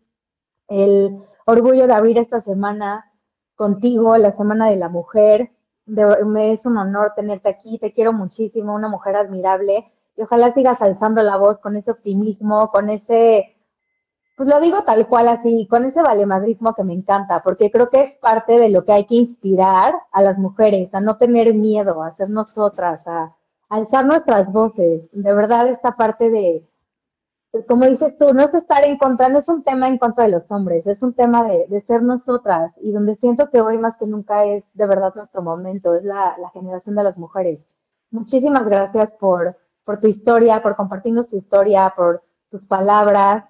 el 0.67 1.17
orgullo 1.47 1.87
de 1.87 1.93
abrir 1.93 2.19
esta 2.19 2.39
semana 2.41 3.11
contigo, 3.55 4.17
la 4.17 4.31
Semana 4.31 4.69
de 4.69 4.75
la 4.75 4.89
Mujer. 4.89 5.51
De, 5.85 6.23
me 6.25 6.51
es 6.51 6.65
un 6.65 6.77
honor 6.77 7.13
tenerte 7.15 7.49
aquí, 7.49 7.77
te 7.77 7.91
quiero 7.91 8.11
muchísimo, 8.11 8.73
una 8.73 8.89
mujer 8.89 9.15
admirable 9.15 9.85
y 10.15 10.21
ojalá 10.23 10.51
sigas 10.51 10.81
alzando 10.81 11.21
la 11.21 11.37
voz 11.37 11.59
con 11.59 11.75
ese 11.75 11.91
optimismo, 11.91 12.71
con 12.71 12.89
ese, 12.89 13.55
pues 14.37 14.49
lo 14.49 14.59
digo 14.61 14.83
tal 14.83 15.07
cual 15.07 15.27
así, 15.27 15.67
con 15.69 15.85
ese 15.85 16.01
valemadrismo 16.01 16.73
que 16.73 16.83
me 16.83 16.93
encanta, 16.93 17.43
porque 17.43 17.69
creo 17.69 17.89
que 17.89 18.01
es 18.01 18.15
parte 18.15 18.57
de 18.57 18.69
lo 18.69 18.83
que 18.83 18.93
hay 18.93 19.05
que 19.05 19.15
inspirar 19.15 19.93
a 20.11 20.21
las 20.21 20.37
mujeres, 20.37 20.93
a 20.95 21.01
no 21.01 21.17
tener 21.17 21.53
miedo, 21.53 22.01
a 22.01 22.13
ser 22.13 22.29
nosotras, 22.29 23.05
a, 23.07 23.23
a 23.23 23.35
alzar 23.69 24.05
nuestras 24.05 24.51
voces. 24.51 25.03
De 25.11 25.33
verdad, 25.33 25.67
esta 25.67 25.95
parte 25.95 26.29
de, 26.29 26.65
como 27.67 27.85
dices 27.85 28.15
tú, 28.15 28.33
no 28.33 28.43
es 28.43 28.53
estar 28.53 28.83
en 28.83 28.97
contra, 28.97 29.29
no 29.29 29.39
es 29.39 29.47
un 29.47 29.63
tema 29.63 29.87
en 29.87 29.97
contra 29.97 30.25
de 30.25 30.31
los 30.31 30.51
hombres, 30.51 30.85
es 30.87 31.01
un 31.01 31.13
tema 31.13 31.45
de, 31.45 31.79
ser 31.81 32.01
nosotras 32.01 32.73
y 32.81 32.91
donde 32.91 33.15
siento 33.15 33.49
que 33.49 33.61
hoy 33.61 33.77
más 33.77 33.95
que 33.95 34.05
nunca 34.05 34.45
es 34.45 34.67
de 34.73 34.85
verdad 34.85 35.13
nuestro 35.15 35.41
momento, 35.41 35.95
es 35.95 36.03
la, 36.03 36.35
la 36.37 36.49
generación 36.49 36.95
de 36.95 37.03
las 37.03 37.17
mujeres. 37.17 37.59
Muchísimas 38.11 38.65
gracias 38.65 39.11
por, 39.11 39.57
por 39.83 39.99
tu 39.99 40.07
historia, 40.07 40.61
por 40.61 40.75
compartirnos 40.75 41.29
tu 41.29 41.37
historia, 41.37 41.93
por 41.95 42.23
tus 42.49 42.65
palabras, 42.65 43.45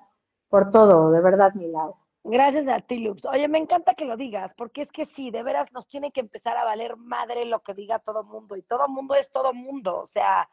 por 0.50 0.70
todo, 0.70 1.12
de 1.12 1.22
verdad, 1.22 1.54
Milagro. 1.54 1.98
Gracias 2.28 2.68
a 2.68 2.80
ti, 2.80 2.98
Lux. 3.00 3.24
Oye, 3.26 3.48
me 3.48 3.60
encanta 3.60 3.93
que 3.93 4.06
lo 4.06 4.18
digas, 4.18 4.56
porque 4.56 4.82
es 4.82 4.91
que 4.91 5.06
sí, 5.06 5.30
de 5.30 5.43
veras 5.43 5.72
nos 5.72 5.88
tiene 5.88 6.12
que 6.12 6.22
empezar 6.22 6.58
a 6.58 6.64
valer 6.64 6.98
madre 6.98 7.46
lo 7.46 7.62
que 7.62 7.76
diga 7.76 8.00
todo 8.00 8.24
mundo, 8.24 8.56
y 8.56 8.64
todo 8.64 8.88
mundo 8.88 9.14
es 9.14 9.30
todo 9.30 9.54
mundo, 9.54 10.00
o 10.00 10.08
sea, 10.08 10.50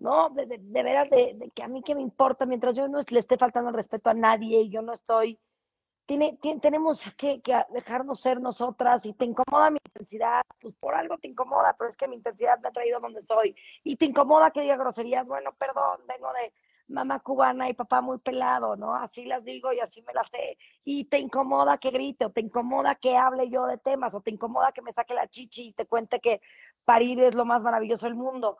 ¿no? 0.00 0.30
De, 0.30 0.46
de, 0.46 0.58
de 0.58 0.82
veras, 0.82 1.08
de, 1.10 1.50
que 1.54 1.62
a 1.62 1.68
mí 1.68 1.82
que 1.82 1.94
me 1.94 2.00
importa, 2.00 2.46
mientras 2.46 2.74
yo 2.74 2.88
no 2.88 2.98
le 3.08 3.18
esté 3.18 3.36
faltando 3.36 3.70
el 3.70 3.76
respeto 3.76 4.10
a 4.10 4.14
nadie 4.14 4.62
y 4.62 4.70
yo 4.70 4.82
no 4.82 4.92
estoy, 4.94 5.38
tiene, 6.06 6.36
tiene, 6.40 6.60
tenemos 6.60 7.04
que, 7.16 7.40
que, 7.40 7.62
dejarnos 7.72 8.18
ser 8.18 8.40
nosotras 8.40 9.06
y 9.06 9.12
te 9.12 9.26
incomoda 9.26 9.70
mi 9.70 9.78
intensidad, 9.86 10.42
pues 10.60 10.74
por 10.74 10.94
algo 10.94 11.18
te 11.18 11.28
incomoda, 11.28 11.76
pero 11.78 11.88
es 11.88 11.96
que 11.96 12.08
mi 12.08 12.16
intensidad 12.16 12.58
me 12.60 12.68
ha 12.68 12.72
traído 12.72 12.96
a 12.96 13.00
donde 13.00 13.22
soy 13.22 13.54
y 13.84 13.96
te 13.96 14.06
incomoda 14.06 14.50
que 14.50 14.62
diga 14.62 14.76
groserías, 14.76 15.26
bueno, 15.26 15.52
perdón, 15.56 16.00
vengo 16.08 16.32
de 16.32 16.52
mamá 16.88 17.20
cubana 17.20 17.68
y 17.68 17.74
papá 17.74 18.00
muy 18.00 18.18
pelado, 18.18 18.74
¿no? 18.74 18.96
Así 18.96 19.24
las 19.24 19.44
digo 19.44 19.72
y 19.72 19.78
así 19.78 20.02
me 20.02 20.12
las 20.12 20.28
sé. 20.30 20.58
Y 20.82 21.04
te 21.04 21.18
incomoda 21.20 21.78
que 21.78 21.90
grite, 21.90 22.24
o 22.24 22.30
te 22.30 22.40
incomoda 22.40 22.96
que 22.96 23.16
hable 23.16 23.48
yo 23.48 23.66
de 23.66 23.78
temas, 23.78 24.12
o 24.14 24.20
te 24.20 24.30
incomoda 24.32 24.72
que 24.72 24.82
me 24.82 24.92
saque 24.92 25.14
la 25.14 25.28
chichi 25.28 25.68
y 25.68 25.72
te 25.72 25.86
cuente 25.86 26.18
que 26.18 26.40
parir 26.84 27.22
es 27.22 27.36
lo 27.36 27.44
más 27.44 27.62
maravilloso 27.62 28.06
del 28.06 28.16
mundo 28.16 28.58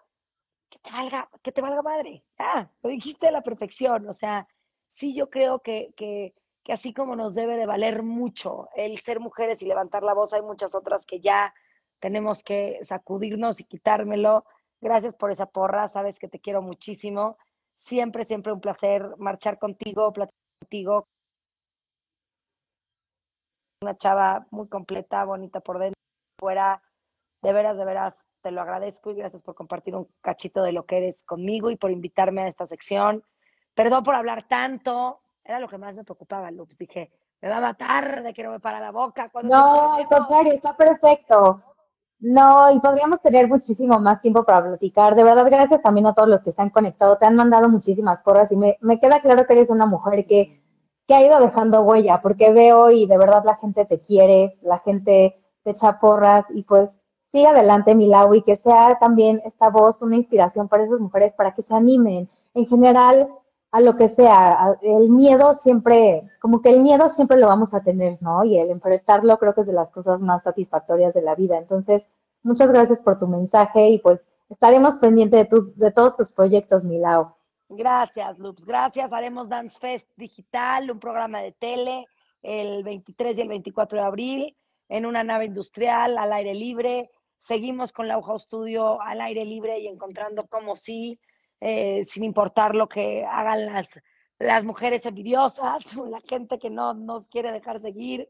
que 0.70 0.78
te 0.78 0.90
valga, 0.90 1.28
que 1.42 1.52
te 1.52 1.60
valga 1.60 1.82
madre. 1.82 2.24
Ah, 2.38 2.70
lo 2.82 2.90
dijiste 2.90 3.28
a 3.28 3.32
la 3.32 3.42
perfección. 3.42 4.08
O 4.08 4.12
sea, 4.12 4.48
sí 4.88 5.14
yo 5.14 5.28
creo 5.28 5.60
que, 5.60 5.92
que, 5.96 6.34
que 6.64 6.72
así 6.72 6.94
como 6.94 7.16
nos 7.16 7.34
debe 7.34 7.56
de 7.56 7.66
valer 7.66 8.02
mucho 8.02 8.68
el 8.76 8.98
ser 9.00 9.20
mujeres 9.20 9.60
y 9.62 9.66
levantar 9.66 10.02
la 10.02 10.14
voz, 10.14 10.32
hay 10.32 10.42
muchas 10.42 10.74
otras 10.74 11.04
que 11.04 11.20
ya 11.20 11.52
tenemos 11.98 12.42
que 12.42 12.80
sacudirnos 12.84 13.60
y 13.60 13.64
quitármelo. 13.64 14.44
Gracias 14.80 15.14
por 15.14 15.30
esa 15.30 15.46
porra, 15.46 15.88
sabes 15.88 16.18
que 16.18 16.28
te 16.28 16.40
quiero 16.40 16.62
muchísimo. 16.62 17.36
Siempre, 17.78 18.24
siempre 18.24 18.52
un 18.52 18.60
placer 18.60 19.16
marchar 19.18 19.58
contigo, 19.58 20.12
platicar 20.12 20.38
contigo. 20.60 21.08
Una 23.82 23.96
chava 23.96 24.46
muy 24.50 24.68
completa, 24.68 25.24
bonita 25.24 25.60
por 25.60 25.78
dentro, 25.78 26.00
fuera. 26.38 26.82
De 27.42 27.52
veras, 27.54 27.78
de 27.78 27.84
veras, 27.86 28.14
te 28.40 28.50
lo 28.50 28.60
agradezco 28.60 29.10
y 29.10 29.16
gracias 29.16 29.42
por 29.42 29.54
compartir 29.54 29.94
un 29.94 30.08
cachito 30.20 30.62
de 30.62 30.72
lo 30.72 30.84
que 30.84 30.98
eres 30.98 31.24
conmigo 31.24 31.70
y 31.70 31.76
por 31.76 31.90
invitarme 31.90 32.42
a 32.42 32.48
esta 32.48 32.66
sección. 32.66 33.22
Perdón 33.74 34.02
por 34.02 34.14
hablar 34.14 34.46
tanto, 34.48 35.20
era 35.44 35.60
lo 35.60 35.68
que 35.68 35.78
más 35.78 35.94
me 35.94 36.04
preocupaba, 36.04 36.50
Luz. 36.50 36.76
Dije, 36.78 37.10
me 37.40 37.48
va 37.48 37.58
a 37.58 37.60
matar 37.60 38.22
de 38.22 38.34
que 38.34 38.42
no 38.42 38.50
me 38.50 38.60
para 38.60 38.80
la 38.80 38.90
boca. 38.90 39.30
no, 39.42 39.94
al 39.94 40.06
contrario, 40.06 40.52
está 40.52 40.76
perfecto. 40.76 41.62
No, 42.20 42.70
y 42.70 42.78
podríamos 42.80 43.22
tener 43.22 43.48
muchísimo 43.48 43.98
más 43.98 44.20
tiempo 44.20 44.44
para 44.44 44.62
platicar. 44.62 45.14
De 45.14 45.24
verdad, 45.24 45.46
gracias 45.46 45.80
también 45.80 46.06
a 46.06 46.12
todos 46.12 46.28
los 46.28 46.42
que 46.42 46.50
están 46.50 46.68
conectados. 46.68 47.18
Te 47.18 47.24
han 47.24 47.34
mandado 47.34 47.68
muchísimas 47.68 48.20
porras 48.20 48.52
y 48.52 48.56
me, 48.56 48.76
me 48.82 48.98
queda 48.98 49.20
claro 49.20 49.46
que 49.46 49.54
eres 49.54 49.70
una 49.70 49.86
mujer 49.86 50.26
que, 50.26 50.62
que 51.06 51.14
ha 51.14 51.26
ido 51.26 51.40
dejando 51.40 51.80
huella, 51.80 52.20
porque 52.20 52.52
veo 52.52 52.90
y 52.90 53.06
de 53.06 53.16
verdad 53.16 53.42
la 53.44 53.56
gente 53.56 53.86
te 53.86 54.00
quiere, 54.00 54.58
la 54.60 54.78
gente 54.78 55.42
te 55.62 55.70
echa 55.70 55.98
porras 55.98 56.44
y 56.50 56.62
pues 56.64 56.99
sigue 57.30 57.46
adelante, 57.46 57.94
Milau, 57.94 58.34
y 58.34 58.42
que 58.42 58.56
sea 58.56 58.98
también 58.98 59.40
esta 59.44 59.70
voz 59.70 60.02
una 60.02 60.16
inspiración 60.16 60.68
para 60.68 60.84
esas 60.84 61.00
mujeres, 61.00 61.32
para 61.34 61.54
que 61.54 61.62
se 61.62 61.74
animen. 61.74 62.28
En 62.54 62.66
general, 62.66 63.28
a 63.72 63.80
lo 63.80 63.94
que 63.94 64.08
sea, 64.08 64.76
el 64.82 65.08
miedo 65.10 65.52
siempre, 65.54 66.28
como 66.40 66.60
que 66.60 66.70
el 66.70 66.80
miedo 66.80 67.08
siempre 67.08 67.36
lo 67.36 67.46
vamos 67.46 67.72
a 67.72 67.82
tener, 67.82 68.18
¿no? 68.20 68.44
Y 68.44 68.58
el 68.58 68.70
enfrentarlo 68.70 69.38
creo 69.38 69.54
que 69.54 69.60
es 69.60 69.66
de 69.66 69.72
las 69.72 69.90
cosas 69.90 70.20
más 70.20 70.42
satisfactorias 70.42 71.14
de 71.14 71.22
la 71.22 71.36
vida. 71.36 71.56
Entonces, 71.56 72.06
muchas 72.42 72.68
gracias 72.68 73.00
por 73.00 73.18
tu 73.18 73.28
mensaje 73.28 73.90
y 73.90 73.98
pues 73.98 74.26
estaremos 74.48 74.96
pendientes 74.96 75.40
de, 75.40 75.44
tu, 75.44 75.72
de 75.76 75.92
todos 75.92 76.16
tus 76.16 76.28
proyectos, 76.30 76.82
Milao. 76.82 77.36
Gracias, 77.68 78.38
Loops. 78.40 78.64
Gracias. 78.64 79.12
Haremos 79.12 79.48
Dance 79.48 79.78
Fest 79.78 80.10
Digital, 80.16 80.90
un 80.90 80.98
programa 80.98 81.40
de 81.40 81.52
tele, 81.52 82.06
el 82.42 82.82
23 82.82 83.38
y 83.38 83.40
el 83.42 83.48
24 83.48 84.00
de 84.00 84.04
abril, 84.04 84.56
en 84.88 85.06
una 85.06 85.22
nave 85.22 85.44
industrial, 85.44 86.18
al 86.18 86.32
aire 86.32 86.54
libre. 86.54 87.10
Seguimos 87.40 87.92
con 87.92 88.06
la 88.06 88.14
Auja 88.14 88.38
Studio 88.38 89.00
al 89.00 89.20
aire 89.20 89.44
libre 89.44 89.78
y 89.80 89.88
encontrando 89.88 90.46
cómo 90.46 90.76
sí 90.76 91.18
eh, 91.60 92.04
sin 92.04 92.24
importar 92.24 92.74
lo 92.74 92.88
que 92.88 93.24
hagan 93.24 93.66
las, 93.66 94.00
las 94.38 94.64
mujeres 94.64 95.04
envidiosas 95.04 95.84
o 95.96 96.06
la 96.06 96.20
gente 96.20 96.58
que 96.58 96.70
no 96.70 96.94
nos 96.94 97.28
quiere 97.28 97.52
dejar 97.52 97.80
seguir. 97.80 98.28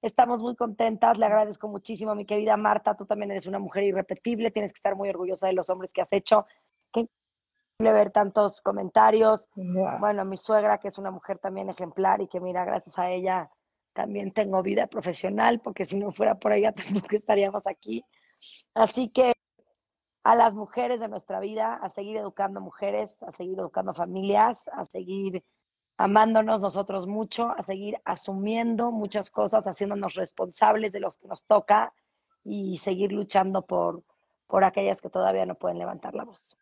Estamos 0.00 0.40
muy 0.40 0.54
contentas, 0.54 1.18
le 1.18 1.26
agradezco 1.26 1.68
muchísimo 1.68 2.12
a 2.12 2.14
mi 2.14 2.24
querida 2.24 2.56
Marta, 2.56 2.96
tú 2.96 3.04
también 3.04 3.32
eres 3.32 3.46
una 3.46 3.58
mujer 3.58 3.84
irrepetible, 3.84 4.52
tienes 4.52 4.72
que 4.72 4.78
estar 4.78 4.94
muy 4.94 5.08
orgullosa 5.08 5.48
de 5.48 5.54
los 5.54 5.68
hombres 5.70 5.92
que 5.92 6.02
has 6.02 6.12
hecho. 6.12 6.46
Qué 6.92 7.00
increíble 7.00 7.98
ver 7.98 8.12
tantos 8.12 8.62
comentarios. 8.62 9.48
Bueno, 9.54 10.24
mi 10.24 10.36
suegra, 10.36 10.78
que 10.78 10.88
es 10.88 10.98
una 10.98 11.10
mujer 11.10 11.38
también 11.38 11.68
ejemplar 11.70 12.20
y 12.22 12.28
que 12.28 12.40
mira, 12.40 12.64
gracias 12.64 12.96
a 12.98 13.10
ella 13.10 13.50
también 13.92 14.30
tengo 14.30 14.62
vida 14.62 14.86
profesional, 14.86 15.60
porque 15.60 15.84
si 15.84 15.98
no 15.98 16.12
fuera 16.12 16.36
por 16.36 16.52
ella 16.52 16.72
tampoco 17.02 17.16
estaríamos 17.16 17.66
aquí. 17.66 18.04
Así 18.74 19.10
que 19.10 19.34
a 20.24 20.34
las 20.34 20.54
mujeres 20.54 21.00
de 21.00 21.08
nuestra 21.08 21.40
vida, 21.40 21.74
a 21.74 21.88
seguir 21.90 22.16
educando 22.16 22.60
mujeres, 22.60 23.22
a 23.22 23.32
seguir 23.32 23.58
educando 23.58 23.94
familias, 23.94 24.62
a 24.72 24.84
seguir 24.86 25.44
amándonos 25.96 26.60
nosotros 26.60 27.06
mucho, 27.06 27.50
a 27.56 27.62
seguir 27.62 27.98
asumiendo 28.04 28.92
muchas 28.92 29.30
cosas, 29.30 29.66
haciéndonos 29.66 30.14
responsables 30.14 30.92
de 30.92 31.00
lo 31.00 31.10
que 31.12 31.26
nos 31.26 31.44
toca 31.44 31.92
y 32.44 32.78
seguir 32.78 33.12
luchando 33.12 33.62
por, 33.62 34.02
por 34.46 34.64
aquellas 34.64 35.00
que 35.00 35.10
todavía 35.10 35.46
no 35.46 35.56
pueden 35.56 35.78
levantar 35.78 36.14
la 36.14 36.24
voz. 36.24 36.56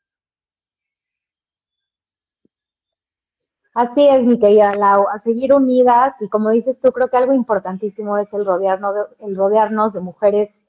Así 3.75 4.09
es, 4.09 4.25
mi 4.25 4.39
querida 4.39 4.71
Lau, 4.75 5.07
a 5.07 5.19
seguir 5.19 5.53
unidas 5.53 6.17
y 6.23 6.31
como 6.31 6.49
dices 6.49 6.79
tú, 6.79 6.93
creo 6.93 7.11
que 7.11 7.19
algo 7.19 7.35
importantísimo 7.35 8.17
es 8.17 8.33
el 8.33 8.47
rodearnos 8.47 8.95
el 9.19 9.37
rodearnos 9.37 9.93
de 9.93 10.01
mujeres 10.01 10.66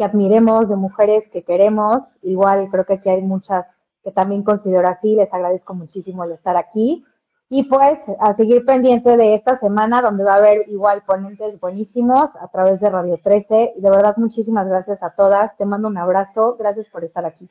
que 0.00 0.04
admiremos, 0.04 0.70
de 0.70 0.76
mujeres 0.76 1.28
que 1.28 1.42
queremos. 1.42 2.16
Igual 2.22 2.70
creo 2.70 2.86
que 2.86 2.94
aquí 2.94 3.10
hay 3.10 3.20
muchas 3.20 3.66
que 4.02 4.10
también 4.10 4.42
considero 4.42 4.88
así. 4.88 5.14
Les 5.14 5.30
agradezco 5.30 5.74
muchísimo 5.74 6.24
el 6.24 6.32
estar 6.32 6.56
aquí. 6.56 7.04
Y 7.50 7.64
pues 7.64 8.02
a 8.18 8.32
seguir 8.32 8.64
pendiente 8.64 9.18
de 9.18 9.34
esta 9.34 9.56
semana 9.56 10.00
donde 10.00 10.24
va 10.24 10.36
a 10.36 10.38
haber 10.38 10.66
igual 10.70 11.02
ponentes 11.04 11.60
buenísimos 11.60 12.34
a 12.36 12.48
través 12.48 12.80
de 12.80 12.88
Radio 12.88 13.20
13. 13.22 13.74
Y 13.76 13.80
de 13.82 13.90
verdad 13.90 14.16
muchísimas 14.16 14.66
gracias 14.66 15.02
a 15.02 15.10
todas. 15.10 15.54
Te 15.58 15.66
mando 15.66 15.88
un 15.88 15.98
abrazo. 15.98 16.56
Gracias 16.58 16.88
por 16.88 17.04
estar 17.04 17.26
aquí. 17.26 17.50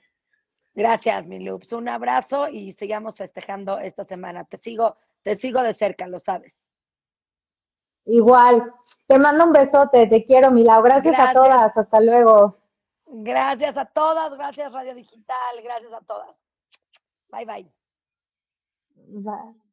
Gracias, 0.74 1.28
mi 1.28 1.38
Loops. 1.38 1.72
Un 1.74 1.88
abrazo 1.88 2.48
y 2.50 2.72
sigamos 2.72 3.16
festejando 3.16 3.78
esta 3.78 4.06
semana. 4.06 4.44
Te 4.46 4.58
sigo, 4.58 4.98
te 5.22 5.36
sigo 5.36 5.62
de 5.62 5.76
cerca, 5.76 6.08
lo 6.08 6.20
sabes. 6.20 6.58
Igual, 8.12 8.74
te 9.06 9.20
mando 9.20 9.46
un 9.46 9.52
besote, 9.52 10.08
te 10.08 10.26
quiero, 10.26 10.50
Mila. 10.50 10.82
Gracias, 10.82 11.20
a 11.20 11.32
todas, 11.32 11.78
hasta 11.78 12.00
luego. 12.00 12.58
Gracias 13.06 13.78
a 13.78 13.86
todas, 13.86 14.34
gracias 14.34 14.72
Radio 14.72 14.96
Digital, 14.96 15.62
gracias 15.64 15.94
a 15.94 16.02
todas. 16.02 16.36
Bye 17.30 17.46
bye. 17.46 17.72
Bye. 18.96 19.69